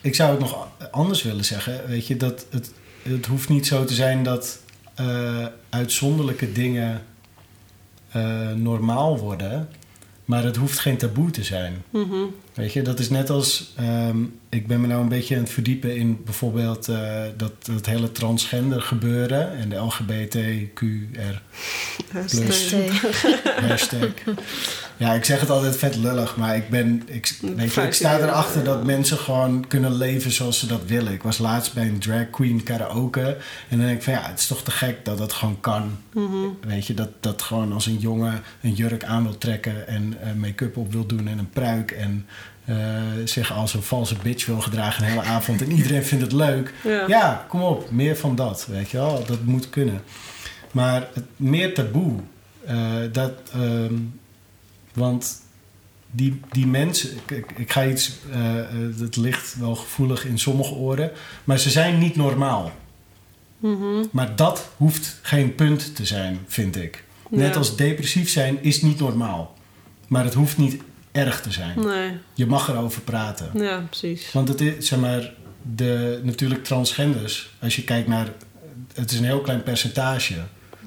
[0.00, 1.86] Ik zou het nog anders willen zeggen.
[1.86, 4.58] Weet je, dat het, het hoeft niet zo te zijn dat
[4.94, 7.04] eh, uitzonderlijke dingen
[8.10, 9.68] eh, normaal worden.
[10.30, 11.84] Maar het hoeft geen taboe te zijn.
[11.90, 12.14] Mhm.
[12.54, 13.72] Weet je, dat is net als...
[13.76, 14.16] ehm,
[14.48, 18.12] ik ben me nou een beetje aan het verdiepen in bijvoorbeeld eh, dat, dat hele
[18.12, 19.56] transgender gebeuren.
[19.56, 21.42] En de LGBTQR
[22.08, 22.66] Plus.
[22.66, 22.90] Stee.
[23.68, 24.10] hashtag.
[25.00, 27.02] Ja, ik zeg het altijd vet lullig, maar ik ben...
[27.06, 31.12] Ik, weet je, ik sta erachter dat mensen gewoon kunnen leven zoals ze dat willen.
[31.12, 33.36] Ik was laatst bij een drag queen karaoke.
[33.68, 35.98] En dan denk ik van ja, het is toch te gek dat dat gewoon kan.
[36.12, 36.46] Mhm.
[36.60, 39.88] Weet je, dat, dat gewoon als een jongen een jurk aan wil trekken...
[39.88, 41.90] en eh, make-up op wil doen en een pruik...
[41.90, 42.26] en
[42.64, 42.76] eh,
[43.24, 45.62] zich als een valse bitch wil gedragen een hele avond...
[45.62, 46.74] en iedereen vindt het leuk.
[46.84, 47.04] Ja.
[47.06, 49.24] Ja, kom op, meer van dat, weet je wel.
[49.26, 50.02] Dat moet kunnen.
[50.70, 52.20] Maar het meer taboe,
[52.66, 52.76] eh,
[53.12, 53.32] dat...
[53.52, 53.94] ehm,
[54.94, 55.40] want
[56.10, 57.10] die, die mensen...
[57.28, 58.12] Ik, ik- ga iets...
[58.32, 58.66] eh eh,
[58.98, 61.10] het ligt wel gevoelig in sommige oren...
[61.44, 62.72] maar ze zijn niet normaal.
[63.58, 64.04] Mhm.
[64.12, 67.04] Maar dat hoeft geen punt te zijn, vind ik.
[67.30, 69.54] Net als depressief zijn is niet normaal.
[70.08, 71.80] Maar het hoeft niet erg te zijn.
[71.80, 73.50] Nee, Je mag erover praten.
[73.54, 74.32] ja, precies.
[74.32, 75.32] Want het is, zeg maar,
[75.74, 78.32] de, natuurlijk transgenders, als je kijkt naar,
[78.94, 80.34] het is een heel klein percentage.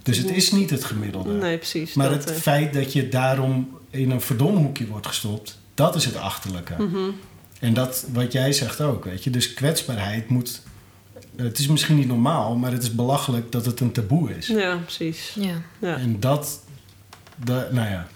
[0.04, 1.32] Dus het is niet het gemiddelde.
[1.34, 1.94] Nee, precies.
[1.94, 2.36] maar het eh.
[2.36, 6.74] feit dat je daarom in een verdomhoekje wordt gestopt, dat is het achterlijke.
[6.84, 7.10] Mhm.
[7.60, 9.30] En dat wat jij zegt ook, weet je.
[9.30, 10.61] Dus kwetsbaarheid moet,
[11.36, 14.48] het is misschien niet normaal, maar het is belachelijk dat het een taboe is.
[14.48, 15.32] Ja, precies.
[15.40, 15.61] Ja.
[15.80, 15.95] Ja.
[15.98, 16.60] En dat,
[17.44, 18.07] de, nou ja,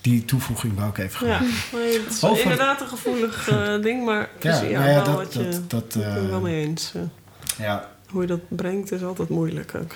[0.00, 1.40] die toevoeging wou ik even Ja,
[1.72, 5.04] nee, het is Over- inderdaad een gevoelig eh, ding, maar Ja, ja, nou ja, wel
[5.04, 6.92] dat, dat, dat, ik ben het eh, wel mee eens.
[7.58, 9.92] ja, hoe je dat brengt is altijd moeilijk ook.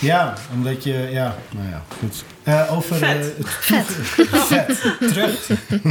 [0.00, 2.24] Ja, omdat je, ja, nou ja, goed.
[2.42, 3.32] Eh, over Vet.
[3.32, 4.80] eh, het toevoegen- vet.
[4.98, 5.48] Terug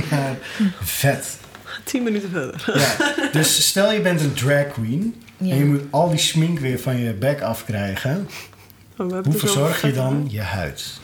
[0.10, 0.36] naar
[0.82, 1.38] vet.
[1.84, 2.72] Tien minuten verder.
[2.74, 3.14] Ja.
[3.32, 5.52] Dus stel je bent een drag queen Ja.
[5.52, 8.30] en je moet al die smink weer van je bek afkrijgen.
[8.98, 11.00] Oh, Hoe verzorg je vet, dan je huid?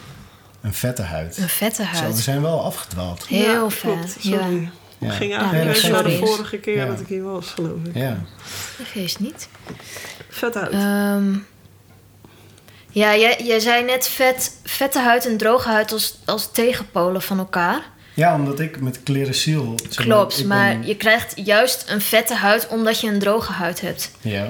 [0.62, 1.38] Een vette huid.
[1.38, 2.16] Een vette Zo, we huid.
[2.18, 3.28] zijn wel afgedwaald.
[3.28, 3.80] Heel Ja, vet.
[3.82, 4.62] klopt, sorry.
[4.62, 4.70] Ja.
[5.06, 6.86] Ja, eigenlijk even naar de vorige keer Ja.
[6.86, 7.96] dat ik hier was, geloof ik.
[7.96, 8.20] Ja.
[8.78, 9.48] Dat geeft niet.
[10.30, 10.72] Vet uit.
[10.72, 11.34] Ehm,
[12.90, 17.38] ja, jij, jij zei net vet, vette huid en droge huid als, als tegenpolen van
[17.40, 17.82] elkaar.
[18.14, 19.76] ja, omdat ik met Clearasil...
[19.90, 23.82] zeg Klopt, maar ben- je krijgt juist een vette huid omdat je een droge huid
[23.82, 24.12] hebt.
[24.22, 24.48] Ja,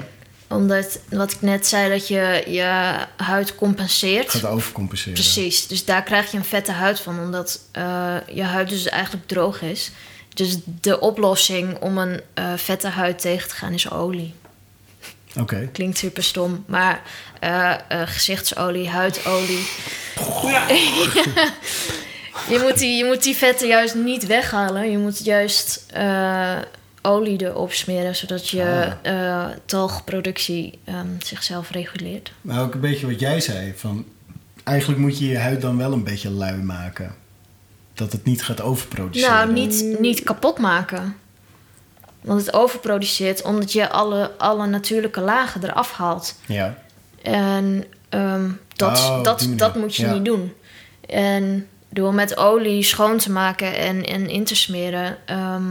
[0.48, 4.30] Omdat, wat ik net zei, dat je je huid compenseert.
[4.30, 5.14] gaat overcompenseren.
[5.14, 9.26] Precies, dus daar krijg je een vette huid van, omdat eh, je huid dus eigenlijk
[9.26, 9.90] droog is.
[10.36, 14.34] Dus de oplossing om een eh, vette huid tegen te gaan is olie.
[15.40, 15.68] Oké.
[15.72, 17.02] Klinkt super stom, maar
[17.40, 19.66] eh, eh, gezichtsolie, huidolie.
[20.42, 20.66] Ja.
[22.48, 24.90] Je moet, die, je moet die vetten juist niet weghalen.
[24.90, 26.58] Je moet juist eh,
[27.02, 32.32] olie erop smeren, zodat je eh talgproductie ehm, zichzelf reguleert.
[32.40, 33.72] Maar ook een beetje wat jij zei.
[33.76, 34.04] Van,
[34.64, 37.14] eigenlijk moet je je huid dan wel een beetje lui maken.
[37.96, 39.34] Dat het niet gaat overproduceren.
[39.34, 41.16] Nou, niet, niet kapot maken.
[42.20, 46.38] Want het overproduceert omdat je alle, alle natuurlijke lagen eraf haalt.
[46.46, 46.78] Ja,
[47.22, 50.12] En ehm, dat, Oh, dat, dat moet je Ja.
[50.12, 50.52] niet doen.
[51.08, 55.62] En door met olie schoon te maken en, en in te smeren, ehm,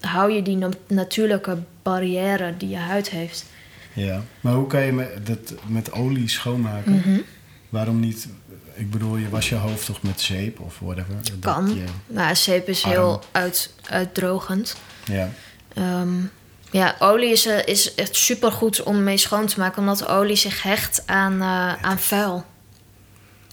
[0.00, 3.44] hou je die na- natuurlijke barrière die je huid heeft.
[3.92, 4.22] ja.
[4.40, 6.92] Maar hoe kan je met, dat met olie schoonmaken?
[6.92, 7.18] Mhm.
[7.68, 8.28] Waarom niet?
[8.76, 11.14] Ik bedoel, je was je hoofd toch met zeep of whatever?
[11.22, 11.74] Dat Kan.
[11.74, 11.84] je-
[12.14, 12.92] Maar zeep is Arm.
[12.92, 14.76] heel uit, uitdrogend.
[15.04, 15.28] ja.
[15.74, 16.14] Ehm,
[16.70, 20.62] ja, olie is, eh, is echt supergoed om mee schoon te maken, omdat olie zich
[20.62, 22.44] hecht aan, eh, aan vuil.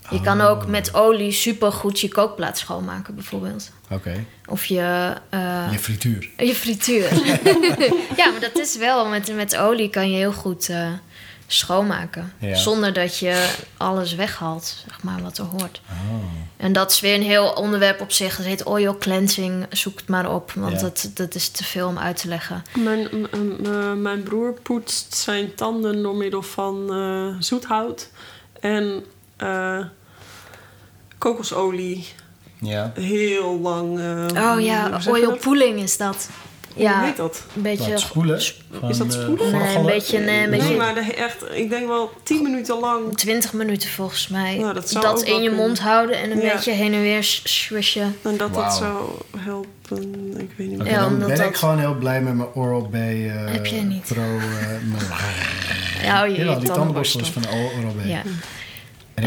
[0.10, 3.72] Je kan ook met olie supergoed je kookplaat schoonmaken, bijvoorbeeld.
[3.90, 4.26] Oké.
[4.46, 6.30] Of je, eh, Je frituur.
[6.38, 7.14] je frituur.
[8.20, 10.70] ja, maar dat is wel, met, met olie kan je heel goed
[11.48, 12.34] schoonmaken.
[12.40, 12.56] Ja.
[12.56, 15.82] Zonder dat je alles weghaalt, zeg maar, wat er hoort.
[15.90, 16.24] Oh.
[16.58, 18.36] En dat is weer een heel onderwerp op zich.
[18.38, 19.66] Dat heet oil cleansing.
[19.70, 20.82] Zoek het maar op, want Ja.
[20.82, 22.64] dat, dat is te veel om uit te leggen.
[22.78, 28.10] Mijn, eh, mijn broer poetst zijn tanden door middel van eh, zoethout
[28.60, 29.04] en
[29.38, 29.80] eh,
[31.18, 32.08] kokosolie.
[32.62, 32.92] Ja.
[32.96, 34.00] Heel lang.
[34.00, 36.30] eh, Oh ja, oil pooling is dat.
[36.74, 37.44] Hoe Ja, heet dat?
[37.56, 37.92] een beetje...
[37.92, 38.42] Wat, spoelen?
[38.42, 39.52] sp- Van, is dat eh, spoelen?
[39.52, 43.18] Nee, een beetje, nee, een beetje- Nee, maar echt, ik denk wel tien minuten lang.
[43.18, 44.58] 20 minuten volgens mij.
[44.58, 45.56] Nou, dat zou ook in je kunnen.
[45.66, 46.54] mond houden en een Ja.
[46.54, 48.16] beetje heen en weer swishen.
[48.22, 48.64] En dat Wauw.
[48.64, 50.34] dat zou helpen.
[50.38, 50.88] Ik weet niet meer.
[50.92, 53.02] Ja, dan ben dat- ik gewoon heel blij met mijn Oral-B eh,
[53.52, 54.04] Heb jij niet.
[54.08, 54.22] Pro.
[54.24, 54.40] eh,
[54.92, 55.06] mijn-
[56.04, 57.72] Ja, je, Jawel, je die tandenborstels tandenborstel.
[57.72, 58.06] van Oral-B.
[58.06, 58.22] Ja.
[59.16, 59.24] Heb-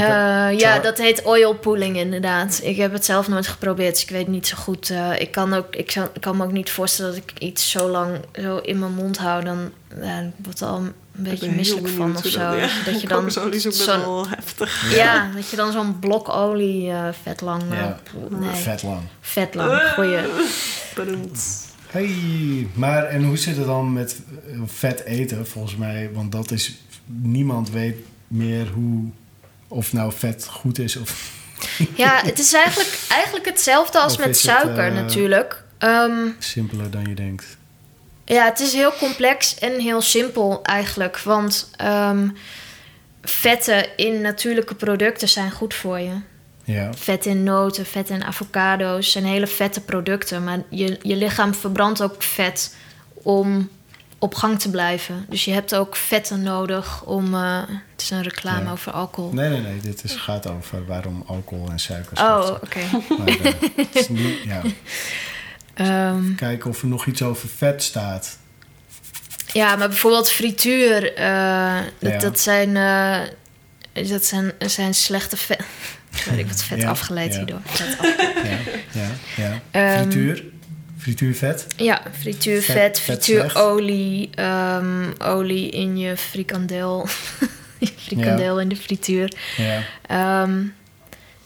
[0.53, 2.61] Eh, ja, dat heet oil pooling inderdaad.
[2.63, 4.91] Ik heb het zelf nooit geprobeerd, dus ik weet niet zo goed.
[4.91, 7.71] eh, ik, kan ook, ik, zou, ik kan me ook niet voorstellen dat ik iets
[7.71, 9.45] zo lang zo in mijn mond hou.
[9.45, 9.71] Dan
[10.03, 12.39] ja, ik word er al een beetje misselijk van of zo.
[12.51, 12.69] Dat, ja.
[12.85, 14.95] Dat je dan zo'n- wel heftig.
[14.97, 15.31] ja.
[15.35, 17.63] dat je dan zo'n blok olie eh, vet lang...
[17.71, 17.99] eh, Ja.
[18.31, 18.85] nee, vet,
[19.21, 19.71] Vet lang.
[19.73, 19.83] lang.
[19.95, 20.19] Goeie.
[21.87, 24.21] Hey, maar en hoe zit het dan met
[24.67, 26.11] vet eten volgens mij?
[26.13, 26.75] Want dat is,
[27.07, 27.97] niemand weet
[28.29, 29.11] meer hoe,
[29.69, 31.35] of nou vet goed is of...
[31.95, 35.65] Ja, het is eigenlijk, eigenlijk hetzelfde als Of met het, suiker eh, natuurlijk.
[35.79, 37.57] Ehm, simpeler dan je denkt.
[38.25, 41.19] Ja, het is heel complex en heel simpel eigenlijk.
[41.19, 42.29] Want ehm,
[43.23, 46.21] vetten in natuurlijke producten zijn goed voor je.
[46.65, 50.45] Ja, Vet in noten, vet in avocado's zijn hele vette producten.
[50.45, 52.75] Maar je, je lichaam verbrandt ook vet
[53.13, 53.69] om
[54.19, 55.27] op gang te blijven.
[55.29, 57.35] Dus je hebt ook vetten nodig om...
[57.35, 57.63] eh,
[57.93, 58.71] het is een reclame Ja.
[58.71, 59.33] over alcohol.
[59.33, 59.81] nee, nee, nee.
[59.81, 62.81] Dit is, gaat over waarom alcohol en suiker oh, slecht oké.
[64.09, 64.63] eh, ja.
[65.75, 68.39] Ehm, Kijken of er nog iets over vet staat.
[69.53, 72.19] Ja, maar bijvoorbeeld frituur, eh, dat, Ja.
[72.19, 75.61] dat zijn, eh, dat zijn, zijn slechte vet.
[76.37, 77.61] Ik wat vet afgeleid hierdoor.
[77.65, 78.65] Vet afgeleid.
[78.93, 79.61] Ja, ja, ja.
[79.71, 80.45] Ehm, Frituur?
[81.07, 81.67] Frituurvet?
[81.77, 87.09] Ja, frituurvet, Vet- frituurolie, ehm, olie in je frikandel.
[87.79, 89.33] je frikandel in de frituur.
[89.57, 89.83] Ja.
[90.07, 90.63] Ehm,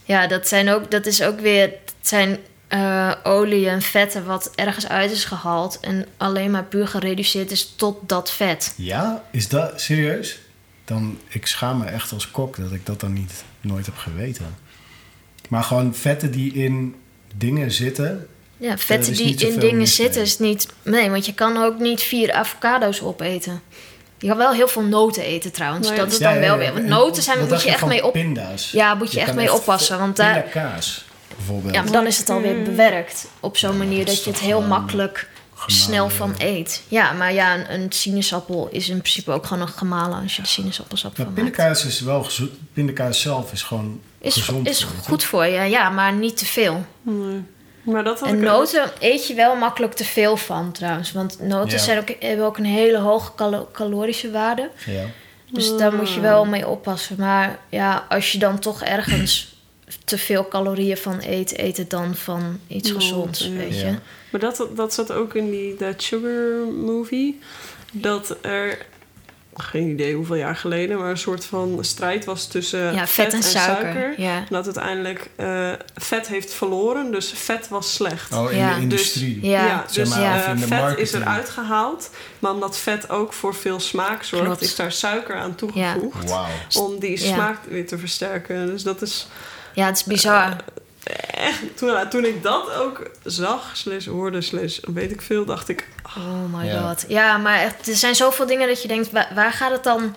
[0.04, 1.72] ja, dat, zijn ook, dat is ook weer...
[2.00, 2.38] Zijn
[2.68, 5.80] eh, olie en vetten wat ergens uit is gehaald...
[5.80, 8.74] en alleen maar puur gereduceerd is tot dat vet.
[8.76, 10.38] Ja, is dat serieus?
[10.84, 14.56] Dan, ik schaam me echt als kok dat ik dat dan niet nooit heb geweten.
[15.48, 16.94] Maar gewoon vetten die in
[17.34, 18.26] dingen zitten.
[18.60, 20.66] Ja, vetten die in dingen zitten is niet...
[20.82, 23.60] Nee, want je kan ook niet vier avocado's opeten.
[24.18, 25.86] Je kan wel heel veel noten eten trouwens.
[25.86, 26.58] Nou ja, dat is Ja, dan ja, wel ja.
[26.58, 26.72] weer...
[26.72, 28.12] Want En noten zijn, moet je echt van mee op...
[28.12, 28.70] Pinda's.
[28.70, 29.98] Ja, moet je, echt mee oppassen.
[29.98, 31.04] Want daar, Pindakaas,
[31.36, 31.74] bijvoorbeeld.
[31.74, 33.26] ja, maar dan is het alweer bewerkt.
[33.40, 36.82] Op zo'n manier dat je het heel makkelijk gemalen, snel van eet.
[36.88, 40.22] Ja, maar ja, een, een sinaasappel is in principe ook gewoon een gemalen...
[40.22, 41.44] als je er sinaasappelsap Maar van maakt.
[41.52, 42.50] pindakaas is wel gezond.
[42.72, 44.68] Pindakaas zelf is gewoon Is, gezond.
[44.68, 46.84] is goed voor je, ja, maar niet te veel.
[47.02, 47.42] Nee.
[47.82, 51.12] Maar dat En noten eet je wel makkelijk te veel van trouwens.
[51.12, 51.78] Want noten Ja.
[51.78, 54.70] zijn ook, hebben ook een hele hoge calo- calorische waarde.
[54.86, 55.04] Ja.
[55.52, 57.16] Dus daar moet je wel mee oppassen.
[57.18, 59.54] Maar ja, als je dan toch ergens
[60.04, 63.50] te veel calorieën van eet, eet het dan van iets gezonds, ja.
[63.56, 63.86] weet je.
[63.86, 63.98] Ja.
[64.30, 67.38] Maar dat, dat zat ook in die That Sugar movie.
[67.92, 68.86] Dat er,
[69.62, 73.42] geen idee hoeveel jaar geleden, maar een soort van strijd was tussen Ja, vet en
[73.42, 74.14] suiker.
[74.20, 74.36] Ja.
[74.36, 78.32] En dat uiteindelijk eh, vet heeft verloren, dus vet was slecht.
[78.32, 78.68] Oh, in Ja.
[78.68, 79.46] de Dus- industrie.
[79.46, 80.36] Ja, dus Zeg maar, ja.
[80.36, 82.10] of in eh, vet is eruit gehaald.
[82.38, 84.60] Maar omdat vet ook voor veel smaak zorgt, Klopt.
[84.60, 86.30] is daar suiker aan toegevoegd.
[86.30, 86.46] Wauw.
[86.78, 87.34] Om die Ja.
[87.34, 88.66] smaak weer te versterken.
[88.66, 89.28] Dus dat is
[89.74, 90.46] ja, het is bizar.
[90.50, 90.56] echt...
[91.74, 95.88] Toen, toen ik dat ook zag, slash hoorde, slash weet ik veel, dacht ik...
[96.16, 96.88] Oh my Ja.
[96.88, 97.04] god.
[97.08, 100.16] Ja, maar echt, er zijn zoveel dingen dat je denkt, waar, waar gaat het dan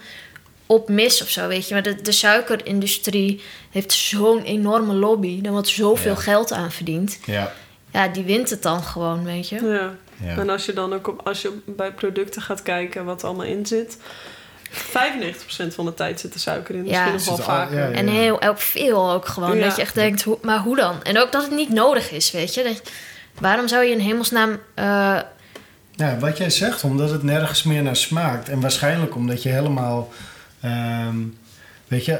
[0.65, 1.73] op mis of zo, weet je?
[1.73, 3.41] Maar de, de suikerindustrie
[3.71, 5.41] heeft zo'n enorme lobby.
[5.41, 6.19] Daar wordt zoveel Ja.
[6.19, 7.19] geld aan verdiend.
[7.25, 7.53] Ja.
[7.91, 9.65] Ja, die wint het dan gewoon, weet je?
[9.65, 9.93] Ja.
[10.27, 10.37] Ja.
[10.37, 13.45] En als je dan ook op, als je bij producten gaat kijken wat er allemaal
[13.45, 13.97] in zit...
[14.73, 16.81] 95% van de tijd zit er suiker in.
[16.81, 17.11] Misschien Ja.
[17.11, 17.77] nog wel er vaker.
[17.77, 17.91] ja, ja.
[17.91, 19.57] En heel ook veel ook gewoon.
[19.57, 19.63] Ja.
[19.63, 21.03] Dat je echt denkt, hoe, maar hoe dan?
[21.03, 22.63] En ook dat het niet nodig is, weet je?
[22.63, 22.81] Dat,
[23.39, 24.57] waarom zou je in hemelsnaam...
[24.73, 25.19] eh,
[25.95, 28.49] Ja, wat jij zegt, omdat het nergens meer naar smaakt.
[28.49, 30.09] En waarschijnlijk omdat je helemaal,
[30.61, 31.15] ehm,
[31.87, 32.19] weet je,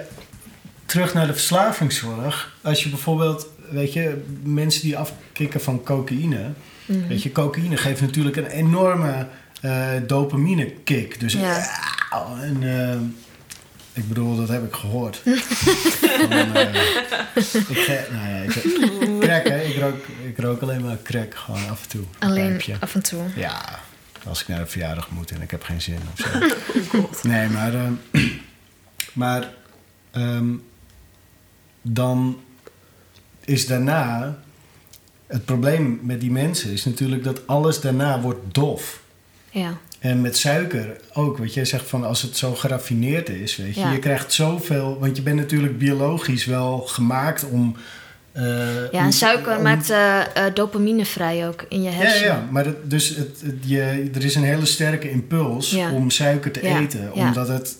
[0.85, 2.55] terug naar de verslavingszorg.
[2.61, 6.51] Als je bijvoorbeeld, weet je, mensen die afkicken van cocaïne.
[6.85, 7.07] Mhm.
[7.07, 9.27] Weet je, cocaïne geeft natuurlijk een enorme
[9.63, 11.19] eh, dopamine kick.
[11.19, 11.69] Dus Ja.
[12.41, 13.03] en, ehm,
[13.93, 15.21] ik bedoel, dat heb ik gehoord.
[15.23, 16.73] Van, eh,
[17.35, 17.43] ik,
[17.77, 18.51] ge- nou ja, ik,
[19.23, 19.61] crack, hè.
[19.61, 22.01] Ik rook, ik rook alleen maar crack, gewoon af en toe.
[22.19, 22.75] Een alleen pijpje.
[22.79, 23.21] af en toe.
[23.35, 23.79] Ja,
[24.27, 26.27] als ik naar een verjaardag moet en ik heb geen zin of zo.
[27.29, 27.73] nee, maar,
[29.13, 29.49] maar
[30.11, 30.47] ehm,
[31.81, 32.39] dan
[33.45, 34.37] is daarna...
[35.27, 39.01] Het probleem met die mensen is natuurlijk dat alles daarna wordt dof.
[39.53, 39.77] Ja.
[39.99, 43.79] En met suiker ook, wat jij zegt van als het zo geraffineerd is, weet je.
[43.81, 43.91] Ja.
[43.91, 47.75] Je krijgt zoveel, want je bent natuurlijk biologisch wel gemaakt om...
[48.31, 48.43] eh,
[48.91, 50.19] Ja, om- en suiker om- maakt eh,
[50.53, 52.27] dopamine vrij ook in je ja, hersenen.
[52.27, 55.91] ja, maar het, dus het, het- je, er is een hele sterke impuls Ja.
[55.91, 57.11] om suiker te Ja, eten.
[57.15, 57.25] ja.
[57.27, 57.77] Omdat het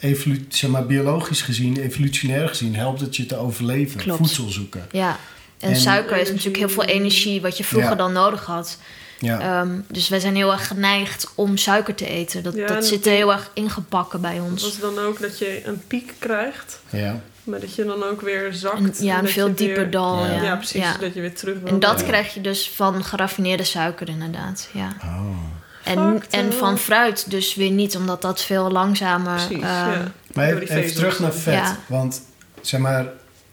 [0.00, 4.00] evolu- zeg maar, biologisch gezien, evolutionair gezien, helpt het je te overleven.
[4.00, 4.18] Klopt.
[4.18, 4.86] Voedsel zoeken.
[4.90, 5.16] Ja.
[5.60, 7.96] En, En- suiker is natuurlijk heel veel energie wat je vroeger Ja.
[7.96, 8.78] dan nodig had.
[9.18, 9.40] Ja.
[9.60, 12.42] Ehm, dus wij zijn heel erg geneigd om suiker te eten.
[12.42, 14.62] Dat, Ja, dat zit dat- heel erg ingebakken bij ons.
[14.62, 17.20] het dan ook dat je een piek krijgt, ja.
[17.44, 18.78] maar dat je dan ook weer zakt?
[18.78, 20.24] Een, ja, en een dat veel dieper weer- dal.
[20.26, 20.42] Ja.
[20.42, 20.80] Ja, precies.
[20.82, 20.96] Ja.
[20.96, 21.68] Dat je weer terug wil.
[21.72, 22.06] En dat Ja.
[22.06, 24.68] krijg je dus van geraffineerde suiker inderdaad.
[24.72, 24.96] Ja.
[25.04, 25.36] Oh.
[25.84, 29.34] En, en van fruit dus weer niet, omdat dat veel langzamer...
[29.46, 30.12] Precies, ehm, ja.
[30.34, 31.54] Maar even, terug naar vet.
[31.54, 31.76] Ja.
[31.86, 32.22] Want
[32.60, 33.06] zeg maar,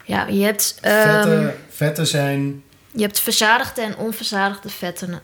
[0.06, 2.64] ja, je hebt, ehm, vetten, vetten zijn...
[2.92, 5.22] je hebt verzadigde en onverzadigde vetten.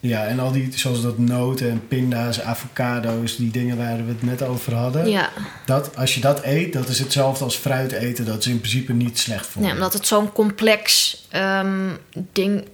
[0.00, 4.22] Ja, en al die, zoals dat noten en pinda's, avocado's, die dingen waar we het
[4.22, 5.08] net over hadden.
[5.10, 5.30] Ja,
[5.66, 8.24] Dat, als je dat eet, dat is hetzelfde als fruit eten.
[8.24, 9.76] Dat is in principe niet slecht voor nee, je.
[9.76, 11.88] omdat het zo'n complex ehm,
[12.32, 12.64] ding,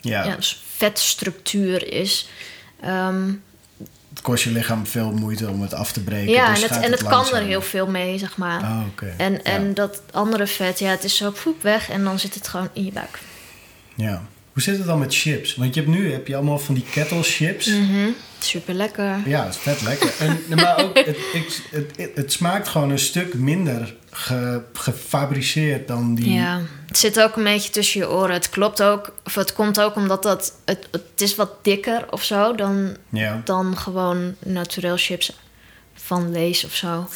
[0.00, 0.36] ja, ja.
[0.76, 2.28] vetstructuur is.
[2.80, 3.30] Ehm,
[4.10, 6.32] het kost je lichaam veel moeite om het af te breken.
[6.32, 8.62] ja, dus en het, en het kan er heel veel mee, zeg maar.
[8.62, 9.14] Ah, oké.
[9.16, 9.40] En, Ja.
[9.42, 12.68] en dat andere vet, ja, het is zo poep weg en dan zit het gewoon
[12.72, 13.18] in je buik.
[13.94, 14.22] Ja.
[14.52, 15.54] Hoe zit het dan met chips?
[15.54, 17.66] Want je hebt nu heb je allemaal van die kettle chips.
[17.66, 18.08] Mhm.
[18.38, 19.20] Super lekker.
[19.28, 20.12] Ja, het is vet lekker.
[20.18, 21.62] En, maar ook, het, het,
[21.96, 26.32] het, het smaakt gewoon een stuk minder ge- gefabriceerd dan die...
[26.32, 28.32] Ja, het zit ook een beetje tussen je oren.
[28.34, 32.24] Het klopt ook, of het komt ook omdat dat, het, het is wat dikker of
[32.24, 33.40] zo dan, Ja.
[33.44, 35.32] dan gewoon naturel chips
[35.94, 37.08] van Lees of zo.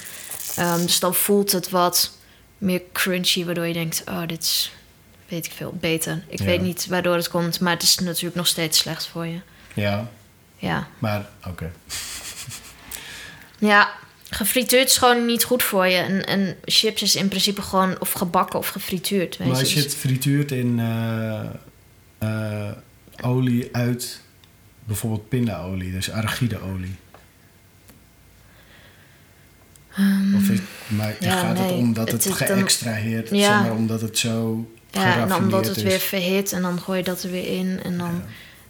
[0.56, 2.18] Ehm, dus dan voelt het wat
[2.58, 4.72] meer crunchy, waardoor je denkt: oh, dit is,
[5.28, 6.24] weet ik veel, beter.
[6.28, 6.44] Ik Ja.
[6.44, 9.38] weet niet waardoor het komt, maar het is natuurlijk nog steeds slecht voor je.
[9.74, 10.10] Ja,
[10.58, 11.72] Ja, maar oké.
[13.58, 13.90] ja
[14.30, 15.96] gefrituurd is gewoon niet goed voor je.
[15.96, 19.36] En, en chips is in principe gewoon of gebakken of gefrituurd.
[19.36, 19.62] Weet Maar je.
[19.62, 21.40] als je het frituurt in eh,
[22.18, 22.72] eh,
[23.22, 24.20] olie uit
[24.84, 26.94] bijvoorbeeld pindaolie, dus arachideolie.
[30.36, 33.36] of is, maar Ehm, ja, gaat het nee, om dat het geëxtraheerd, Ja.
[33.36, 34.70] zeg maar, omdat het zo
[35.02, 35.82] ja, en dan omdat het is.
[35.82, 37.80] weer verhit en dan gooi je dat er weer in.
[37.82, 38.22] En dan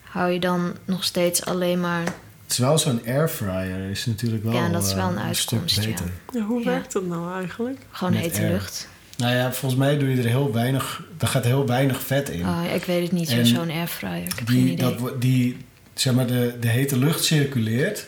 [0.03, 2.03] hou je dan nog steeds alleen maar...
[2.43, 5.51] Het is wel zo'n airfryer, is natuurlijk wel, Ja, dat is wel eh, een stuk
[5.59, 5.87] uitkomst, ja.
[5.87, 6.07] beter.
[6.33, 6.65] Ja, hoe Ja.
[6.71, 7.79] werkt dat nou eigenlijk?
[7.91, 8.51] Gewoon Met hete air.
[8.51, 8.89] lucht.
[9.17, 12.41] Nou ja, volgens mij doe je er heel weinig, daar gaat heel weinig vet in.
[12.41, 14.17] Oh, ja, ik weet het niet, zo- zo'n airfryer.
[14.17, 14.95] Ik heb geen die, idee.
[14.97, 15.57] dat, die,
[15.95, 18.07] zeg maar, de, de hete lucht circuleert.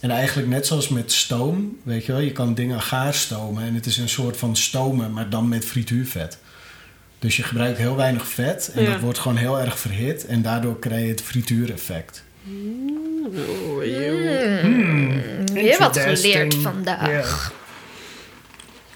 [0.00, 3.62] En eigenlijk net zoals met stoom, weet je wel, je kan dingen gaar stomen.
[3.62, 6.38] En het is een soort van stomen, maar dan met frituurvet.
[7.18, 8.90] Dus je gebruikt heel weinig vet en Ja.
[8.92, 10.26] dat wordt gewoon heel erg verhit.
[10.26, 12.24] En daardoor krijg je het frituureffect.
[12.46, 14.64] Oh, joh.
[15.52, 17.52] Weer wat geleerd vandaag.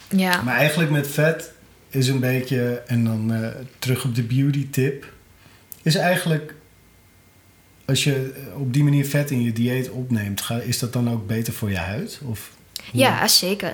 [0.09, 0.43] Ja.
[0.43, 1.53] Maar eigenlijk met vet
[1.89, 5.12] is een beetje, en dan eh, terug op de beauty tip,
[5.82, 6.55] is eigenlijk
[7.85, 11.11] als je eh, op die manier vet in je dieet opneemt, ga, is dat dan
[11.11, 12.20] ook beter voor je huid?
[12.24, 12.51] Of,
[12.90, 13.73] hoe- Ja, zeker.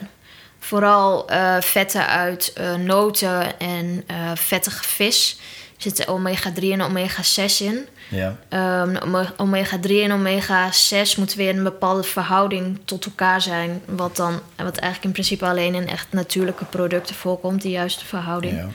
[0.69, 5.39] Vooral eh, vetten uit eh, noten en eh, vettige vis.
[5.77, 7.87] Er zitten omega-3 en omega-6 in.
[8.09, 8.37] Ja.
[8.49, 13.83] Ehm, ome- omega-3 en omega-6 moeten weer in een bepaalde verhouding tot elkaar zijn.
[13.85, 18.57] Wat, dan, wat eigenlijk in principe alleen in echt natuurlijke producten voorkomt, die juiste verhouding.
[18.57, 18.69] ja.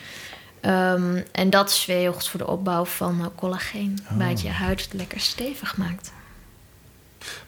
[0.60, 3.98] Ehm, en dat is weer heel goed voor de opbouw van collageen.
[4.10, 4.18] Oh.
[4.18, 6.12] Waar het je huid lekker stevig maakt.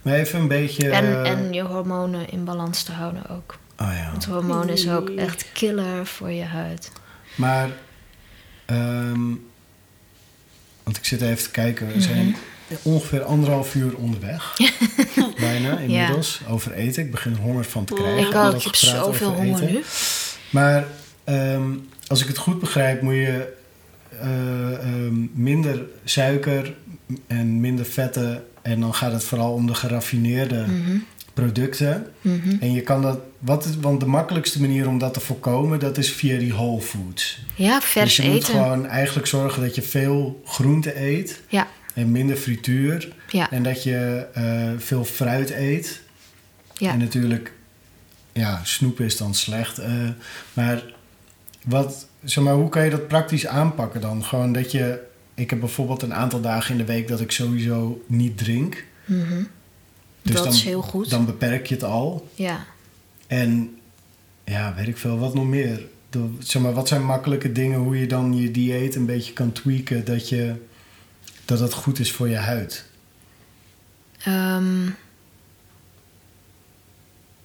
[0.02, 0.90] Maar even een beetje...
[0.90, 3.56] En, en je hormonen in balans te houden ook.
[3.78, 4.10] Oh ja.
[4.10, 6.90] Want hormonen is ook echt killer voor je huid.
[7.34, 7.70] Maar,
[8.64, 9.20] ehm,
[10.82, 11.94] want ik zit even te kijken, Mhm.
[11.94, 12.36] we zijn
[12.82, 14.56] ongeveer anderhalf uur onderweg.
[15.40, 16.40] Bijna, inmiddels.
[16.48, 17.02] Over eten.
[17.04, 18.28] Ik begin er honger van te krijgen.
[18.28, 19.72] ik ook, we ik heb zoveel honger eten.
[19.74, 19.82] nu.
[20.50, 20.84] Maar
[21.24, 21.70] ehm,
[22.06, 23.54] als ik het goed begrijp, moet je
[24.20, 26.74] eh, ehm, minder suiker
[27.26, 28.44] en minder vetten.
[28.62, 30.96] En dan gaat het vooral om de geraffineerde Mhm,
[31.34, 32.06] producten.
[32.20, 32.56] mhm.
[32.60, 35.98] En je kan dat, wat is, want de makkelijkste manier om dat te voorkomen, dat
[35.98, 37.38] is via die whole foods.
[37.54, 38.52] Ja, vers dus je moet eten.
[38.54, 43.12] gewoon eigenlijk zorgen dat je veel groente eet Ja, en minder frituur.
[43.30, 46.00] ja, En dat je eh, veel fruit eet.
[46.74, 46.90] ja.
[46.92, 47.52] En natuurlijk,
[48.32, 49.78] ja, snoep is dan slecht.
[49.78, 49.92] eh,
[50.52, 50.82] maar,
[51.64, 54.24] wat, zeg maar hoe kan je dat praktisch aanpakken dan?
[54.24, 55.04] Gewoon dat je...
[55.34, 58.84] Ik heb bijvoorbeeld een aantal dagen in de week dat ik sowieso niet drink.
[59.04, 59.42] Mhm.
[60.22, 61.10] Dus dat dan, is heel goed.
[61.10, 62.28] Dan beperk je het al.
[62.34, 62.66] Ja.
[63.26, 63.78] En
[64.44, 65.80] ja, weet ik veel, wat nog meer?
[66.10, 69.52] De, zeg maar, wat zijn makkelijke dingen hoe je dan je dieet een beetje kan
[69.52, 70.54] tweaken dat, je,
[71.44, 72.84] dat het goed is voor je huid?
[74.22, 74.86] Ehm,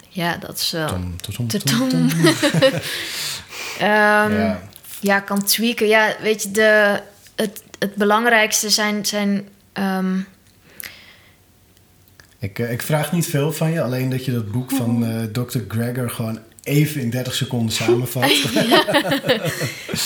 [0.09, 0.87] ja, dat is wel...
[0.87, 2.09] Tom, tom.
[3.79, 4.61] Ehm, ja.
[4.99, 5.19] Ja.
[5.19, 5.87] kan tweaken.
[5.87, 7.01] Ja, weet je, de,
[7.35, 9.05] het, het belangrijkste zijn...
[9.05, 10.19] zijn ehm,
[12.41, 15.23] Ik, eh, ik vraag niet veel van je, alleen dat je dat boek van eh
[15.43, 15.59] Dr.
[15.67, 18.23] Gregor gewoon even in 30 seconden samenvat.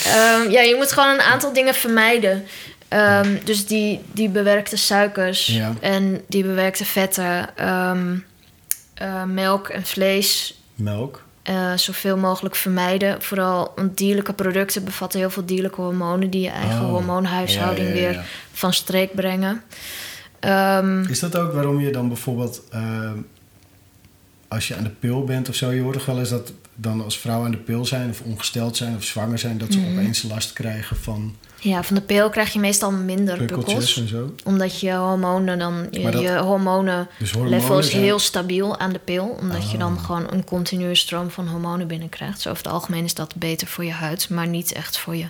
[0.06, 2.44] Ehm, ja, je moet gewoon een aantal dingen vermijden.
[2.88, 5.72] Ehm, dus die, die bewerkte suikers Ja.
[5.80, 8.14] en die bewerkte vetten, ehm,
[8.94, 11.22] eh, melk en vlees, Melk.
[11.42, 13.22] eh, zoveel mogelijk vermijden.
[13.22, 16.90] Vooral want dierlijke producten bevatten heel veel dierlijke hormonen die je eigen Oh.
[16.90, 18.12] hormoonhuishouding Ja, ja, ja, ja.
[18.14, 19.62] weer van streek brengen.
[20.40, 23.10] Ehm, Is dat ook waarom je dan bijvoorbeeld, eh,
[24.48, 27.04] als je aan de pil bent of zo, je hoort toch wel eens dat dan
[27.04, 29.90] als vrouwen aan de pil zijn of ongesteld zijn of zwanger zijn, dat ze Mhm.
[29.92, 33.96] opeens last krijgen van ja, van de pil krijg je meestal minder pukkels.
[33.98, 34.34] en zo?
[34.44, 38.18] Omdat je hormonen dan, je, Maar dat- je hormonen Dus hormonen level is zijn- heel
[38.18, 39.36] stabiel aan de pil.
[39.40, 40.04] Omdat je dan Oh.
[40.04, 42.40] gewoon een continue stroom van hormonen binnenkrijgt.
[42.40, 45.26] Zo over het algemeen is dat beter voor je huid, maar niet echt voor je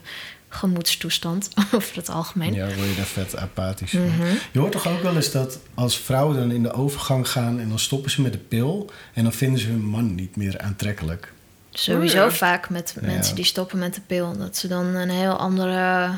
[0.49, 2.55] gemoedstoestand over het algemeen.
[2.55, 4.07] Ja, word je daar vet apathisch van.
[4.07, 4.35] Mhm.
[4.53, 7.69] Je hoort toch ook wel eens dat als vrouwen dan in de overgang gaan en
[7.69, 11.33] dan stoppen ze met de pil en dan vinden ze hun man niet meer aantrekkelijk.
[11.71, 12.31] Sowieso ja.
[12.31, 13.07] vaak met Ja.
[13.07, 14.37] mensen die stoppen met de pil.
[14.39, 16.11] Dat ze dan een heel andere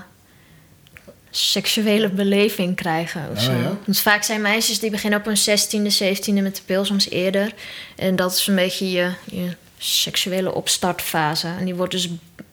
[1.31, 3.29] seksuele beleving krijgen.
[3.33, 3.77] Of Oh ja?
[3.85, 7.55] Want vaak zijn meisjes die beginnen op hun 16e, 17e met de pil, soms eerder.
[7.97, 11.47] En dat is een beetje je, je seksuele opstartfase.
[11.59, 12.09] En die wordt dus,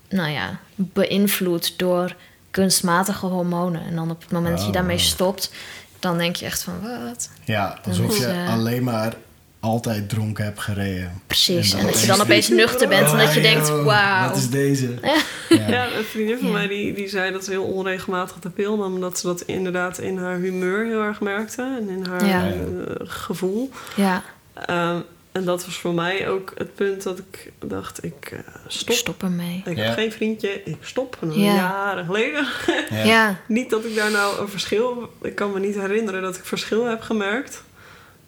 [0.10, 2.16] nou ja, beïnvloed door
[2.52, 3.82] kunstmatige hormonen.
[3.86, 4.74] En dan op het moment dat je Oh.
[4.74, 5.52] daarmee stopt,
[6.00, 7.30] dan denk je echt van wat?
[7.44, 9.14] Ja, alsof is, je eh, alleen maar
[9.60, 11.22] altijd dronken heb gereden.
[11.28, 11.74] Precies.
[11.74, 14.28] En dat je dan opeens- nuchter bent en dat je Oh, denkt, wauw.
[14.30, 14.90] Wat is deze?
[15.50, 16.54] Ja, een vriendin van Ja.
[16.54, 18.94] mij die, die zei dat ze heel onregelmatig de pil nam.
[18.94, 21.62] Omdat ze dat inderdaad in haar humeur heel erg merkte.
[21.82, 22.46] En in haar Ja.
[22.48, 22.54] eh,
[23.00, 23.72] gevoel.
[23.96, 24.24] Ja,
[24.66, 25.00] Ehm,
[25.36, 28.96] en dat was voor mij ook het punt dat ik dacht, ik eh, stop.
[28.96, 29.62] stop ermee.
[29.66, 29.84] Ik Ja.
[29.84, 31.18] heb geen vriendje, ik stop.
[31.22, 31.56] En Ja.
[31.56, 32.48] Jaren geleden.
[32.90, 33.04] Ja.
[33.04, 33.40] Ja.
[33.48, 35.14] niet dat ik daar nou een verschil...
[35.22, 37.64] Ik kan me niet herinneren dat ik verschil heb gemerkt.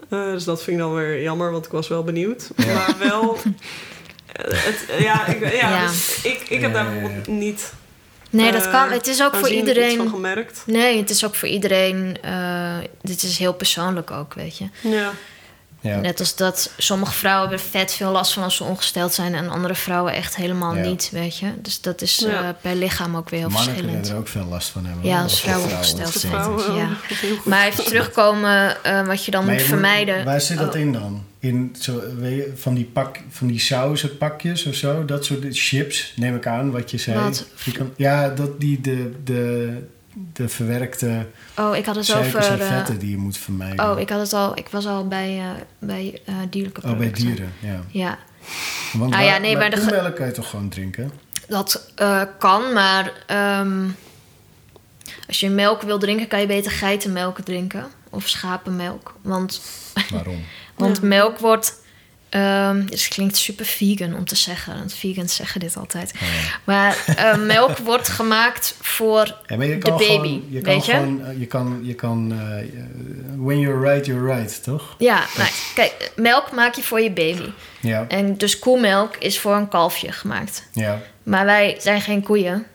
[0.10, 2.50] Eh, dus dat vind ik dan weer jammer, want ik was wel benieuwd.
[2.56, 2.74] Ja.
[2.74, 3.38] Maar wel...
[4.42, 5.88] Het, ja, ik, ja, Ja.
[5.88, 7.00] dus ik, ik heb daar ja, ja.
[7.00, 7.74] bijvoorbeeld niet
[8.30, 8.90] Nee, dat eh, kan.
[8.92, 10.10] Het is ook voor aanzienlijk iets van iedereen.
[10.10, 10.64] gemerkt.
[10.66, 12.18] Nee, het is ook voor iedereen.
[12.22, 14.66] eh, dit is heel persoonlijk ook, weet je.
[14.82, 15.12] Ja.
[15.88, 16.00] Ja.
[16.00, 19.50] Net als dat sommige vrouwen hebben vet veel last van als ze ongesteld zijn en
[19.50, 20.82] andere vrouwen echt helemaal Ja.
[20.86, 21.48] niet, weet je.
[21.62, 22.44] Dus dat is Ja.
[22.44, 24.10] eh, per lichaam ook weer heel Mannen kunnen verschillend.
[24.10, 25.06] er ook veel last van hebben.
[25.06, 26.76] Ja, als vrouwen ongesteld zijn.
[26.78, 26.88] Ja.
[27.46, 30.26] Maar even terugkomen, eh, wat je dan Maar moet je vermijden.
[30.26, 30.80] Waar zit dat Oh.
[30.82, 31.24] in dan?
[31.40, 35.06] In zo, weet je, van die, pak, van die sausenpakjes of zo?
[35.06, 37.20] Dat soort chips, neem ik aan, wat je zei.
[37.20, 37.46] Wat?
[37.96, 39.74] Ja, dat die de, de,
[40.34, 41.28] de verwerkte
[41.58, 42.52] Oh, ik had het suikers over.
[42.52, 43.92] en eh, vetten die je moet vermijden.
[43.92, 44.58] oh, ik had het al.
[44.58, 45.50] Ik was al bij, eh,
[45.80, 47.26] bij eh, dierlijke Oh, bij producten.
[47.26, 47.80] dieren, ja.
[47.92, 48.18] Ja,
[48.94, 51.12] Want Nou ja, nee, maar bij de koemelk kan je toch gewoon drinken?
[51.48, 53.84] dat eh, kan, maar ehm,
[55.28, 59.16] als je melk wil drinken, kan je beter geitenmelk drinken of schapenmelk.
[59.22, 59.62] Want,
[60.12, 60.44] Waarom?
[60.76, 61.08] want Ja.
[61.08, 61.82] melk wordt.
[62.90, 64.74] Dus het klinkt super vegan om te zeggen.
[64.78, 66.12] Want vegans zeggen dit altijd.
[66.16, 66.60] Oh, ja.
[66.64, 70.06] Maar eh, melk wordt gemaakt voor Ja, de baby.
[70.06, 70.92] gewoon, je kan weet je?
[70.92, 72.66] gewoon, eh, je kan, je kan, eh,
[73.38, 74.96] when you're right, you're right, toch?
[74.98, 77.50] Ja, nou, kijk, melk maak je voor je baby.
[77.82, 80.68] Ja, En dus koemelk is voor een kalfje gemaakt.
[80.72, 82.66] ja, Maar wij zijn geen koeien.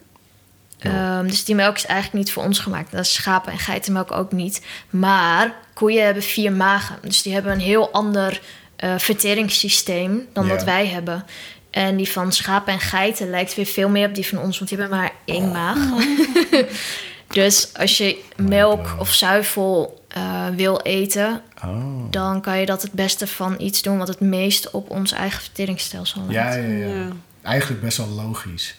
[0.79, 2.91] Ehm, dus die melk is eigenlijk niet voor ons gemaakt.
[2.93, 4.63] Dat is schapen- en geitenmelk ook niet.
[4.91, 6.97] Maar koeien hebben vier magen.
[7.03, 8.41] Dus die hebben een heel ander
[8.83, 10.55] eh, verteringssysteem dan Ja.
[10.55, 11.25] dat wij hebben.
[11.71, 14.71] En die van schapen en geiten lijkt weer veel meer op die van ons, want
[14.71, 15.53] die hebben maar één Oh.
[15.53, 15.79] maag.
[17.29, 19.01] dus als je melk Mindblown.
[19.01, 22.11] of zuivel eh, wil eten, oh.
[22.11, 25.41] dan kan je dat het beste van iets doen wat het meest op ons eigen
[25.43, 26.55] verteringsstelsel lijkt.
[26.55, 27.09] Ja, ja, ja, Ja.
[27.43, 28.75] Eigenlijk best wel logisch.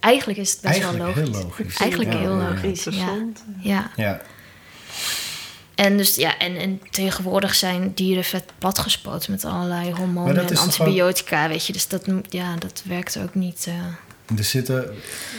[0.00, 1.44] Eigenlijk is het best Eigenlijk wel heel logisch.
[1.44, 1.76] logisch.
[1.76, 2.48] Eigenlijk Ja, heel ja, ja.
[2.54, 2.84] logisch.
[3.60, 3.90] Ja.
[3.96, 4.20] Ja,
[5.84, 11.48] En, dus, ja, en, en tegenwoordig zijn dieren vet platgespoten met allerlei hormonen en antibiotica,
[11.48, 11.72] weet je.
[11.72, 13.64] Dus dat, ja, dat werkt ook niet.
[13.68, 14.38] eh.
[14.38, 14.94] er zitten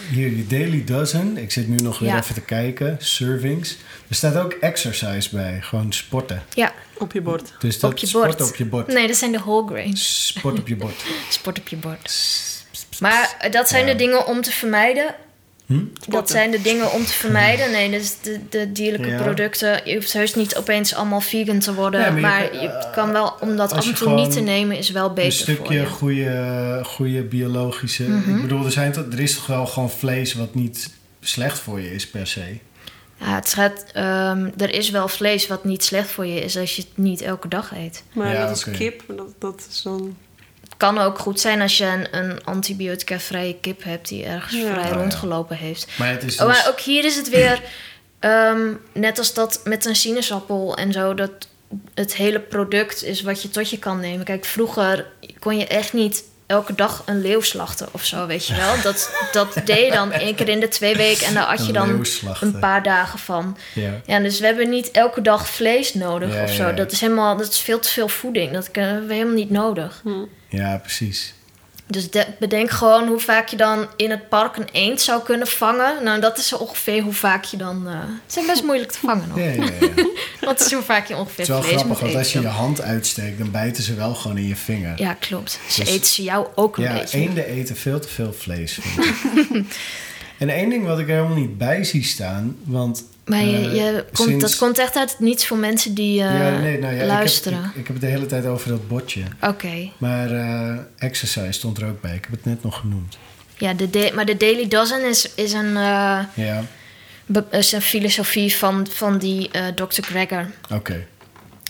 [0.09, 1.37] hier je Daily Dozen.
[1.37, 2.17] Ik zit nu nog weer Ja.
[2.17, 2.95] even te kijken.
[2.99, 3.77] Servings.
[4.07, 5.57] Er staat ook exercise bij.
[5.61, 6.43] Gewoon sporten.
[6.53, 7.53] Ja, Op je bord.
[7.59, 8.49] Dus dat Op je sport bord.
[8.49, 8.87] op je bord.
[8.87, 10.27] nee, dat zijn de whole grains.
[10.27, 11.03] Sport op je bord.
[11.29, 12.11] Sport op je bord.
[12.99, 13.91] Maar dat zijn Ja.
[13.91, 15.15] de dingen om te vermijden.
[15.71, 16.11] Hm?
[16.11, 17.71] Dat zijn de dingen om te vermijden.
[17.71, 19.21] Nee, dus de, de dierlijke Ja.
[19.21, 19.81] producten.
[19.85, 22.01] Je hoeft heus niet opeens allemaal vegan te worden.
[22.01, 24.25] Nee, maar maar je je, kan- wel, om dat als af je en toe niet
[24.25, 25.85] te gewoon nemen, is wel Een beter voor stukje je.
[25.85, 28.03] goede, goede biologische...
[28.03, 28.35] Mhm.
[28.35, 30.89] Ik bedoel, er, zijn er is toch wel gewoon vlees wat niet
[31.21, 32.57] slecht voor je is per se.
[33.19, 36.75] Ja, het gaat, ehm, er is wel vlees wat niet slecht voor je is als
[36.75, 38.03] je het niet elke dag eet.
[38.13, 39.03] Maar Ja, dat is kip.
[39.07, 40.15] Dat, dat is dan...
[40.81, 44.71] Het kan ook goed zijn als je een, een antibiotica-vrije kip hebt die ergens Ja.
[44.71, 44.95] vrij Oh, ja.
[44.95, 45.87] rondgelopen heeft.
[45.97, 46.57] Maar het is Oh, dus...
[46.57, 47.61] maar ook hier is het weer,
[48.19, 51.31] ehm, net als dat met een sinaasappel en zo, dat
[51.93, 54.25] het hele product is wat je tot je kan nemen.
[54.25, 55.07] Kijk, vroeger
[55.39, 58.81] kon je echt niet elke dag een leeuw slachten of zo, weet je wel.
[58.83, 61.73] Dat, dat deed je dan één keer in de twee weken en daar had je
[61.73, 62.05] dan
[62.39, 63.57] een paar dagen van.
[63.73, 63.91] Ja.
[64.05, 66.61] Ja, dus we hebben niet elke dag vlees nodig Ja, of zo.
[66.63, 66.75] ja, ja.
[66.75, 68.51] Dat is helemaal, dat is veel te veel voeding.
[68.51, 69.99] Dat hebben we helemaal niet nodig.
[70.03, 70.09] Hm.
[70.49, 71.33] ja, precies.
[71.91, 75.47] Dus de- bedenk gewoon hoe vaak je dan in het park een eend zou kunnen
[75.47, 76.03] vangen.
[76.03, 77.87] Nou, dat is ongeveer hoe vaak je dan...
[77.87, 79.37] eh het zijn best moeilijk te vangen nog.
[79.37, 79.89] Ja, ja, ja.
[80.47, 82.47] Dat is hoe vaak je Het ongeveer is wel vlees grappig, want als je je
[82.47, 84.93] hand uitsteekt, dan bijten ze wel gewoon in je vinger.
[85.01, 85.59] Ja, klopt.
[85.69, 87.17] Ze Dus- eten ze jou ook een Ja, beetje.
[87.17, 88.79] eenden eten veel te veel vlees.
[90.41, 93.03] en één ding wat ik er helemaal niet bij zie staan, want...
[93.25, 96.39] Maar je, eh, komt, sinds- dat komt echt uit het niets voor mensen die eh,
[96.39, 97.57] ja, nee, nou ja, luisteren.
[97.57, 99.21] Ik heb, ik, ik heb het de hele tijd over dat botje.
[99.41, 99.89] Oké.
[99.97, 102.15] Maar eh, exercise stond er ook bij.
[102.15, 103.17] Ik heb het net nog genoemd.
[103.57, 106.63] Ja, de maar de Daily Dozen is, is, een, eh, Ja,
[107.51, 110.01] is een filosofie van, van die eh Dr.
[110.01, 110.49] Greger.
[110.71, 111.05] oké.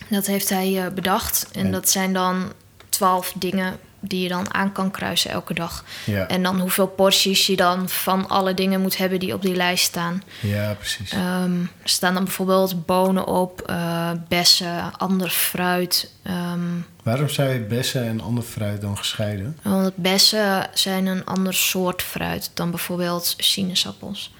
[0.09, 1.47] Dat heeft hij eh, bedacht.
[1.53, 2.51] En, En- dat zijn dan
[2.89, 5.83] twaalf dingen die je dan aan kan kruisen elke dag.
[6.05, 6.27] Ja.
[6.27, 9.83] En dan hoeveel porties je dan van alle dingen moet hebben die op die lijst
[9.85, 10.23] staan.
[10.39, 11.11] ja, precies.
[11.11, 16.11] Ehm, er staan dan bijvoorbeeld bonen op, eh, bessen, ander fruit.
[16.23, 16.59] Ehm,
[17.03, 19.57] Waarom je bessen en ander fruit dan gescheiden?
[19.61, 24.33] want bessen zijn een ander soort fruit dan bijvoorbeeld sinaasappels.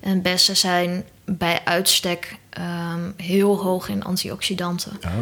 [0.00, 4.92] En bessen zijn bij uitstek ehm, heel hoog in antioxidanten.
[5.04, 5.12] Oh.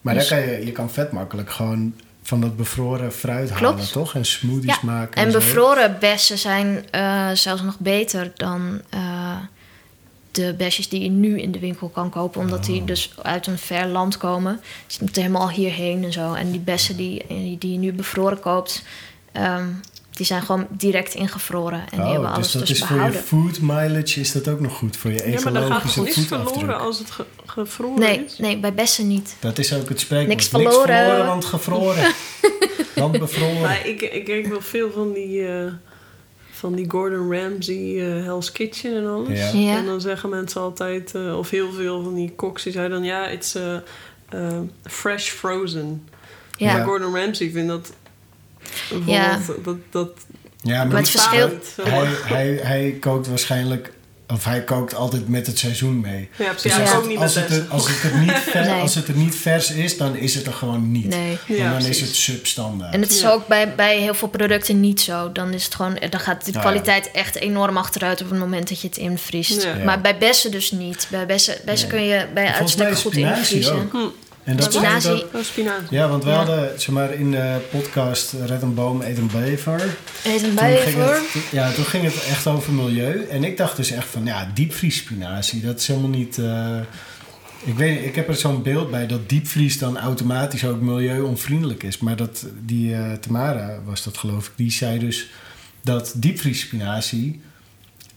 [0.00, 1.94] Maar Dus- dan kan je, je kan vet makkelijk gewoon
[2.26, 3.74] van dat bevroren fruit Klopt.
[3.78, 4.14] halen, toch?
[4.14, 5.22] En smoothies Ja, maken.
[5.24, 5.38] En zo.
[5.38, 9.36] bevroren bessen zijn eh, zelfs nog beter dan eh,
[10.30, 12.40] de besjes die je nu in de winkel kan kopen.
[12.40, 12.86] Omdat die Oh.
[12.86, 14.60] dus uit een ver land komen.
[14.86, 16.32] Dus die moeten helemaal hierheen en zo.
[16.32, 17.24] En die bessen die,
[17.58, 18.82] die je nu bevroren koopt,
[19.32, 19.66] ehm,
[20.10, 21.80] die zijn gewoon direct ingevroren.
[21.90, 24.48] En die hebben Oh, alles dus dat dus, is voor je food mileage is dat
[24.48, 26.48] ook nog goed voor je Ja, maar dan gaat ecologische niets voetafdruk.
[26.54, 27.24] verloren als het ge-
[27.54, 28.38] gevroren Nee, is?
[28.38, 29.36] nee, bij bessen niet.
[29.40, 30.28] Dat is ook het spreekwoord.
[30.36, 31.26] Niks verloren.
[31.26, 32.12] want gevroren.
[32.94, 33.60] want bevroren.
[33.60, 35.72] Maar ik, ik kijk wel veel van die, eh,
[36.50, 39.38] van die Gordon Ramsay eh, Hell's Kitchen en alles.
[39.52, 39.58] Ja.
[39.58, 39.76] Ja.
[39.76, 43.06] En dan zeggen mensen altijd, eh, of heel veel van die koks, die zeiden dan
[43.06, 43.56] ja, it's
[44.84, 46.08] fresh frozen.
[46.56, 46.72] Ja.
[46.72, 47.92] Maar Gordon Ramsay vindt dat
[49.06, 49.40] Ja.
[49.62, 50.10] dat, dat
[50.62, 51.50] ja, maar Maar het verschil-
[51.82, 53.92] hij, hij, hij kookt waarschijnlijk...
[54.28, 56.28] Of hij kookt altijd met het seizoen mee.
[56.38, 56.62] Ja, precies.
[56.62, 58.80] Dus als, het, ook niet als, met het er, als, het er niet ver, Nee.
[58.80, 61.06] als het er niet vers is, dan is het er gewoon niet.
[61.08, 61.38] Nee.
[61.58, 62.94] En dan is het substandaard.
[62.94, 63.30] En het is Ja.
[63.30, 65.32] ook bij, bij heel veel producten niet zo.
[65.32, 66.60] Dan, is het gewoon, dan gaat de ja.
[66.60, 69.62] kwaliteit echt enorm achteruit op het moment dat je het invriest.
[69.62, 69.76] Ja.
[69.76, 69.84] Ja.
[69.84, 71.06] Maar bij bessen dus niet.
[71.10, 71.98] Bij bessen, bessen Nee.
[71.98, 73.90] kun je bij uitstek is goed invriezen.
[73.92, 74.12] ook.
[74.44, 75.24] En dat Spinazie.
[75.34, 75.86] Oh, spinazie.
[75.90, 76.36] Ja, want we Ja.
[76.36, 79.96] hadden zeg maar, in de podcast Red een boom, eet een bever.
[80.24, 83.24] Eet een het, ja, toen ging het echt over milieu.
[83.30, 86.38] En ik dacht dus echt van, ja, diepvriesspinazie, dat is helemaal niet...
[86.38, 86.76] eh,
[87.64, 91.82] ik weet niet, ik heb er zo'n beeld bij dat diepvries dan automatisch ook milieuonvriendelijk
[91.82, 91.98] is.
[91.98, 95.30] Maar dat, die eh, Tamara was dat geloof ik, die zei dus
[95.82, 97.40] dat diepvriesspinazie...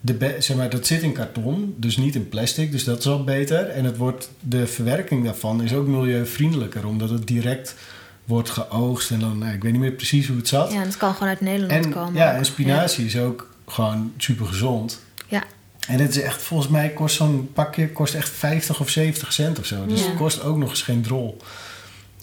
[0.01, 3.23] De zeg maar, dat zit in karton, dus niet in plastic, dus dat is al
[3.23, 3.67] beter.
[3.69, 7.75] En het wordt, de verwerking daarvan is ook milieuvriendelijker, omdat het direct
[8.25, 9.11] wordt geoogst.
[9.11, 10.71] En dan, nou, ik weet niet meer precies hoe het zat.
[10.71, 12.13] Ja, het kan gewoon uit Nederland En, komen.
[12.13, 12.37] ja, ook.
[12.37, 14.99] en spinazie is ook gewoon super gezond.
[15.27, 15.43] Ja.
[15.87, 19.59] En het is echt, volgens mij kost zo'n pakje kost echt 50 of 70 cent
[19.59, 19.85] of zo.
[19.85, 20.05] Dus Ja.
[20.07, 21.37] het kost ook nog eens geen drol.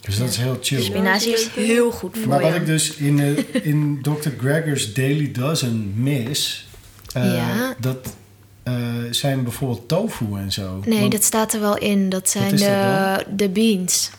[0.01, 0.83] Dus dat is heel chill.
[0.83, 2.59] Spinazie is heel goed voor Maar wat je.
[2.61, 4.29] ik dus in, eh, in Dr.
[4.39, 6.69] Gregor's Daily Dozen mis,
[7.15, 7.75] eh, Ja.
[7.79, 8.15] dat
[8.63, 8.75] eh,
[9.11, 10.81] zijn bijvoorbeeld tofu en zo.
[10.85, 12.09] Nee, Want- dat staat er wel in.
[12.09, 14.11] Dat zijn de, de beans.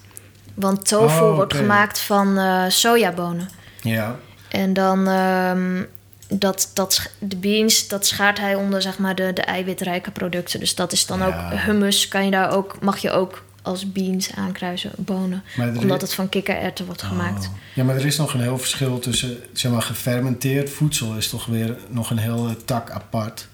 [0.54, 3.50] Want tofu Oh, wordt gemaakt van eh, sojabonen.
[3.82, 4.16] Ja,
[4.50, 5.84] En dan ehm,
[6.28, 10.60] dat, dat, de beans, dat schaart hij onder zeg maar, de, de eiwitrijke producten.
[10.60, 11.28] Dus dat is dan Ja.
[11.28, 12.08] ook hummus.
[12.08, 15.44] Kan je daar ook, mag je ook als beans aankruisen, bonen.
[15.58, 17.46] Omdat is- het van kikkererwten wordt gemaakt.
[17.46, 17.52] Oh.
[17.74, 21.46] Ja, maar er is nog een heel verschil tussen, zeg maar, gefermenteerd voedsel is toch
[21.46, 23.48] weer nog een hele tak apart.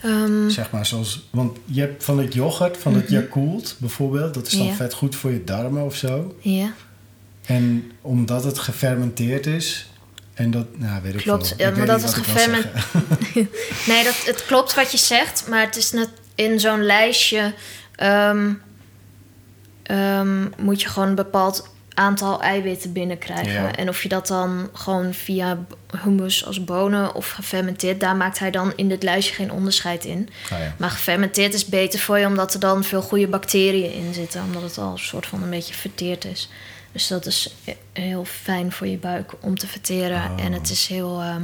[0.00, 4.46] Ehm, Zeg maar zoals, want je hebt van het yoghurt, van het Yakult bijvoorbeeld, dat
[4.46, 6.36] is dan vet goed voor je darmen of zo.
[6.40, 6.72] ja,
[7.46, 9.90] En omdat het gefermenteerd is,
[10.34, 11.56] en dat, nou weet ik Klopt, veel.
[11.58, 13.48] ja, Ik maar dat niet het wat ik wil gefermen- zeggen.
[13.92, 17.54] nee, dat, het klopt wat je zegt, maar het is net in zo'n lijstje.
[17.96, 18.52] ehm,
[19.88, 23.52] ehm, moet je gewoon een bepaald aantal eiwitten binnenkrijgen.
[23.52, 23.74] Ja.
[23.74, 25.58] En of je dat dan gewoon via
[26.02, 30.28] hummus als bonen of gefermenteerd, daar maakt hij dan in dit lijstje geen onderscheid in.
[30.50, 30.74] Ah, ja.
[30.76, 34.62] Maar gefermenteerd is beter voor je omdat er dan veel goede bacteriën in zitten, omdat
[34.62, 36.48] het al een soort van een beetje verteerd is.
[36.92, 40.22] Dus dat is he- heel fijn voor je buik om te verteren.
[40.38, 40.44] Oh.
[40.44, 41.20] En het is heel.
[41.20, 41.42] ehm,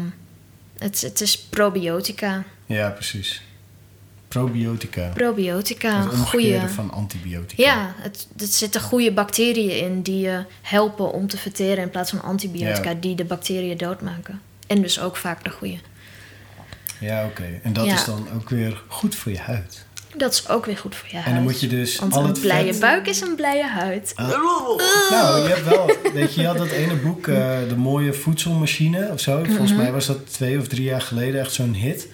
[0.79, 2.45] het, het is probiotica.
[2.67, 3.43] ja, precies.
[4.41, 5.11] Probiotica.
[5.15, 6.73] Probiotica, het omgekeerde goede.
[6.75, 7.63] van antibiotica.
[7.63, 12.11] Ja, het, er zitten goede bacteriën in die je helpen om te verteren in plaats
[12.11, 12.97] van antibiotica Ja.
[13.01, 14.41] die de bacteriën doodmaken.
[14.67, 15.77] En dus ook vaak de goede.
[17.01, 17.45] Ja, oké.
[17.63, 17.95] En dat Ja.
[17.95, 19.85] is dan ook weer goed voor je huid.
[20.17, 21.27] Dat is ook weer goed voor je huid.
[21.27, 22.81] En dan moet je dus Want al een het blije vet...
[22.81, 24.13] buik is een blije huid.
[24.17, 25.91] Nou, je hebt wel...
[26.13, 27.35] Weet je, je had dat ene boek, eh,
[27.69, 29.45] De Mooie Voedselmachine of zo.
[29.45, 29.81] Volgens Mhm.
[29.81, 32.09] mij was dat twee of drie jaar geleden echt zo'n hit.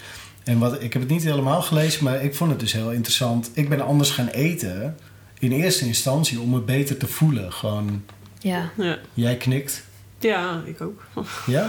[0.45, 3.51] En wat, ik heb het niet helemaal gelezen, maar ik vond het dus heel interessant.
[3.53, 4.97] Ik ben anders gaan eten
[5.39, 7.53] in eerste instantie om me beter te voelen.
[7.53, 8.05] Gewoon,
[8.39, 8.71] Ja.
[8.77, 8.99] Ja.
[9.15, 9.85] jij knikt.
[10.19, 11.03] ja, ik ook.
[11.47, 11.69] Ja?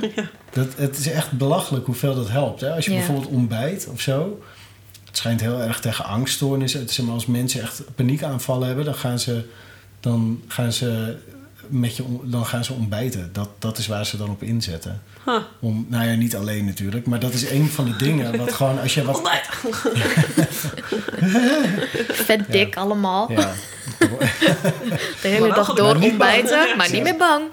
[0.51, 2.61] Dat, het is echt belachelijk hoeveel dat helpt.
[2.61, 2.71] Hè?
[2.71, 2.97] Als je Ja.
[2.97, 4.41] bijvoorbeeld ontbijt of zo.
[5.05, 6.79] Het schijnt heel erg tegen angststoornissen.
[6.79, 9.45] Het is maar als mensen echt paniekaanvallen hebben, dan gaan ze,
[9.99, 11.17] dan gaan ze,
[11.67, 13.29] met je, dan gaan ze ontbijten.
[13.33, 15.01] Dat, dat is waar ze dan op inzetten.
[15.25, 15.35] Huh.
[15.59, 18.79] Om, nou ja, niet alleen natuurlijk, maar dat is een van de dingen wat gewoon
[18.79, 19.21] als je wat.
[22.25, 23.31] Vet dik allemaal.
[23.31, 23.53] Ja,
[25.21, 27.43] De hele Maar dag door maar niet ontbijten, maar niet meer bang.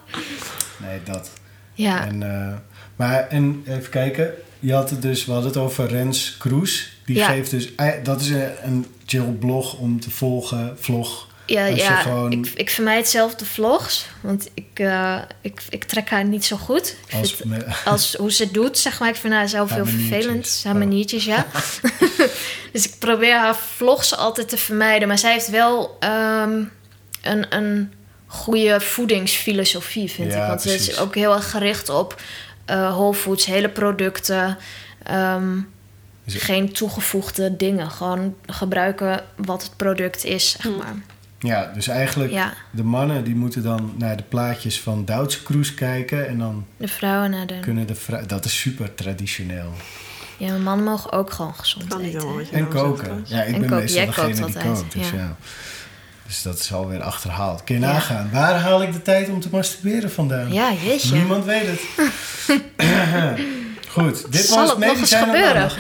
[0.77, 1.31] nee, dat.
[1.75, 2.55] Ja, En, eh,
[2.97, 4.31] maar en even kijken.
[4.61, 6.97] Je had het dus, we hadden het over Rens Kroes.
[7.07, 7.27] Die Ja.
[7.29, 7.69] geeft dus,
[8.03, 11.27] dat is een, een chill blog om te volgen, vlog.
[11.49, 14.07] Ja, ja gewoon- ik, ik vermijd zelf de vlogs.
[14.21, 16.97] Want ik, eh, ik, ik trek haar niet zo goed.
[17.07, 19.09] Ik Als, vind- me- als hoe ze het doet, zeg maar.
[19.09, 20.61] Ik vind haar zelf Haar heel vervelend.
[20.65, 20.79] Haar Oh.
[20.79, 21.47] maniertjes, ja.
[22.73, 25.09] dus ik probeer haar vlogs altijd te vermijden.
[25.09, 26.63] Maar zij heeft wel ehm,
[27.23, 27.93] een, een
[28.27, 30.49] goede voedingsfilosofie, vind Ja, ik.
[30.49, 32.21] Want ze is ook heel erg gericht op
[32.65, 34.59] eh whole foods, hele producten.
[35.03, 35.59] ehm,
[36.27, 37.91] geen toegevoegde dingen.
[37.91, 40.95] Gewoon gebruiken wat het product is, zeg maar.
[41.39, 45.75] Ja, dus eigenlijk Ja, de mannen die moeten dan naar de plaatjes van Duitse Kroes
[45.75, 47.61] kijken en dan de vrouwen naar de...
[47.61, 48.29] kunnen de vrouwen...
[48.29, 49.73] Dat is super traditioneel.
[50.37, 52.21] Ja, maar mannen mogen ook gewoon gezond Kan eten.
[52.53, 53.25] En nou koken.
[53.27, 54.93] Ja, ik En ben meestal degene die altijd, kookt.
[54.93, 55.17] Dus, ja.
[55.17, 55.37] ja.
[56.27, 57.65] dus dat is alweer achterhaald.
[57.65, 57.93] Kun je Ja.
[57.93, 58.31] nagaan.
[58.33, 60.53] Waar haal ik de tijd om te masturberen vandaan?
[60.53, 61.15] Ja, jeetje.
[61.15, 61.81] Niemand weet het.
[64.01, 65.71] Goed, dit Zal was het nog eens gebeuren?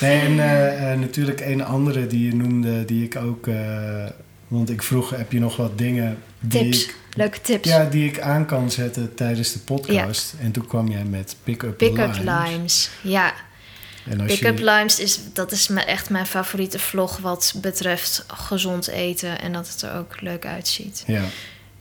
[0.00, 3.46] Nee, nee en eh, eh, natuurlijk een andere die je noemde, die ik ook...
[3.46, 4.04] eh,
[4.48, 6.84] want ik vroeg, heb je nog wat dingen die Tips.
[6.84, 7.68] ik, Leuke tips.
[7.68, 10.34] ja, die ik aan kan zetten tijdens de podcast?
[10.40, 12.50] En toen kwam jij met pick-up Pick-up lines.
[12.50, 12.90] limes.
[13.02, 13.34] Ja,
[14.26, 19.52] pick-up je, limes is, dat is echt mijn favoriete vlog wat betreft gezond eten en
[19.52, 21.04] dat het er ook leuk uitziet.
[21.06, 21.22] Ja,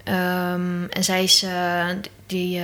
[0.03, 1.45] Ehm, en zij is
[2.25, 2.61] die,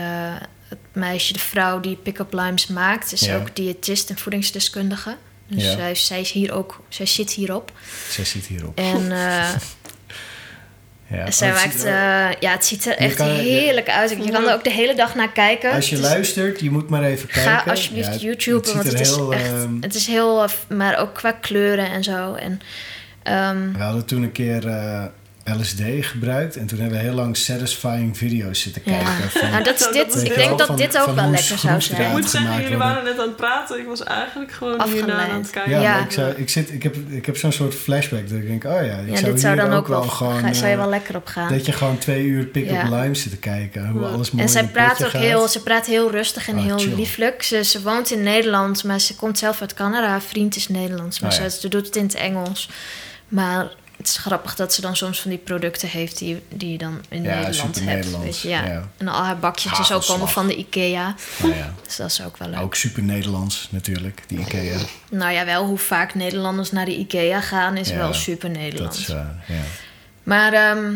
[0.95, 3.35] meisje, de vrouw die pick-up limes maakt, is Ja.
[3.35, 5.15] ook diëtist en voedingsdeskundige.
[5.47, 5.71] Dus Ja.
[5.75, 7.71] zij, zij is hier ook, zij zit hierop.
[8.09, 8.77] zij zit hierop.
[8.77, 9.49] En eh,
[11.07, 11.31] Ja.
[11.31, 11.87] zij Oh, het maakt, er-
[12.31, 14.09] eh, ja, het ziet er echt kan- heerlijk uit.
[14.09, 15.71] Je kan er ook de hele dag naar kijken.
[15.71, 17.51] als je luistert, je moet maar even kijken.
[17.51, 20.97] Ga alsjeblieft Ja, YouTube, want het is heel, echt, ehm, het is heel, eh, maar
[20.99, 22.33] ook qua kleuren en zo.
[22.33, 22.59] En,
[23.23, 24.67] ehm, We hadden toen een keer
[25.59, 28.91] LSD gebruikt en toen hebben we heel lang satisfying video's zitten ja.
[29.03, 29.29] kijken.
[29.39, 30.23] Van, Nou, dat is dit.
[30.23, 32.11] Ik denk dat van- dit ook wel hoe lekker zou schroefdraad Ik zijn.
[32.11, 33.79] moet zeggen, gemaakt jullie waren net aan het praten.
[33.79, 35.05] Ik was eigenlijk gewoon Afgeleid.
[35.05, 35.81] hierna aan het kijken.
[35.81, 38.63] ja, ik, zou, ik, zit, ik heb, ik heb zo'n soort flashback dat ik denk,
[38.63, 40.39] oh ja, ik Ja, zou dit zou hier dan ook wel, gewoon...
[40.39, 41.49] ga, zou je eh, wel lekker op gaan.
[41.51, 42.89] dat je gewoon twee uur pick-up Ja.
[43.01, 43.87] limes zit te kijken.
[43.89, 44.07] Hoe Ja.
[44.07, 45.21] alles mooi En zij praat ook gaat.
[45.21, 46.95] heel, ze praat heel rustig en Ah, heel chill.
[46.95, 47.43] lieflijk.
[47.43, 50.07] Ze, ze woont in Nederland, maar ze komt zelf uit Canada.
[50.07, 51.49] Haar vriend is Nederlands, maar ja.
[51.49, 52.69] ze, ze doet het in het Engels.
[53.27, 53.67] Maar
[54.07, 57.01] het is grappig dat ze dan soms van die producten heeft die, die je dan
[57.09, 58.19] in Ja, Nederland super hebt.
[58.21, 58.65] Weet je, ja.
[58.65, 58.89] ja.
[58.97, 61.15] En al haar bakjes ook komen van de IKEA.
[61.41, 62.59] Nou ja, Dus dat is ook wel leuk.
[62.59, 64.77] ook super Nederlands natuurlijk, die Ikea.
[65.09, 68.57] Nou ja, wel hoe vaak Nederlanders naar de IKEA gaan is Ja, wel super Dat
[68.61, 68.99] Nederlands.
[68.99, 69.15] is, eh,
[69.47, 69.61] ja.
[70.23, 70.93] Maar ehm,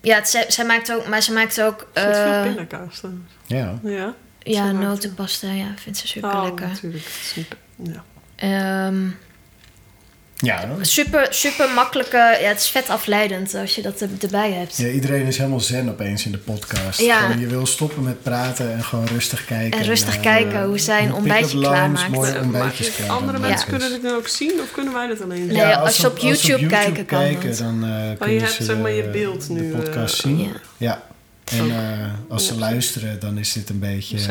[0.00, 3.24] ja, het, zij, zij maakt ook, maar ze maakt ook zit veel eh, pindakaas dan.
[3.46, 3.78] ja.
[3.82, 4.14] Ja.
[4.38, 5.52] ja, notenpasta.
[5.52, 6.66] Ja, vindt ze super Oh, lekker.
[6.68, 7.04] natuurlijk.
[7.04, 7.54] Het is niet-
[10.40, 10.60] Ja.
[10.60, 12.16] Ja, super, super makkelijke.
[12.16, 14.76] Ja, het is vet afleidend als je dat er- erbij hebt.
[14.76, 17.00] Ja, iedereen is helemaal zen opeens in de podcast.
[17.00, 17.20] Ja.
[17.20, 19.78] Gewoon, je wil stoppen met praten en gewoon rustig kijken.
[19.80, 22.08] En rustig naar, kijken eh, hoe zij een ontbijtje klaarmaakt.
[22.10, 23.16] mooie ontbijtjes maar krijgen.
[23.16, 23.46] andere Ja.
[23.48, 25.52] mensen Dus- kunnen dit nu ook zien of kunnen wij dat alleen zien?
[25.56, 28.38] Nee, als je ze op YouTube YouTube kijken kan, kijken, want- dan eh je kunnen
[28.40, 30.38] hebt, ze zeg maar, je de- beeld nu, de podcast eh, zien.
[30.38, 30.48] Ja.
[30.76, 31.02] Ja.
[31.44, 34.16] En eh, als ze luisteren, dan is dit een beetje...
[34.18, 34.24] eh,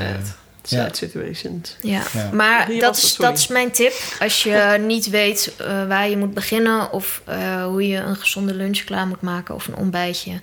[0.63, 0.97] Sad.
[0.97, 1.75] situations.
[1.81, 2.01] Ja.
[2.13, 2.29] Ja.
[2.31, 3.93] Maar Hier dat is, dat is mijn tip.
[4.19, 8.53] Als je niet weet eh, waar je moet beginnen of eh, hoe je een gezonde
[8.53, 10.39] lunch klaar moet maken of een ontbijtje,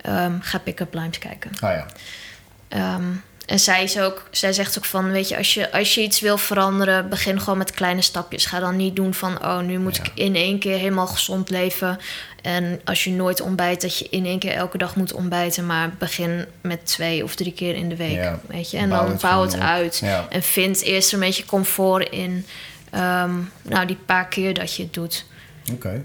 [0.00, 1.50] ehm, ga pick-up limes kijken.
[1.60, 1.86] Ah ja.
[2.68, 3.02] Ehm,
[3.46, 6.20] en zij, is ook, zij zegt ook van, weet je als, je, als je iets
[6.20, 8.46] wil veranderen, begin gewoon met kleine stapjes.
[8.46, 10.02] Ga dan niet doen van, oh, nu moet Ja.
[10.04, 11.98] ik in één keer helemaal gezond leven.
[12.42, 15.66] En als je nooit ontbijt, dat je in één keer elke dag moet ontbijten.
[15.66, 18.40] Maar begin met twee of drie keer in de week, Ja.
[18.46, 18.76] weet je.
[18.76, 19.98] En Bouw dan het bouw het uit.
[19.98, 20.26] Ja.
[20.30, 22.46] En vind eerst een beetje comfort in,
[22.90, 23.30] ehm,
[23.62, 25.24] nou, die paar keer dat je het doet.
[25.72, 26.02] Oké.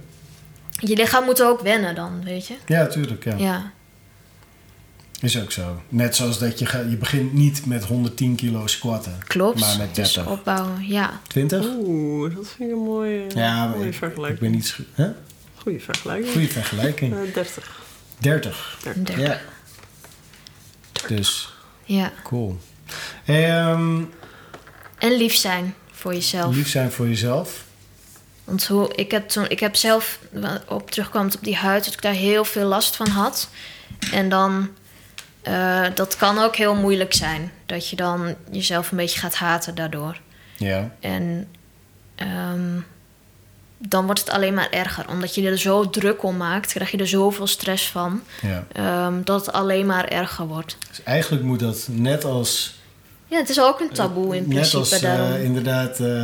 [0.79, 2.53] Je lichaam moet ook wennen dan, weet je.
[2.65, 3.25] Ja, tuurlijk.
[3.37, 3.71] Ja.
[5.21, 5.81] Is ook zo.
[5.89, 9.17] Net zoals dat je, je begint niet met 110 kilo squatten.
[9.27, 9.59] klopt.
[9.59, 10.31] Maar met dus 30.
[10.31, 11.19] opbouwen, ja.
[11.27, 11.65] 20?
[11.65, 14.33] Oeh, dat vind ik een mooie, Ja, mooie ik, vergelijking.
[14.33, 14.77] ik ben niet...
[14.93, 15.09] Hè?
[15.55, 16.31] Goeie vergelijking.
[16.31, 17.13] Goeie vergelijking.
[17.13, 17.81] Eh, 30.
[18.17, 18.77] 30.
[18.83, 19.17] Dertig.
[19.19, 19.39] Ja.
[21.07, 21.53] Dus,
[21.83, 22.11] ja.
[22.23, 22.59] cool.
[23.25, 24.01] Ehm,
[24.97, 26.55] En lief zijn voor jezelf.
[26.55, 27.63] lief zijn voor jezelf.
[28.43, 30.19] Want hoe, ik, heb toen, ik heb zelf,
[30.67, 33.49] op terugkwam op die huid, dat ik daar heel veel last van had.
[34.11, 34.69] En dan,
[35.41, 37.51] eh, dat kan ook heel moeilijk zijn.
[37.65, 40.19] Dat je dan jezelf een beetje gaat haten daardoor.
[40.57, 40.95] Ja.
[40.99, 41.47] En
[42.15, 42.79] ehm,
[43.77, 45.09] dan wordt het alleen maar erger.
[45.09, 48.21] Omdat je er zo druk om maakt, krijg je er zoveel stress van.
[48.41, 48.65] ja.
[48.71, 50.77] ehm, dat het alleen maar erger wordt.
[50.89, 52.79] Dus eigenlijk moet dat net als...
[53.27, 56.23] Ja, het is ook een taboe in net principe als eh, inderdaad eh,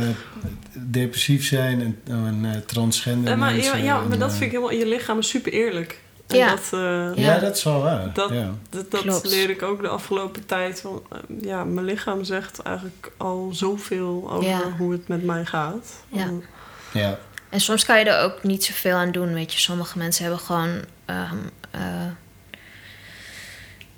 [0.72, 4.44] depressief zijn en, en eh, transgender Eh, maar, ja, mensen ja, maar dat eh, vind
[4.44, 4.72] ik helemaal...
[4.72, 6.00] Je lichaam is super eerlijk.
[6.28, 6.48] En Ja.
[6.50, 8.12] dat, eh, Ja, dat is wel waar.
[8.12, 8.50] Dat- ja.
[8.90, 10.84] dat, leer ik ook de afgelopen tijd.
[10.84, 14.60] Eh, ja, mijn lichaam zegt eigenlijk al zoveel over Ja.
[14.78, 16.02] hoe het met mij gaat.
[16.08, 16.22] Ja.
[16.22, 16.44] En
[16.92, 17.18] ja.
[17.48, 19.58] En soms kan je er ook niet zoveel aan doen, weet je.
[19.58, 20.80] Sommige mensen hebben gewoon...
[21.04, 21.36] ehm,
[21.70, 21.80] eh,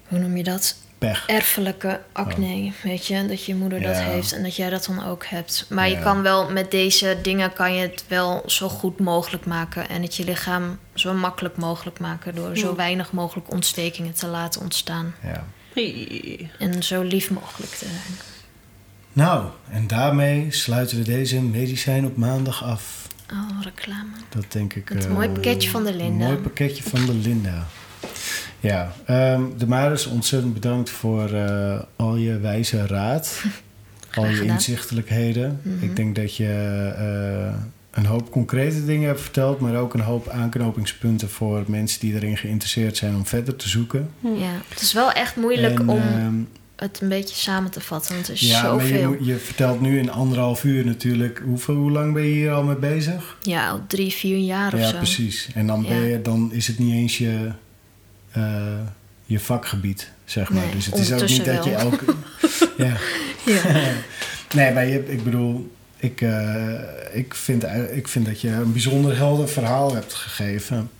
[0.08, 0.76] hoe noem je dat?
[1.00, 1.26] Pech.
[1.26, 4.02] erfelijke acne, weet je, dat je moeder dat Ja.
[4.02, 5.66] heeft en dat jij dat dan ook hebt.
[5.68, 9.88] Maar je kan wel met deze dingen kan je het wel zo goed mogelijk maken
[9.88, 14.60] en het je lichaam zo makkelijk mogelijk maken door zo weinig mogelijk ontstekingen te laten
[14.60, 15.44] ontstaan Ja.
[15.74, 16.50] Hey.
[16.58, 18.18] en zo lief mogelijk te zijn.
[19.12, 23.08] Nou, en daarmee sluiten we deze medicijn op maandag af.
[23.32, 24.10] Oh, reclame.
[24.28, 24.90] Dat denk ik.
[24.90, 26.24] Een eh, mooi pakketje van de Linda.
[26.24, 27.66] Mooi pakketje van de Linda.
[28.60, 33.42] Ja, ehm, de Maris, ontzettend bedankt voor eh, al je wijze raad.
[34.14, 35.60] al je inzichtelijkheden.
[35.62, 35.84] Mhm.
[35.84, 36.46] Ik denk dat je
[36.96, 37.54] eh,
[37.90, 42.36] een hoop concrete dingen hebt verteld, maar ook een hoop aanknopingspunten voor mensen die erin
[42.36, 44.10] geïnteresseerd zijn om verder te zoeken.
[44.20, 46.34] Ja, het is wel echt moeilijk En, om ehm,
[46.76, 49.16] het een beetje samen te vatten, want er is ja, maar je, zoveel.
[49.20, 51.42] je vertelt nu in anderhalf uur natuurlijk.
[51.44, 53.36] Hoeveel, hoe lang ben je hier al mee bezig?
[53.42, 54.96] Ja, al drie, vier jaar of ja, zo.
[54.96, 55.48] precies.
[55.54, 56.06] En dan, ben Ja.
[56.06, 57.50] je, dan is het niet eens je,
[59.24, 60.64] je vakgebied, zeg maar.
[60.64, 62.04] Nee, dus het is ook niet dat je elke...
[62.84, 62.96] ja.
[63.44, 63.62] Ja.
[64.54, 65.72] nee, maar je, ik bedoel...
[65.96, 66.74] Ik, eh,
[67.12, 70.90] ik, vind, ik vind dat je een bijzonder helder verhaal hebt gegeven.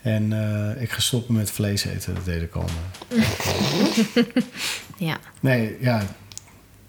[0.00, 2.64] En eh, ik ga stoppen met vlees eten, dat deed ik al.
[5.08, 5.18] ja.
[5.40, 6.02] Nee, ja,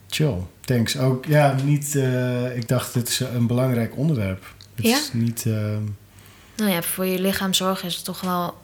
[0.10, 0.36] chill.
[0.62, 0.98] Thanks.
[0.98, 1.96] Ook, ja, niet...
[1.96, 4.54] eh, ik dacht, dit is een belangrijk onderwerp.
[4.76, 4.98] Het Ja?
[4.98, 5.46] is niet...
[5.46, 5.54] eh,
[6.56, 8.62] Nou ja, voor je lichaam zorgen is het toch wel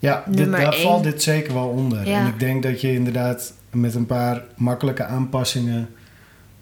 [0.00, 0.82] Ja, dit, daar één.
[0.82, 2.08] valt dit zeker wel onder.
[2.08, 2.20] Ja.
[2.20, 5.88] En ik denk dat je inderdaad met een paar makkelijke aanpassingen...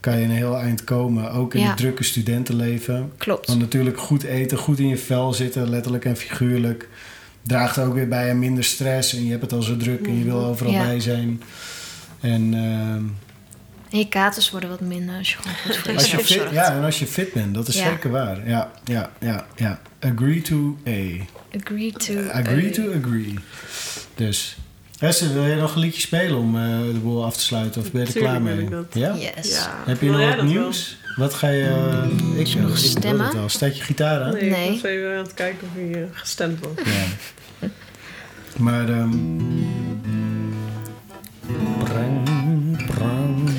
[0.01, 1.31] kan je een heel eind komen.
[1.32, 1.66] Ook in Ja.
[1.69, 3.12] het drukke studentenleven.
[3.16, 3.47] klopt.
[3.47, 6.89] Want natuurlijk goed eten, goed in je vel zitten, letterlijk en figuurlijk...
[7.43, 9.15] draagt ook weer bij aan minder stress.
[9.15, 10.85] En je hebt het al zo druk en je wil overal Ja.
[10.85, 11.43] bij zijn.
[12.20, 13.02] En ehm,
[13.90, 16.73] En je katers worden wat minder als je gewoon goed voor als je fit, ja,
[16.73, 17.89] en als je fit bent, dat is Ja.
[17.90, 18.48] zeker waar.
[18.48, 19.81] Ja, ja, ja, ja.
[20.01, 21.24] Agree to A.
[21.57, 22.29] Agree to...
[22.33, 23.35] Agree to agree.
[24.15, 24.57] Dus,
[24.99, 26.62] Hesse, wil jij nog een liedje spelen om eh,
[26.93, 27.81] de boel af te sluiten?
[27.83, 28.65] Of ben je er Tuurlijk klaar mee?
[28.65, 28.85] ik dat.
[28.93, 29.15] Ja?
[29.16, 29.51] Yes.
[29.55, 29.83] Ja.
[29.87, 30.45] Heb je nog wat wel?
[30.45, 30.97] nieuws?
[31.16, 31.65] Wat ga je...
[31.65, 33.25] eh, ik, je nog ik wil stemmen?
[33.27, 33.49] het wel.
[33.49, 34.33] Staat je gitaar aan?
[34.33, 34.70] Nee, ik Nee.
[34.70, 36.81] was even aan het kijken of hij eh, gestemd wordt.
[36.85, 37.69] Ja.
[38.57, 38.89] Maar...
[38.89, 39.11] ehm
[41.85, 43.51] brang, brang.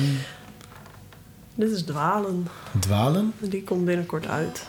[1.54, 2.46] Dit is Dwalen.
[2.78, 3.32] Dwalen?
[3.38, 4.66] Die komt binnenkort uit.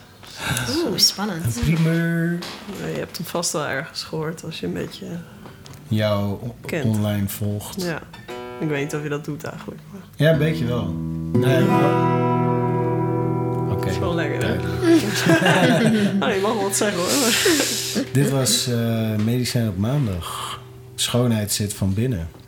[0.86, 1.60] Oeh, spannend.
[1.60, 2.38] Primeur.
[2.84, 5.06] Eh, Je hebt hem vast wel ergens gehoord als je een beetje...
[5.88, 6.86] Jou Kent.
[6.86, 7.82] online volgt.
[7.82, 8.02] Ja,
[8.60, 9.82] ik weet niet of je dat doet eigenlijk.
[9.92, 10.86] Maar Ja, een beetje wel.
[11.32, 12.20] Nee, wel.
[13.72, 13.80] Oké.
[13.86, 14.54] het is wel lekker, hè?
[16.34, 18.04] je mag wel wat zeggen, hoor.
[18.14, 20.60] Dit was eh, Medicijn op maandag.
[20.96, 22.30] Schoonheid zit van binnen.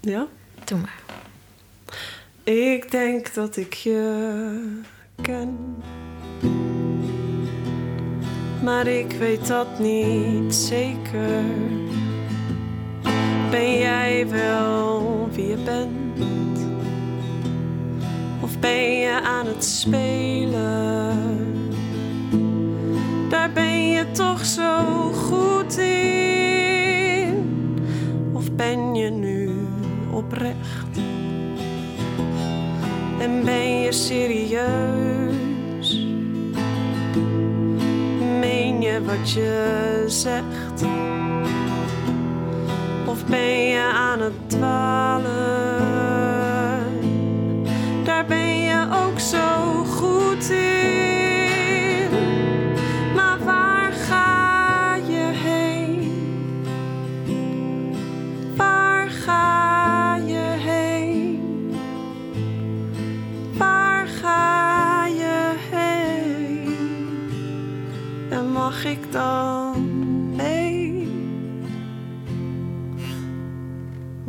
[0.00, 0.26] Ja?
[0.64, 0.98] Doe maar.
[2.48, 4.80] Ik denk dat ik je
[5.22, 5.82] ken.
[8.62, 11.42] Maar ik weet dat niet zeker.
[13.50, 16.68] Ben jij wel wie je bent?
[18.42, 20.47] Of ben je aan het spelen?
[33.48, 34.68] Ben je serieus?
[38.40, 40.82] Meen je wat je zegt?
[43.06, 45.57] Of ben je aan het dwalen?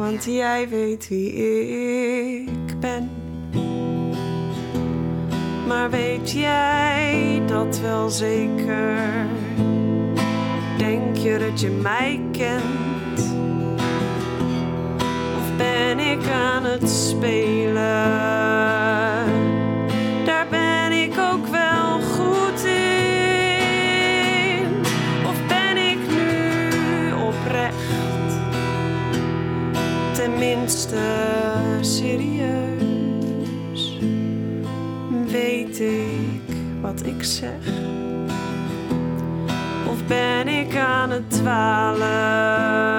[0.10, 1.34] Want jij weet wie
[2.44, 3.10] ik ben.
[5.68, 8.98] Maar weet jij dat wel zeker?
[10.78, 13.36] Denk je dat je mij kent?
[15.38, 18.49] Of ben ik aan het spelen?
[30.50, 30.98] Tenminste
[31.82, 32.80] serieus.
[35.28, 37.68] Weet ik wat ik zeg?
[39.90, 42.99] Of ben ik aan het dwalen?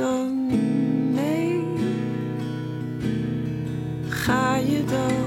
[0.00, 0.46] Dan
[1.14, 1.64] mee?
[4.08, 5.19] Ga je dan